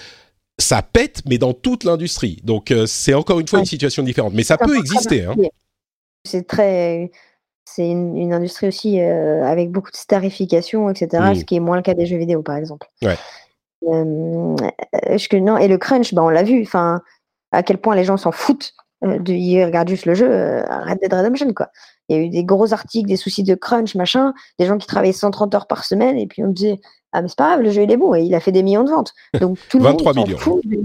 [0.61, 2.39] Ça pète, mais dans toute l'industrie.
[2.45, 3.65] Donc euh, c'est encore une fois Ouais.
[3.65, 4.33] une situation différente.
[4.35, 5.25] Mais ça peut peu exister.
[5.25, 5.35] Hein.
[6.25, 7.11] C'est très,
[7.65, 11.23] c'est une, une industrie aussi euh, avec beaucoup de starification, etc.
[11.31, 11.35] Mm.
[11.37, 12.89] Ce qui est moins le cas des jeux vidéo, par exemple.
[13.03, 13.17] Ouais.
[13.89, 14.55] Euh,
[15.31, 16.63] que non Et le crunch, bah, on l'a vu.
[16.63, 17.03] Enfin,
[17.53, 18.73] à quel point les gens s'en foutent.
[19.05, 20.29] Euh, de, ils regardent juste le jeu.
[20.29, 21.69] Red Dead Redemption, quoi.
[22.09, 24.87] Il y a eu des gros articles, des soucis de crunch, machin, des gens qui
[24.87, 26.81] travaillaient 130 heures par semaine, et puis on disait
[27.15, 28.63] ah mais c'est pas grave, le jeu il est bon et il a fait des
[28.63, 29.15] millions de ventes.
[29.41, 30.37] Donc tout le monde 23 s'en millions.
[30.39, 30.61] fout.
[30.67, 30.83] de-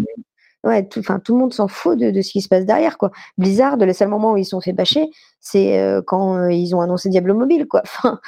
[0.65, 3.11] Ouais, tout, tout le monde s'en fout de, ce qui se passe derrière, quoi.
[3.38, 5.10] Blizzard, le seul moment où ils sont fait bâcher,
[5.40, 7.84] c'est euh, quand euh, ils ont annoncé Diablo Mobile, quoi.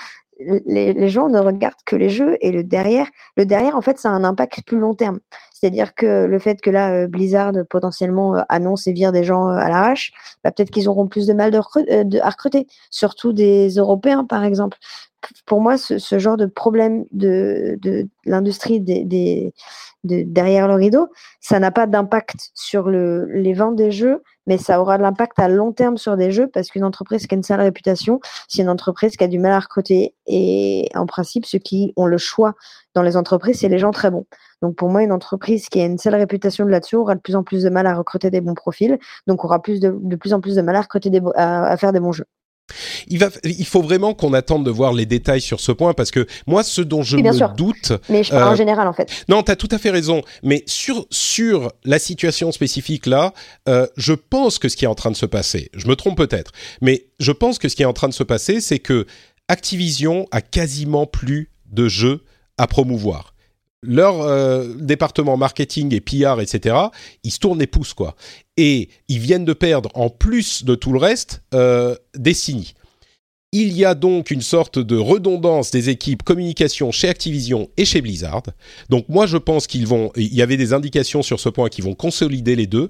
[0.66, 3.06] Les, gens ne regardent que les jeux et le derrière.
[3.38, 5.20] Le derrière, en fait, ça a un impact plus long terme.
[5.54, 9.70] C'est-à-dire que le fait que là, euh, Blizzard potentiellement annonce et vire des gens à
[9.70, 10.12] l'arrache,
[10.44, 14.44] bah, peut-être qu'ils auront plus de mal de, de, à recruter, surtout des Européens, par
[14.44, 14.80] exemple.
[15.46, 17.78] Pour moi, ce, genre de problème de,
[18.26, 19.54] l'industrie des, des
[20.04, 24.58] de, derrière le rideau, ça n'a pas d'impact sur le, les ventes des jeux, mais
[24.58, 27.38] ça aura de l'impact à long terme sur des jeux parce qu'une entreprise qui a
[27.38, 30.16] une sale réputation, c'est une entreprise qui a du mal à recruter.
[30.26, 32.56] Et en principe, ceux qui ont le choix
[32.96, 34.26] dans les entreprises, c'est les gens très bons.
[34.62, 37.36] Donc pour moi, une entreprise qui a une sale réputation de là-dessus aura de plus
[37.36, 40.34] en plus de mal à recruter des bons profils, donc aura plus de, de plus
[40.34, 42.26] en plus de mal à recruter des, à faire des bons jeux.
[43.08, 46.12] Il, va, il faut vraiment qu'on attende de voir les détails sur ce point parce
[46.12, 47.94] que moi, ce dont je me doute.
[48.10, 49.26] Mais je parle euh, en général en fait.
[49.28, 50.22] Non, tu as tout à fait raison.
[50.44, 53.34] Mais sur, sur la situation spécifique là,
[53.68, 56.18] euh, je pense que ce qui est en train de se passer, je me trompe
[56.18, 56.52] peut-être,
[56.82, 59.06] mais je pense que ce qui est en train de se passer, c'est que
[59.48, 62.24] Activision a quasiment plus de jeux
[62.58, 63.31] à promouvoir
[63.84, 66.76] leur euh, département marketing et PR, etc.,
[67.24, 68.16] ils se tournent les pouces, quoi.
[68.58, 72.74] Et ils viennent de perdre, en plus de tout le reste, euh, Destiny.
[73.54, 78.00] Il y a donc une sorte de redondance des équipes communication chez Activision et chez
[78.00, 78.44] Blizzard.
[78.90, 81.82] Donc moi je pense qu'ils vont, il y avait des indications sur ce point qui
[81.82, 82.88] vont consolider les deux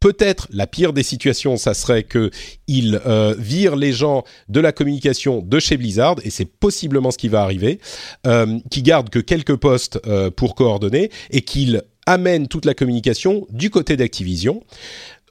[0.00, 2.30] Peut-être la pire des situations, ça serait que
[2.68, 7.18] ils euh, virent les gens de la communication de chez Blizzard, et c'est possiblement ce
[7.18, 7.80] qui va arriver,
[8.26, 13.46] euh, qui gardent que quelques postes euh, pour coordonner et qu'ils amènent toute la communication
[13.50, 14.62] du côté d'Activision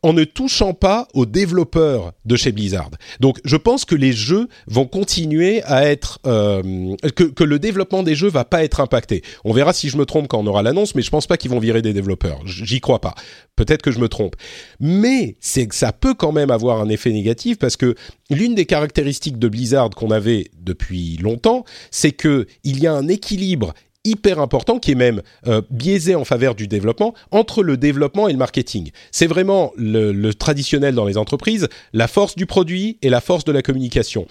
[0.03, 2.89] en ne touchant pas aux développeurs de chez Blizzard.
[3.19, 8.15] Donc je pense que les jeux vont continuer à être euh, que, le développement des
[8.15, 9.23] jeux va pas être impacté.
[9.45, 11.51] On verra si je me trompe quand on aura l'annonce, mais je pense pas qu'ils
[11.51, 12.41] vont virer des développeurs.
[12.45, 13.15] J'y crois pas.
[13.55, 14.35] Peut-être que je me trompe.
[14.79, 17.95] Mais c'est ça peut quand même avoir un effet négatif parce que
[18.29, 23.07] l'une des caractéristiques de Blizzard qu'on avait depuis longtemps, c'est que il y a un
[23.07, 28.27] équilibre hyper important, qui est même euh, biaisé en faveur du développement, entre le développement
[28.27, 28.91] et le marketing.
[29.11, 33.51] C'est vraiment le, traditionnel dans les entreprises, la force du produit et la force de
[33.51, 34.27] la communication.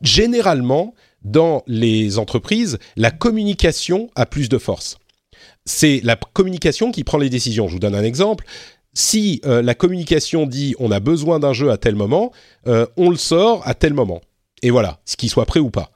[0.00, 4.98] Généralement, dans les entreprises, la communication a plus de force.
[5.64, 7.68] C'est la communication qui prend les décisions.
[7.68, 8.44] Je vous donne un exemple.
[8.94, 12.32] Si euh, la communication dit on a besoin d'un jeu à tel moment,
[12.66, 14.20] euh, on le sort à tel moment.
[14.62, 15.92] Et voilà, ce qui soit prêt ou pas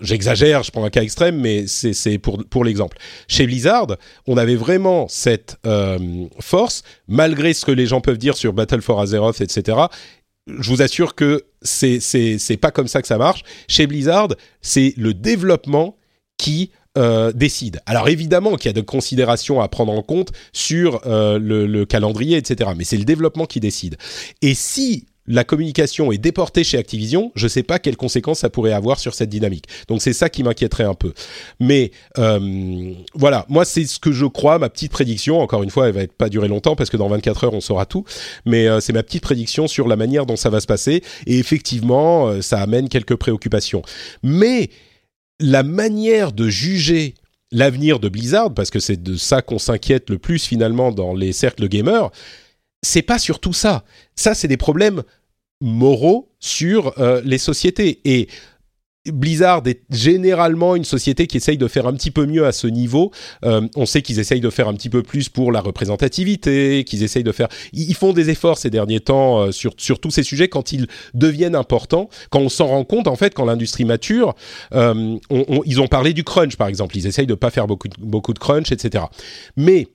[0.00, 2.98] j'exagère, je prends un cas extrême, mais c'est pour, l'exemple.
[3.26, 3.96] Chez Blizzard,
[4.26, 5.98] on avait vraiment cette euh,
[6.40, 9.78] force, malgré ce que les gens peuvent dire sur Battle for Azeroth, etc.
[10.46, 13.42] Je vous assure que c'est pas comme ça que ça marche.
[13.68, 14.28] Chez Blizzard,
[14.62, 15.96] c'est le développement
[16.38, 17.80] qui euh, décide.
[17.86, 22.38] Alors évidemment qu'il y a de considérations à prendre en compte sur euh, le, calendrier,
[22.38, 22.70] etc.
[22.76, 23.96] Mais c'est le développement qui décide.
[24.42, 28.50] Et si la communication est déportée chez Activision, je ne sais pas quelles conséquences ça
[28.50, 29.66] pourrait avoir sur cette dynamique.
[29.86, 31.12] Donc c'est ça qui m'inquiéterait un peu.
[31.60, 35.40] Mais euh, voilà, moi c'est ce que je crois, ma petite prédiction.
[35.40, 37.86] Encore une fois, elle va pas durer longtemps parce que dans 24 heures on saura
[37.86, 38.04] tout.
[38.46, 41.02] Mais euh, c'est ma petite prédiction sur la manière dont ça va se passer.
[41.26, 43.82] Et effectivement, euh, ça amène quelques préoccupations.
[44.22, 44.70] Mais
[45.40, 47.14] la manière de juger
[47.52, 51.32] l'avenir de Blizzard, parce que c'est de ça qu'on s'inquiète le plus finalement dans les
[51.32, 52.10] cercles gamers,
[52.82, 53.84] c'est pas surtout ça.
[54.14, 55.02] Ça, c'est des problèmes
[55.60, 58.00] moraux sur euh, les sociétés.
[58.04, 58.28] Et
[59.06, 62.66] Blizzard est généralement une société qui essaye de faire un petit peu mieux à ce
[62.66, 63.10] niveau.
[63.44, 67.02] Euh, on sait qu'ils essayent de faire un petit peu plus pour la représentativité, qu'ils
[67.02, 67.48] essayent de faire...
[67.72, 70.86] Ils font des efforts ces derniers temps euh, sur, sur tous ces sujets quand ils
[71.14, 74.34] deviennent importants, quand on s'en rend compte, en fait, quand l'industrie mature.
[74.72, 76.96] Ils ont parlé du crunch, par exemple.
[76.96, 79.04] Ils essayent de pas faire beaucoup, beaucoup de crunch, etc.
[79.56, 79.88] Mais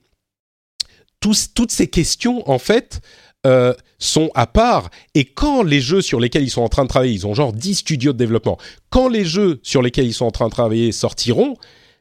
[1.20, 3.00] toutes ces questions, en fait,
[3.46, 4.90] euh, sont à part.
[5.14, 7.52] Et quand les jeux sur lesquels ils sont en train de travailler, ils ont genre
[7.52, 8.58] 10 studios de développement,
[8.90, 11.56] quand les jeux sur lesquels ils sont en train de travailler sortiront,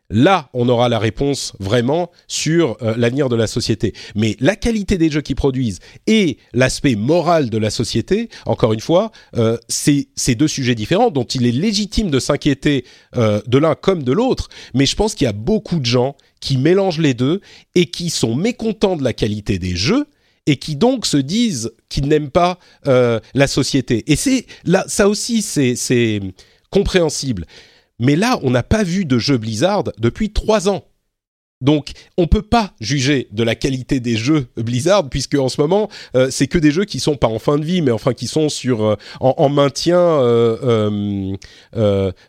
[0.09, 3.93] là, on aura la réponse vraiment sur euh, l'avenir de la société.
[4.15, 8.79] Mais la qualité des jeux qu'ils produisent et l'aspect moral de la société, encore une
[8.79, 13.75] fois, euh, c'est deux sujets différents dont il est légitime de s'inquiéter euh, de l'un
[13.75, 14.49] comme de l'autre.
[14.73, 17.41] Mais je pense qu'il y a beaucoup de gens qui mélangent les deux
[17.75, 20.05] et qui sont mécontents de la qualité des jeux
[20.45, 24.03] et qui donc se disent qu'ils n'aiment pas euh, la société.
[24.11, 26.21] Et c'est là, ça aussi, c'est
[26.69, 27.45] compréhensible.
[27.99, 30.85] Mais là, on n'a pas vu de jeu Blizzard depuis trois ans.
[31.63, 35.89] Donc, on peut pas juger de la qualité des jeux Blizzard puisque en ce moment,
[36.13, 38.27] euh, c'est que des jeux qui sont pas en fin de vie, mais enfin qui
[38.27, 41.31] sont sur euh, en, en, maintien euh,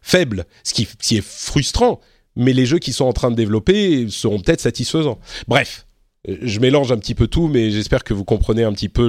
[0.02, 2.00] faible, ce qui est frustrant.
[2.36, 5.18] Mais les jeux qui sont en train de développer seront peut-être satisfaisants.
[5.48, 5.84] Bref,
[6.26, 9.08] je mélange un petit peu tout, mais j'espère que vous comprenez un petit peu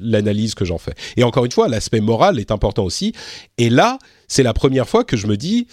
[0.00, 0.94] l'analyse que j'en fais.
[1.16, 3.12] Et encore une fois, l'aspect moral est important aussi.
[3.56, 3.98] Et là,
[4.28, 5.66] c'est la première fois que je me dis,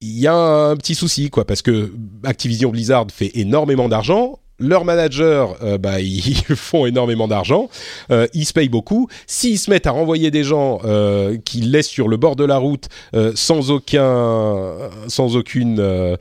[0.00, 1.92] il y a un petit souci, quoi, parce que
[2.24, 4.38] Activision Blizzard fait énormément d'argent.
[4.58, 7.70] Leurs managers, euh, bah, ils font énormément d'argent,
[8.10, 9.08] euh, ils se payent beaucoup.
[9.26, 12.58] S'ils se mettent à renvoyer des gens euh, qu'ils laissent sur le bord de la
[12.58, 14.74] route euh, sans aucun,
[15.06, 16.16] sans aucune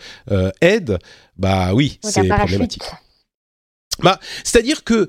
[0.61, 0.99] aide,
[1.37, 2.83] bah oui, c'est problématique.
[4.01, 5.07] Bah, c'est-à-dire que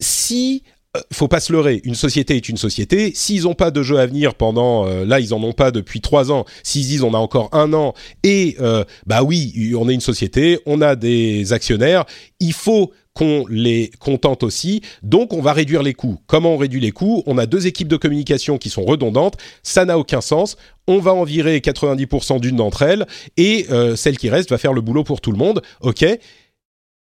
[0.00, 0.62] si
[0.94, 3.12] euh, faut pas se leurrer, une société est une société.
[3.14, 6.02] S'ils n'ont pas de jeu à venir pendant, euh, là ils en ont pas depuis
[6.02, 6.44] trois ans.
[6.62, 10.60] S'ils disent on a encore un an et euh, bah oui, on est une société,
[10.66, 12.04] on a des actionnaires,
[12.40, 14.82] il faut qu'on les contente aussi.
[15.02, 16.18] Donc on va réduire les coûts.
[16.26, 17.22] Comment on réduit les coûts?
[17.26, 19.36] On a deux équipes de communication qui sont redondantes.
[19.62, 20.56] Ça n'a aucun sens.
[20.86, 23.06] On va en virer 90% d'une d'entre elles
[23.36, 25.62] et euh, celle qui reste va faire le boulot pour tout le monde.
[25.80, 26.04] Ok,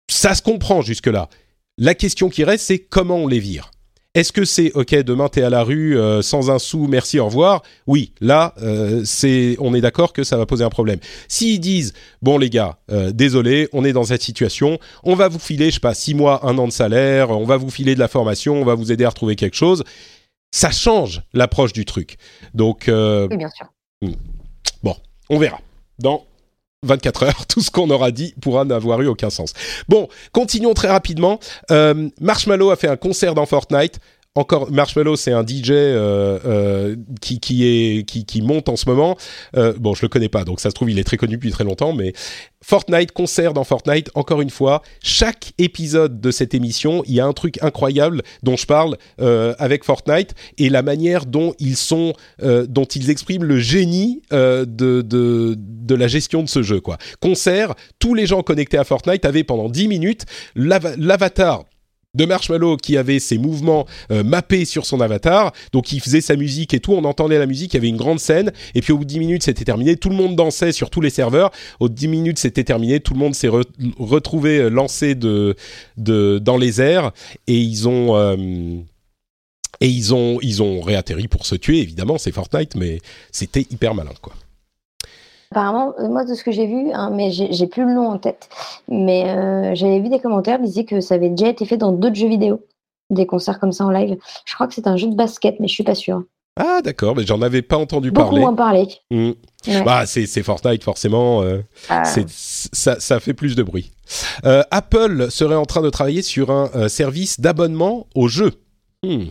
[0.08, 1.28] ça se comprend jusque là.
[1.76, 3.70] La question qui reste, c'est comment on les vire.
[4.14, 7.24] Est-ce que c'est ok demain t'es à la rue euh, sans un sou, merci au
[7.26, 7.64] revoir?
[7.88, 11.00] Oui, là euh, c'est on est d'accord que ça va poser un problème.
[11.26, 15.40] S'ils disent bon les gars, euh, désolé, on est dans cette situation, on va vous
[15.40, 18.00] filer je sais pas six mois, un an de salaire, on va vous filer de
[18.00, 19.82] la formation, on va vous aider à retrouver quelque chose,
[20.52, 22.16] ça change l'approche du truc.
[22.54, 23.66] Donc Oui, bien sûr.
[24.84, 24.94] Bon,
[25.28, 25.58] on verra.
[25.98, 26.24] Dans
[26.84, 29.52] 24 heures, tout ce qu'on aura dit pourra n'avoir eu aucun sens.
[29.88, 31.38] Bon, continuons très rapidement.
[31.70, 34.00] Euh, Marshmallow a fait un concert dans Fortnite.
[34.36, 38.88] Encore, Marshmallow, c'est un DJ euh, euh, qui, qui, est, qui, qui monte en ce
[38.88, 39.16] moment.
[39.56, 41.52] Euh, bon, je le connais pas, donc ça se trouve, il est très connu depuis
[41.52, 42.12] très longtemps, mais
[42.60, 47.26] Fortnite, concert dans Fortnite, encore une fois, chaque épisode de cette émission, il y a
[47.26, 52.12] un truc incroyable dont je parle euh, avec Fortnite et la manière dont ils sont,
[52.42, 56.80] euh, dont ils expriment le génie euh, de, de, de la gestion de ce jeu.
[56.80, 56.98] Quoi.
[57.20, 60.24] Concert, tous les gens connectés à Fortnite avaient pendant 10 minutes
[60.56, 61.62] l'ava- l'avatar
[62.14, 66.36] de Marshmallow qui avait ses mouvements euh, mappés sur son avatar, donc il faisait sa
[66.36, 68.92] musique et tout, on entendait la musique, il y avait une grande scène, et puis
[68.92, 71.50] au bout de 10 minutes c'était terminé, tout le monde dansait sur tous les serveurs,
[71.80, 73.64] au bout de 10 minutes c'était terminé, tout le monde s'est re-
[73.98, 75.56] retrouvé euh, lancé de,
[75.96, 77.12] de, dans les airs,
[77.46, 78.16] et ils ont...
[78.16, 78.36] euh,
[79.80, 83.00] et ils ont, ils ont réatterri pour se tuer, évidemment, c'est Fortnite, mais
[83.32, 84.32] c'était hyper malin, quoi.
[85.54, 88.18] Apparemment, euh, moi, de ce que j'ai vu, hein, mais j'ai plus le nom en
[88.18, 88.48] tête,
[88.88, 91.92] mais euh, j'avais vu des commentaires qui disaient que ça avait déjà été fait dans
[91.92, 92.60] d'autres jeux vidéo,
[93.10, 94.16] des concerts comme ça en live.
[94.46, 96.24] Je crois que c'est un jeu de basket, mais je suis pas sûre.
[96.58, 98.40] Ah, d'accord, mais j'en avais pas entendu Beaucoup parler.
[98.40, 98.88] moins parlé.
[99.12, 99.30] Mm.
[99.68, 99.82] Ouais.
[99.84, 101.42] Bah, c'est Fortnite, forcément.
[101.42, 102.02] euh, Ah.
[102.04, 103.92] c'est- ça, ça fait plus de bruit.
[104.44, 108.52] Euh, Apple serait en train de travailler sur un service d'abonnement aux jeux.
[109.04, 109.26] Hmm.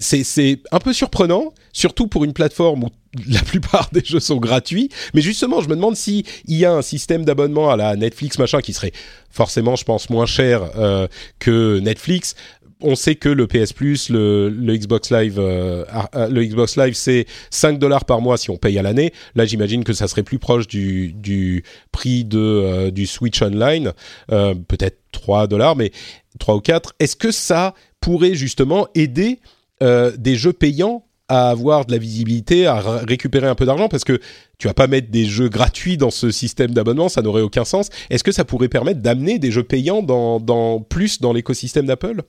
[0.00, 2.88] C'est un peu surprenant, surtout pour une plateforme où
[3.28, 4.88] la plupart des jeux sont gratuits.
[5.14, 8.60] Mais justement, je me demande si y a un système d'abonnement à la Netflix machin
[8.60, 8.92] qui serait
[9.30, 11.08] forcément, je pense, moins cher euh,
[11.38, 12.34] que Netflix.
[12.82, 15.84] On sait que le PS Plus, le, le Xbox Live, euh,
[16.30, 19.12] le Xbox Live, c'est 5 dollars par mois si on paye à l'année.
[19.34, 21.62] Là, j'imagine que ça serait plus proche du, du
[21.92, 23.92] prix de, euh, du Switch Online,
[24.32, 25.92] euh, peut-être 3 dollars, mais
[26.38, 26.94] 3 ou 4.
[26.98, 29.40] Est-ce que ça pourrait justement aider
[29.82, 34.02] euh, des jeux payants à avoir de la visibilité, à récupérer un peu d'argent Parce
[34.02, 34.18] que
[34.58, 37.88] tu vas pas mettre des jeux gratuits dans ce système d'abonnement, ça n'aurait aucun sens.
[38.10, 42.22] Est-ce que ça pourrait permettre d'amener des jeux payants dans, dans plus dans l'écosystème d'Apple?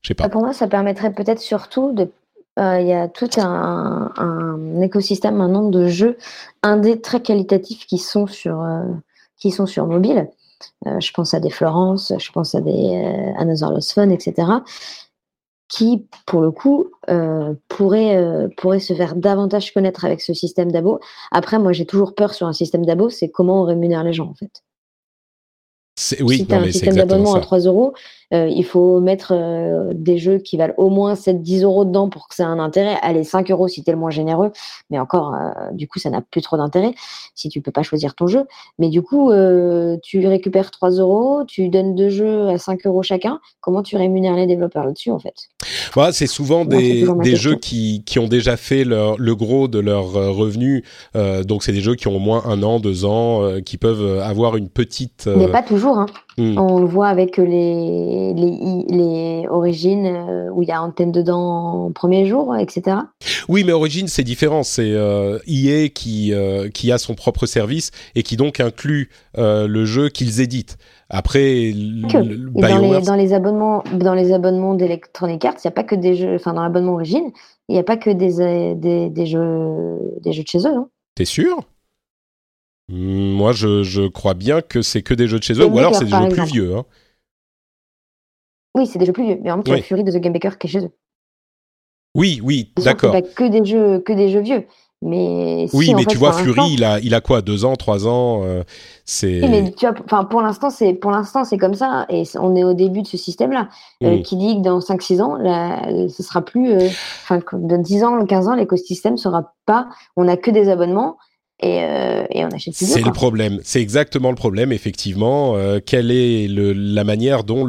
[0.00, 0.24] Je sais pas.
[0.24, 2.10] Ah, Pour moi, ça permettrait peut-être surtout de.
[2.58, 6.16] euh, Il y a tout un, écosystème, un nombre de jeux
[6.62, 8.84] indés très qualitatifs qui sont sur, euh,
[9.36, 10.28] qui sont sur mobile.
[10.86, 14.48] Je pense à des Florence, je pense à des Another Lost Fun, etc.
[15.68, 20.72] Qui, pour le coup, euh, pourraient, euh, pourraient se faire davantage connaître avec ce système
[20.72, 20.98] d'abo.
[21.30, 24.28] Après, moi, j'ai toujours peur sur un système d'abo, c'est comment on rémunère les gens,
[24.28, 24.62] en fait.
[26.20, 27.42] Oui, si tu non, as un système d'abonnement à ça.
[27.42, 27.94] 3 euros,
[28.34, 32.28] euh, il faut mettre euh, des jeux qui valent au moins 7-10 euros dedans pour
[32.28, 32.96] que ça ait un intérêt.
[33.00, 34.52] Allez, 5 euros si tu es le moins généreux,
[34.90, 36.92] mais encore, euh, du coup, ça n'a plus trop d'intérêt
[37.34, 38.44] si tu peux pas choisir ton jeu.
[38.78, 43.02] Mais du coup, euh, tu récupères 3 euros, tu donnes deux jeux à 5 euros
[43.02, 43.40] chacun.
[43.60, 45.48] Comment tu rémunères les développeurs là-dessus, en fait?
[45.94, 50.12] Voilà, c'est souvent des, jeux qui, qui ont déjà fait leur, le gros de leurs
[50.12, 50.82] revenus.
[51.14, 54.56] Donc, c'est des jeux qui ont au moins un an, deux ans, qui peuvent avoir
[54.56, 55.28] une petite.
[55.34, 55.87] Mais pas toujours.
[55.96, 56.06] Hein.
[56.36, 56.58] hmm.
[56.58, 61.86] On le voit avec les, les, les origines euh, où il y a Antenne dedans
[61.86, 62.96] en premier jour, etc.
[63.48, 64.62] Oui, mais Origin, c'est différent.
[64.62, 69.66] C'est euh, EA qui, euh, qui a son propre service et qui donc inclut euh,
[69.66, 70.76] le jeu qu'ils éditent.
[71.10, 75.72] Après, dans, les, BioWare, dans les abonnements, dans les abonnements d'Electronic Arts, il n'y a
[75.72, 77.30] pas que des jeux, enfin dans l'abonnement origine,
[77.68, 80.76] il n'y a pas que des, des, des jeux, des jeux de chez eux.
[80.76, 80.88] hein.
[81.14, 81.60] t'es sûr?
[82.88, 85.78] Moi, je, je crois bien que c'est que des jeux de chez eux, Game ou
[85.78, 86.76] alors c'est des jeux plus vieux.
[86.76, 86.84] Hein.
[88.74, 89.38] Oui, c'est des jeux plus vieux.
[89.42, 89.82] Mais en même temps, Oui.
[89.82, 90.90] Fury de The Game Maker qui est chez eux.
[92.14, 93.12] Oui, oui, d'accord.
[93.12, 94.66] pas que des jeux, que des jeux vieux.
[95.00, 97.76] Mais oui, si, mais fait, tu vois, Fury, il a, il a quoi, deux ans,
[97.76, 98.64] trois ans euh,
[99.04, 99.40] C'est.
[99.42, 102.56] Oui, mais tu vois, enfin, pour l'instant, c'est pour l'instant, c'est comme ça, et on
[102.56, 103.68] est au début de ce système-là,
[104.02, 104.22] euh, Mm.
[104.22, 106.88] qui dit que dans 5-6 ans, la, ce sera plus, euh,
[107.22, 111.16] enfin, dans 10 ans, 15 ans, l'écosystème sera pas, on n'a que des abonnements
[111.60, 113.60] et, euh, et on achète plus C'est le problème.
[113.64, 115.56] C'est exactement le problème, effectivement.
[115.56, 117.66] Euh, quelle est le, la manière dont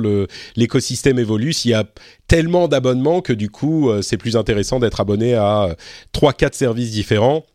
[0.56, 1.86] l'écosystème évolue S'il y a
[2.28, 5.76] tellement d'abonnements que du coup, euh, c'est plus intéressant d'être abonné à
[6.12, 7.46] trois, quatre services différents.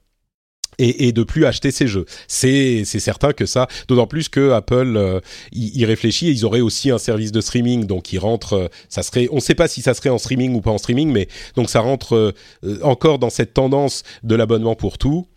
[0.79, 2.05] Et, et de plus acheter ces jeux.
[2.27, 5.21] C'est certain que ça, d'autant plus que Apple euh,
[5.53, 6.27] y, y réfléchit.
[6.27, 8.55] Et ils auraient aussi un service de streaming, donc il rentre.
[8.55, 10.79] euh, Ça serait, on ne sait pas si ça serait en streaming ou pas en
[10.79, 12.33] streaming, mais donc ça rentre euh,
[12.65, 15.29] euh, encore dans cette tendance de l'abonnement pour tout.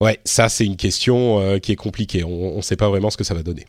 [0.00, 2.22] Ouais, ça c'est une question euh, qui est compliquée.
[2.24, 3.66] On ne sait pas vraiment ce que ça va donner.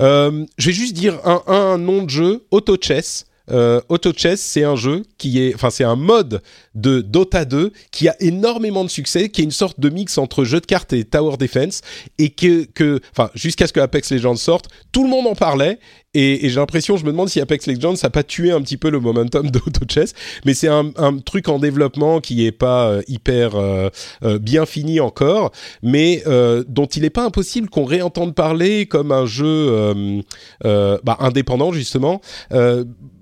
[0.00, 3.26] Euh, je vais juste dire un, nom de jeu, Auto Chess.
[3.50, 6.42] Euh, Auto Chess, c'est un jeu qui est, enfin c'est un mode
[6.74, 10.44] de Dota 2 qui a énormément de succès, qui est une sorte de mix entre
[10.44, 11.82] jeu de cartes et Tower Defense,
[12.18, 15.78] et que, que enfin jusqu'à ce que Apex Legends sorte, tout le monde en parlait,
[16.14, 18.60] et, et j'ai l'impression, je me demande si Apex Legends ça a pas tué un
[18.60, 20.12] petit peu le momentum de Auto Chess,
[20.44, 23.88] mais c'est un, un truc en développement qui est pas euh, hyper euh,
[24.22, 25.52] euh, bien fini encore,
[25.82, 30.20] mais euh, dont il n'est pas impossible qu'on réentende parler comme un jeu euh,
[30.64, 32.20] euh, bah, indépendant justement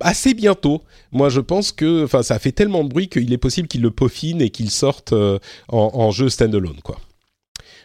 [0.00, 0.82] assez bientôt.
[1.12, 3.90] Moi, je pense que, enfin, ça fait tellement de bruit qu'il est possible qu'il le
[3.90, 5.38] peaufine et qu'il sorte en,
[5.68, 6.98] en jeu standalone, quoi.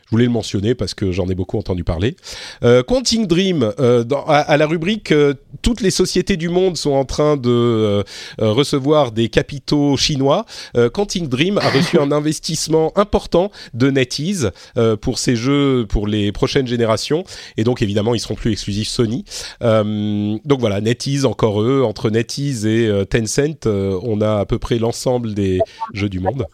[0.06, 2.16] Je voulais le mentionner parce que j'en ai beaucoup entendu parler.
[2.64, 5.34] Euh, Quantic Dream, euh, dans, à, à la rubrique euh,
[5.64, 8.04] Toutes les sociétés du monde sont en train de euh,
[8.40, 10.46] euh, recevoir des capitaux chinois.
[10.78, 16.06] Euh, Quantic Dream a reçu un investissement important de NetEase euh, pour ses jeux pour
[16.08, 17.24] les prochaines générations.
[17.58, 19.26] Et donc, évidemment, ils seront plus exclusifs Sony.
[19.64, 24.60] Euh, donc voilà, NetEase, encore eux, entre NetEase et Tencent, euh, on a à peu
[24.60, 25.60] près l'ensemble des
[25.94, 26.46] jeux du monde.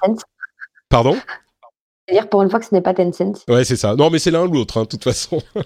[0.90, 1.18] Pardon?
[2.07, 3.44] C'est-à-dire pour une fois que ce n'est pas Tencent.
[3.48, 3.95] Ouais, c'est ça.
[3.95, 5.41] Non, mais c'est l'un ou l'autre, hein, de toute façon.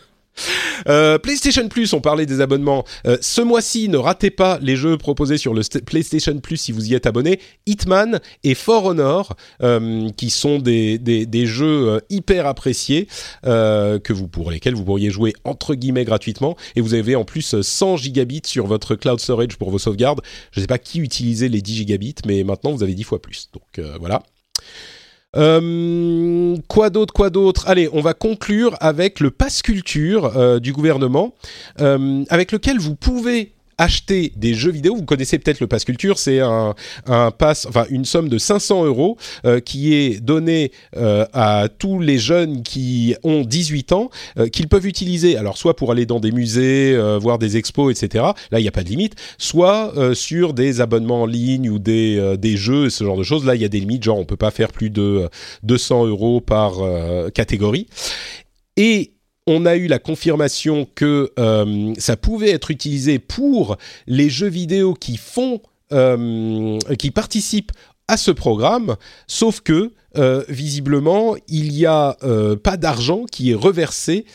[0.90, 2.84] Euh, PlayStation Plus, on parlait des abonnements.
[3.08, 6.74] Euh, ce mois-ci, ne ratez pas les jeux proposés sur le st- PlayStation Plus si
[6.74, 7.40] vous y êtes abonné.
[7.66, 13.08] Hitman et For Honor, euh, qui sont des, des, jeux hyper appréciés
[13.44, 16.58] que vous pour lesquels vous pourriez jouer entre guillemets gratuitement.
[16.76, 20.22] Et vous avez en plus 100 gigabits sur votre cloud storage pour vos sauvegardes.
[20.52, 23.22] Je ne sais pas qui utilisait les 10 gigabits, mais maintenant vous avez 10 fois
[23.22, 23.50] plus.
[23.54, 24.22] Donc voilà.
[25.36, 27.68] Euh, quoi d'autre, quoi d'autre?
[27.68, 31.34] Allez, on va conclure avec le pass culture euh, du gouvernement,
[31.82, 34.96] euh, avec lequel vous pouvez acheter des jeux vidéo.
[34.96, 36.76] Vous connaissez peut-être le pass culture, c'est un,
[37.38, 42.18] pass, enfin une somme de 500 euros euh, qui est donnée euh, à tous les
[42.18, 45.38] jeunes qui ont 18 ans, euh, qu'ils peuvent utiliser.
[45.38, 48.26] Alors soit pour aller dans des musées, voir des expos, etc.
[48.52, 49.16] Là, il n'y a pas de limite.
[49.38, 53.46] Soit sur des abonnements en ligne ou des des jeux, ce genre de choses.
[53.46, 54.04] Là, il y a des limites.
[54.04, 55.28] Genre, on peut pas faire plus de euh,
[55.64, 56.74] 200 euros par
[57.34, 57.88] catégorie.
[58.78, 59.15] Et
[59.48, 63.78] on a eu la confirmation que euh, ça pouvait être utilisé pour
[64.08, 65.20] les jeux vidéo qui
[65.92, 66.80] euh,
[67.14, 67.72] participent
[68.08, 68.96] à ce programme,
[69.28, 72.18] sauf que euh, visiblement il n'y a
[72.64, 74.26] pas d'argent qui est reversé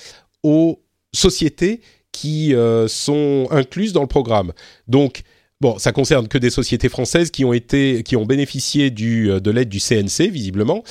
[0.42, 0.80] aux
[1.12, 1.80] sociétés
[2.12, 2.54] qui
[2.88, 4.52] sont incluses dans le programme.
[4.88, 5.22] Donc
[5.60, 9.40] Bon, ça concerne que des sociétés françaises qui ont été, qui ont bénéficié du, euh,
[9.40, 10.82] de l'aide du CNC visiblement.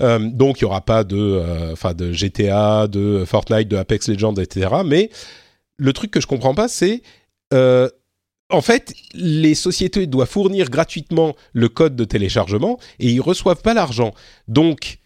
[0.00, 4.08] Euh, donc il y aura pas de, euh, enfin de GTA, de Fortnite, de Apex
[4.08, 4.68] Legends, etc.
[4.84, 5.10] Mais
[5.78, 7.02] le truc que je comprends pas, c'est
[7.54, 7.88] euh,
[8.50, 13.74] en fait, les sociétés doivent fournir gratuitement le code de téléchargement et ils reçoivent pas
[13.74, 14.12] l'argent.
[14.46, 14.98] Donc,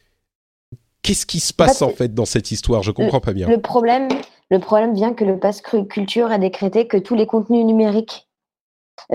[1.02, 2.82] qu'est-ce qui se passe En fait, dans cette histoire?
[2.82, 3.48] Je comprends pas bien.
[3.48, 4.08] Le problème,
[4.50, 8.28] le problème vient que le pass culture a décrété que tous les contenus numériques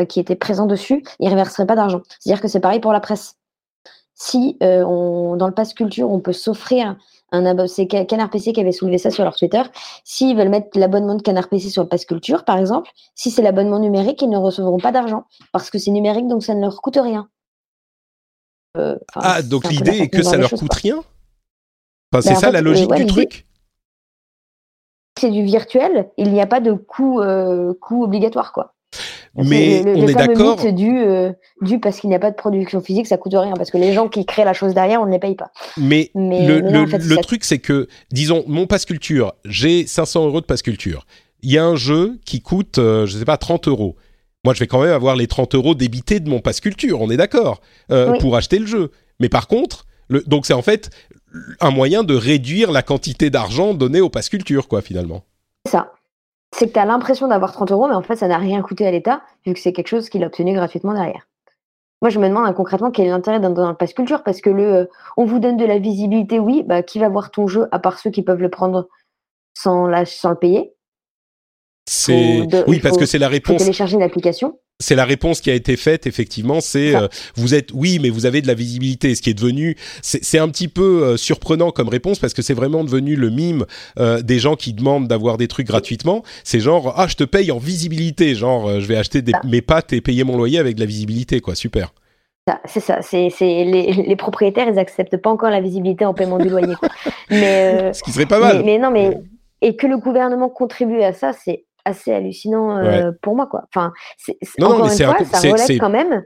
[0.09, 2.01] qui étaient présents dessus, ils ne reverseraient pas d'argent.
[2.19, 3.35] C'est-à-dire que c'est pareil pour la presse.
[4.19, 6.97] Si euh, on, dans le pass culture, on peut s'offrir
[7.31, 9.61] un abonnement, c'est Ca- Canard PC qui avait soulevé ça sur leur Twitter.
[10.03, 13.41] S'ils veulent mettre l'abonnement de Canard PC sur le pass culture, par exemple, si c'est
[13.43, 16.81] l'abonnement numérique, ils ne recevront pas d'argent parce que c'est numérique, donc ça ne leur
[16.81, 17.29] coûte rien.
[18.77, 20.79] Euh, Ah, donc l'idée est que ça leur choses, coûte quoi.
[20.81, 21.03] rien?
[22.11, 23.45] Enfin, c'est en ça fait, la euh, logique ouais, du truc?
[25.19, 28.75] c'est du virtuel, il n'y a pas de coût, euh, coût obligatoire, quoi.
[29.43, 30.73] Mais le, le- on le est d'accord.
[30.73, 31.31] du, euh,
[31.61, 33.93] du parce qu'il n'y a pas de production physique, ça coûte rien, parce que les
[33.93, 35.51] gens qui créent la chose derrière, on ne les paye pas.
[35.77, 38.65] Mais, Mais- le, mais non, le- en fait, le ça- truc, c'est que, disons, mon
[38.67, 41.05] pass culture, j'ai 500 euros de pass culture.
[41.43, 43.95] Il y a un jeu qui coûte, euh, je sais pas, 30 euros.
[44.43, 47.09] Moi, je vais quand même avoir les 30 euros débités de mon pass culture, on
[47.11, 47.61] est d'accord,
[47.91, 48.17] euh, Oui.
[48.19, 48.91] pour acheter le jeu.
[49.19, 49.85] Mais par contre,
[50.25, 50.89] donc c'est en fait
[51.59, 55.23] un moyen de réduire la quantité d'argent donné au pass culture, quoi, finalement.
[55.65, 55.91] C'est ça.
[56.55, 58.87] C'est que tu as l'impression d'avoir 30 euros, mais en fait, ça n'a rien coûté
[58.87, 61.27] à l'État, vu que c'est quelque chose qu'il a obtenu gratuitement derrière.
[62.01, 64.23] Moi, je me demande hein, concrètement quel est l'intérêt d'un dans le pass culture?
[64.23, 64.85] Parce que le, euh,
[65.17, 67.97] on vous donne de la visibilité, oui, bah, qui va voir ton jeu à part
[67.97, 68.87] ceux qui peuvent le prendre
[69.55, 70.73] sans, la, sans le payer?
[71.89, 73.57] C'est oui parce que c'est la réponse.
[73.57, 76.61] Télécharger l'application c'est la réponse qui a été faite effectivement.
[76.61, 79.15] C'est euh, vous êtes oui, mais vous avez de la visibilité.
[79.15, 82.53] Ce qui est devenu, c'est un petit peu euh, surprenant comme réponse parce que c'est
[82.53, 83.65] vraiment devenu le mime
[83.99, 86.23] euh, des gens qui demandent d'avoir des trucs gratuitement.
[86.43, 90.01] C'est genre ah je te paye en visibilité, genre je vais acheter mes pâtes et
[90.01, 91.55] payer mon loyer avec de la visibilité quoi.
[91.55, 91.93] Super.
[92.63, 96.47] C'est ça, c'est les, les, propriétaires, ils acceptent pas encore la visibilité en paiement du
[96.47, 96.75] loyer.
[97.29, 98.63] Mais, Ce qui serait pas mal.
[98.63, 99.17] mais non, mais
[99.61, 103.63] et que le gouvernement contribue à ça, c'est assez hallucinant euh, pour moi, quoi.
[103.73, 103.93] Enfin,
[104.61, 106.23] encore une fois, ça relève quand même.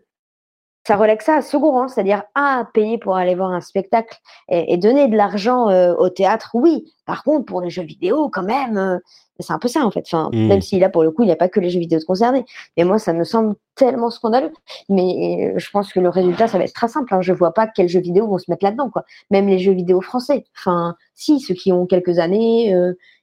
[0.88, 4.18] Ça relève ça à second rang, c'est-à-dire à payer pour aller voir un spectacle
[4.50, 6.92] et, donner de l'argent euh, au théâtre, oui.
[7.06, 8.98] Par contre, pour les jeux vidéo, quand même, euh,
[9.40, 10.04] c'est un peu ça en fait.
[10.08, 10.48] Enfin, mmh.
[10.48, 12.46] Même si là, pour le coup, il n'y a pas que les jeux vidéo concernés.
[12.78, 14.52] Mais moi, ça me semble tellement scandaleux.
[14.90, 17.14] Mais je pense que le résultat, ça va être très simple.
[17.14, 17.22] Hein.
[17.22, 19.06] Je vois pas quels jeux vidéo vont se mettre là-dedans, quoi.
[19.30, 20.46] Même les jeux vidéo français.
[20.58, 22.74] Enfin, si, ceux qui ont quelques années,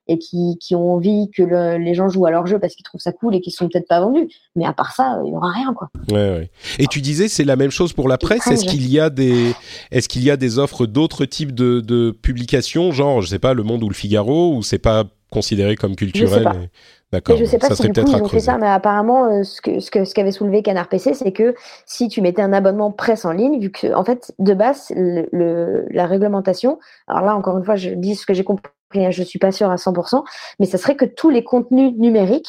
[0.08, 1.42] et qui, qui ont envie que
[1.76, 3.86] les gens jouent à leur jeu parce qu'ils trouvent ça cool et qu'ils sont peut-être
[3.86, 4.28] pas vendus.
[4.56, 5.90] Mais à part ça, il y aura rien, quoi.
[6.10, 6.50] Ouais, ouais.
[6.78, 8.46] Et tu disais, c'est la même chose pour la presse.
[8.46, 9.52] Est-ce qu'il y a des,
[9.90, 13.54] est-ce qu'il y a des offres d'autres types de, de publications, genre, je sais pas,
[13.54, 16.70] Le Monde ou Le Figaro, ou c'est pas considéré comme culturel
[17.10, 17.38] D'accord.
[17.38, 19.80] Je sais pas si du coup ils ont fait ça, mais apparemment, euh, ce que
[19.80, 21.54] ce que ce qu'avait soulevé Canard PC, c'est que
[21.86, 25.86] si tu mettais un abonnement presse en ligne, vu que en fait de base le,
[25.90, 29.38] la réglementation, alors là encore une fois, je dis ce que j'ai compris Je suis
[29.38, 30.24] pas sûre à 100%,
[30.58, 32.48] mais ça serait que tous les contenus numériques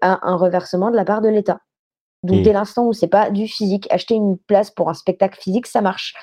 [0.00, 1.60] a un reversement de la part de l'État.
[2.22, 2.42] Donc, hmm.
[2.42, 5.80] dès l'instant où c'est pas du physique, acheter une place pour un spectacle physique, ça
[5.80, 6.14] marche.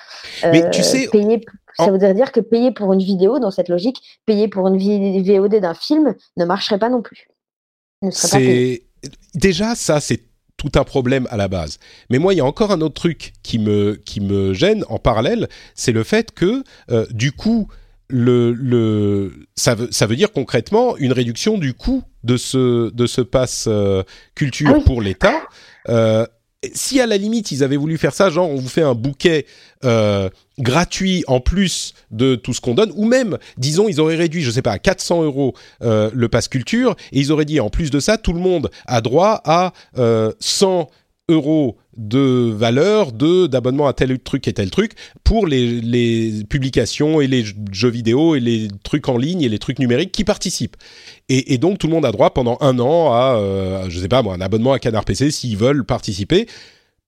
[0.43, 1.41] Mais tu euh, sais, payer,
[1.75, 5.55] ça voudrait dire que payer pour une vidéo, dans cette logique, payer pour une VOD
[5.55, 7.27] d'un film ne marcherait pas non plus.
[8.11, 8.83] C'est
[9.33, 10.21] déjà ça, c'est
[10.57, 11.79] tout un problème à la base.
[12.09, 14.99] Mais moi, il y a encore un autre truc qui me qui me gêne en
[14.99, 17.69] parallèle, c'est le fait que euh, du coup
[18.09, 23.05] le, le, ça, veut, ça veut dire concrètement une réduction du coût de ce, de
[23.05, 24.03] ce pass euh,
[24.35, 25.41] culture ah pour l'État.
[25.89, 26.25] Euh,
[26.73, 29.45] si à la limite ils avaient voulu faire ça, genre on vous fait un bouquet
[29.85, 34.41] euh, gratuit en plus de tout ce qu'on donne, ou même, disons, ils auraient réduit,
[34.41, 35.53] je sais pas, à 400 euros
[35.83, 38.71] euh, le pass culture, et ils auraient dit en plus de ça, tout le monde
[38.87, 39.73] a droit à
[40.39, 40.89] 100
[41.29, 44.93] euros de valeur de d'abonnement à tel truc et tel truc
[45.23, 49.59] pour les, les, publications et les jeux vidéo et les trucs en ligne et les
[49.59, 50.77] trucs numériques qui participent.
[51.29, 54.21] Et, donc tout le monde a droit pendant un an à, euh, je sais pas
[54.21, 56.47] moi, un abonnement à Canard PC s'ils veulent participer.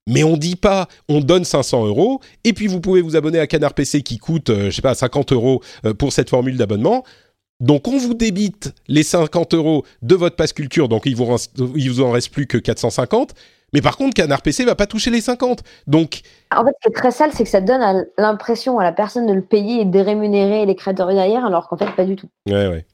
[0.08, 3.46] Mais on dit pas, on donne 500 euros, et puis vous pouvez vous abonner à
[3.46, 7.04] Canard PC qui coûte, euh, je sais pas, 50 euros euh, pour cette formule d'abonnement.
[7.60, 11.36] Donc on vous débite les 50 euros de votre passe culture, donc il vous,
[11.76, 13.36] il vous en reste plus que 450
[13.74, 15.64] mais par contre, Canard PC va pas toucher les 50.
[15.88, 16.22] Donc.
[16.56, 19.28] En fait, ce qui est très sale, c'est que ça donne l'impression à la personne
[19.28, 22.28] de le payer et de rémunérer les créateurs derrière, alors qu'en fait, pas du tout.
[22.48, 22.86] Ouais, ouais.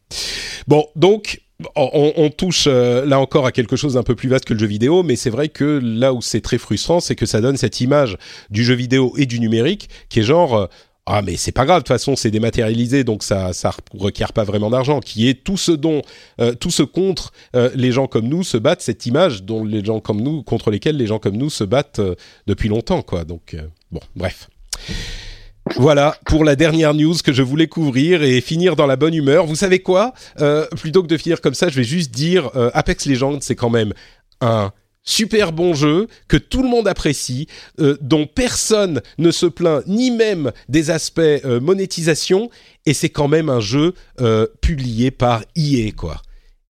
[0.67, 1.41] Bon, donc.
[1.77, 4.65] On, touche euh, là encore à quelque chose d'un peu plus vaste que le jeu
[4.65, 7.79] vidéo, mais c'est vrai que là où c'est très frustrant, c'est que ça donne cette
[7.79, 8.17] image
[8.49, 10.65] du jeu vidéo et du numérique qui est genre, euh,
[11.07, 14.43] ah mais c'est pas grave de toute façon c'est dématérialisé donc ça ça requiert pas
[14.43, 16.01] vraiment d'argent qui est tout ce dont
[16.41, 19.85] euh, tout ce contre euh, les gens comme nous se battent cette image dont les
[19.85, 22.15] gens comme nous contre lesquels les gens comme nous se battent euh,
[22.47, 23.23] depuis longtemps quoi.
[23.23, 23.55] Donc
[23.91, 24.49] bon bref.
[25.77, 29.47] Voilà pour la dernière news que je voulais couvrir et finir dans la bonne humeur.
[29.47, 30.13] Vous savez quoi?
[30.77, 33.91] Plutôt que de finir comme ça, je vais juste dire Apex Legends, c'est quand même
[34.41, 34.71] un
[35.05, 37.47] super bon jeu que tout le monde apprécie,
[37.79, 42.49] euh, dont personne ne se plaint, ni même des aspects euh, monétisation,
[42.85, 46.21] et c'est quand même un jeu euh, publié par EA quoi.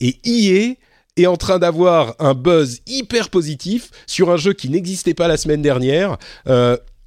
[0.01, 0.75] Et EA
[1.17, 5.37] est en train d'avoir un buzz hyper positif sur un jeu qui n'existait pas la
[5.37, 6.17] semaine dernière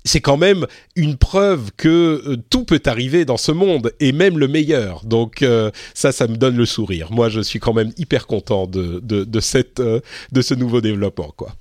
[0.04, 0.66] c'est quand même
[0.96, 5.04] une preuve que euh, tout peut arriver dans ce monde et même le meilleur.
[5.04, 7.12] Donc euh, ça, ça me donne le sourire.
[7.12, 10.00] Moi, je suis quand même hyper content de, de, cette, euh,
[10.32, 11.54] de ce nouveau développement, quoi.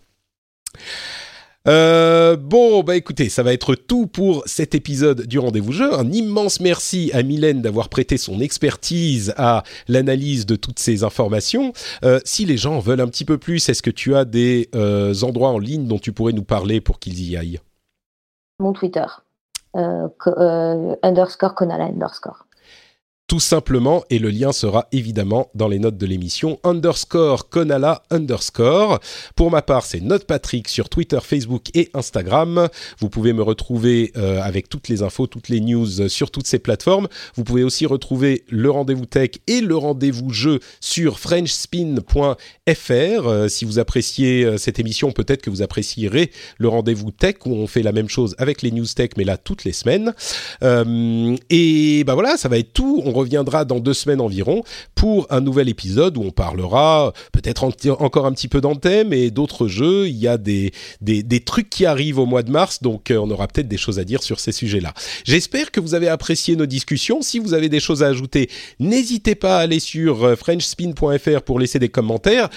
[1.66, 5.94] bon, bah écoutez, ça va être tout pour cet épisode du rendez-vous jeu.
[5.94, 11.74] Un immense merci à Mylène d'avoir prêté son expertise à l'analyse de toutes ces informations.
[12.24, 14.70] si les gens veulent un petit peu plus, est-ce que tu as des
[15.24, 17.60] endroits en ligne dont tu pourrais nous parler pour qu'ils y aillent?
[18.60, 19.06] Mon Twitter.
[19.76, 22.47] Euh, euh, underscore Konala underscore.
[23.28, 29.02] Tout simplement, et le lien sera évidemment dans les notes de l'émission, underscore Konala underscore.
[29.36, 32.70] Pour ma part, c'est Note Patrick sur Twitter, Facebook et Instagram.
[33.00, 36.60] Vous pouvez me retrouver euh, avec toutes les infos, toutes les news sur toutes ces
[36.60, 37.10] plateformes.
[37.36, 42.38] Vous pouvez aussi retrouver le rendez-vous tech et le rendez-vous jeu sur frenchspin.fr.
[42.70, 47.54] Euh, si vous appréciez euh, cette émission, peut-être que vous apprécierez le rendez-vous tech où
[47.54, 50.14] on fait la même chose avec les news tech, mais là toutes les semaines.
[50.62, 53.02] et ben voilà, ça va être tout.
[53.18, 54.64] Reviendra dans deux semaines environ
[54.96, 57.70] pour un nouvel épisode où on parlera peut-être
[58.00, 60.08] encore un petit peu d'Anthem et d'autres jeux.
[60.08, 60.72] Il y a des,
[61.46, 64.04] trucs qui arrivent au mois de mars, donc euh, on aura peut-être des choses à
[64.04, 64.94] dire sur ces sujets-là.
[65.24, 67.22] J'espère que vous avez apprécié nos discussions.
[67.22, 68.50] Si vous avez des choses à ajouter,
[68.80, 72.50] n'hésitez pas à aller sur euh, frenchspin.fr pour laisser des commentaires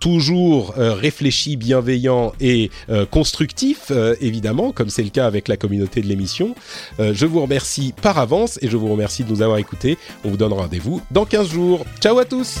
[0.00, 5.56] toujours euh, réfléchi, bienveillant et euh, constructif, euh, évidemment, comme c'est le cas avec la
[5.56, 6.54] communauté de l'émission.
[6.98, 9.98] je vous remercie par avance et je vous remercie de nous avoir écoutés.
[10.24, 11.84] On vous donne rendez-vous dans 15 jours.
[12.00, 12.60] Ciao à tous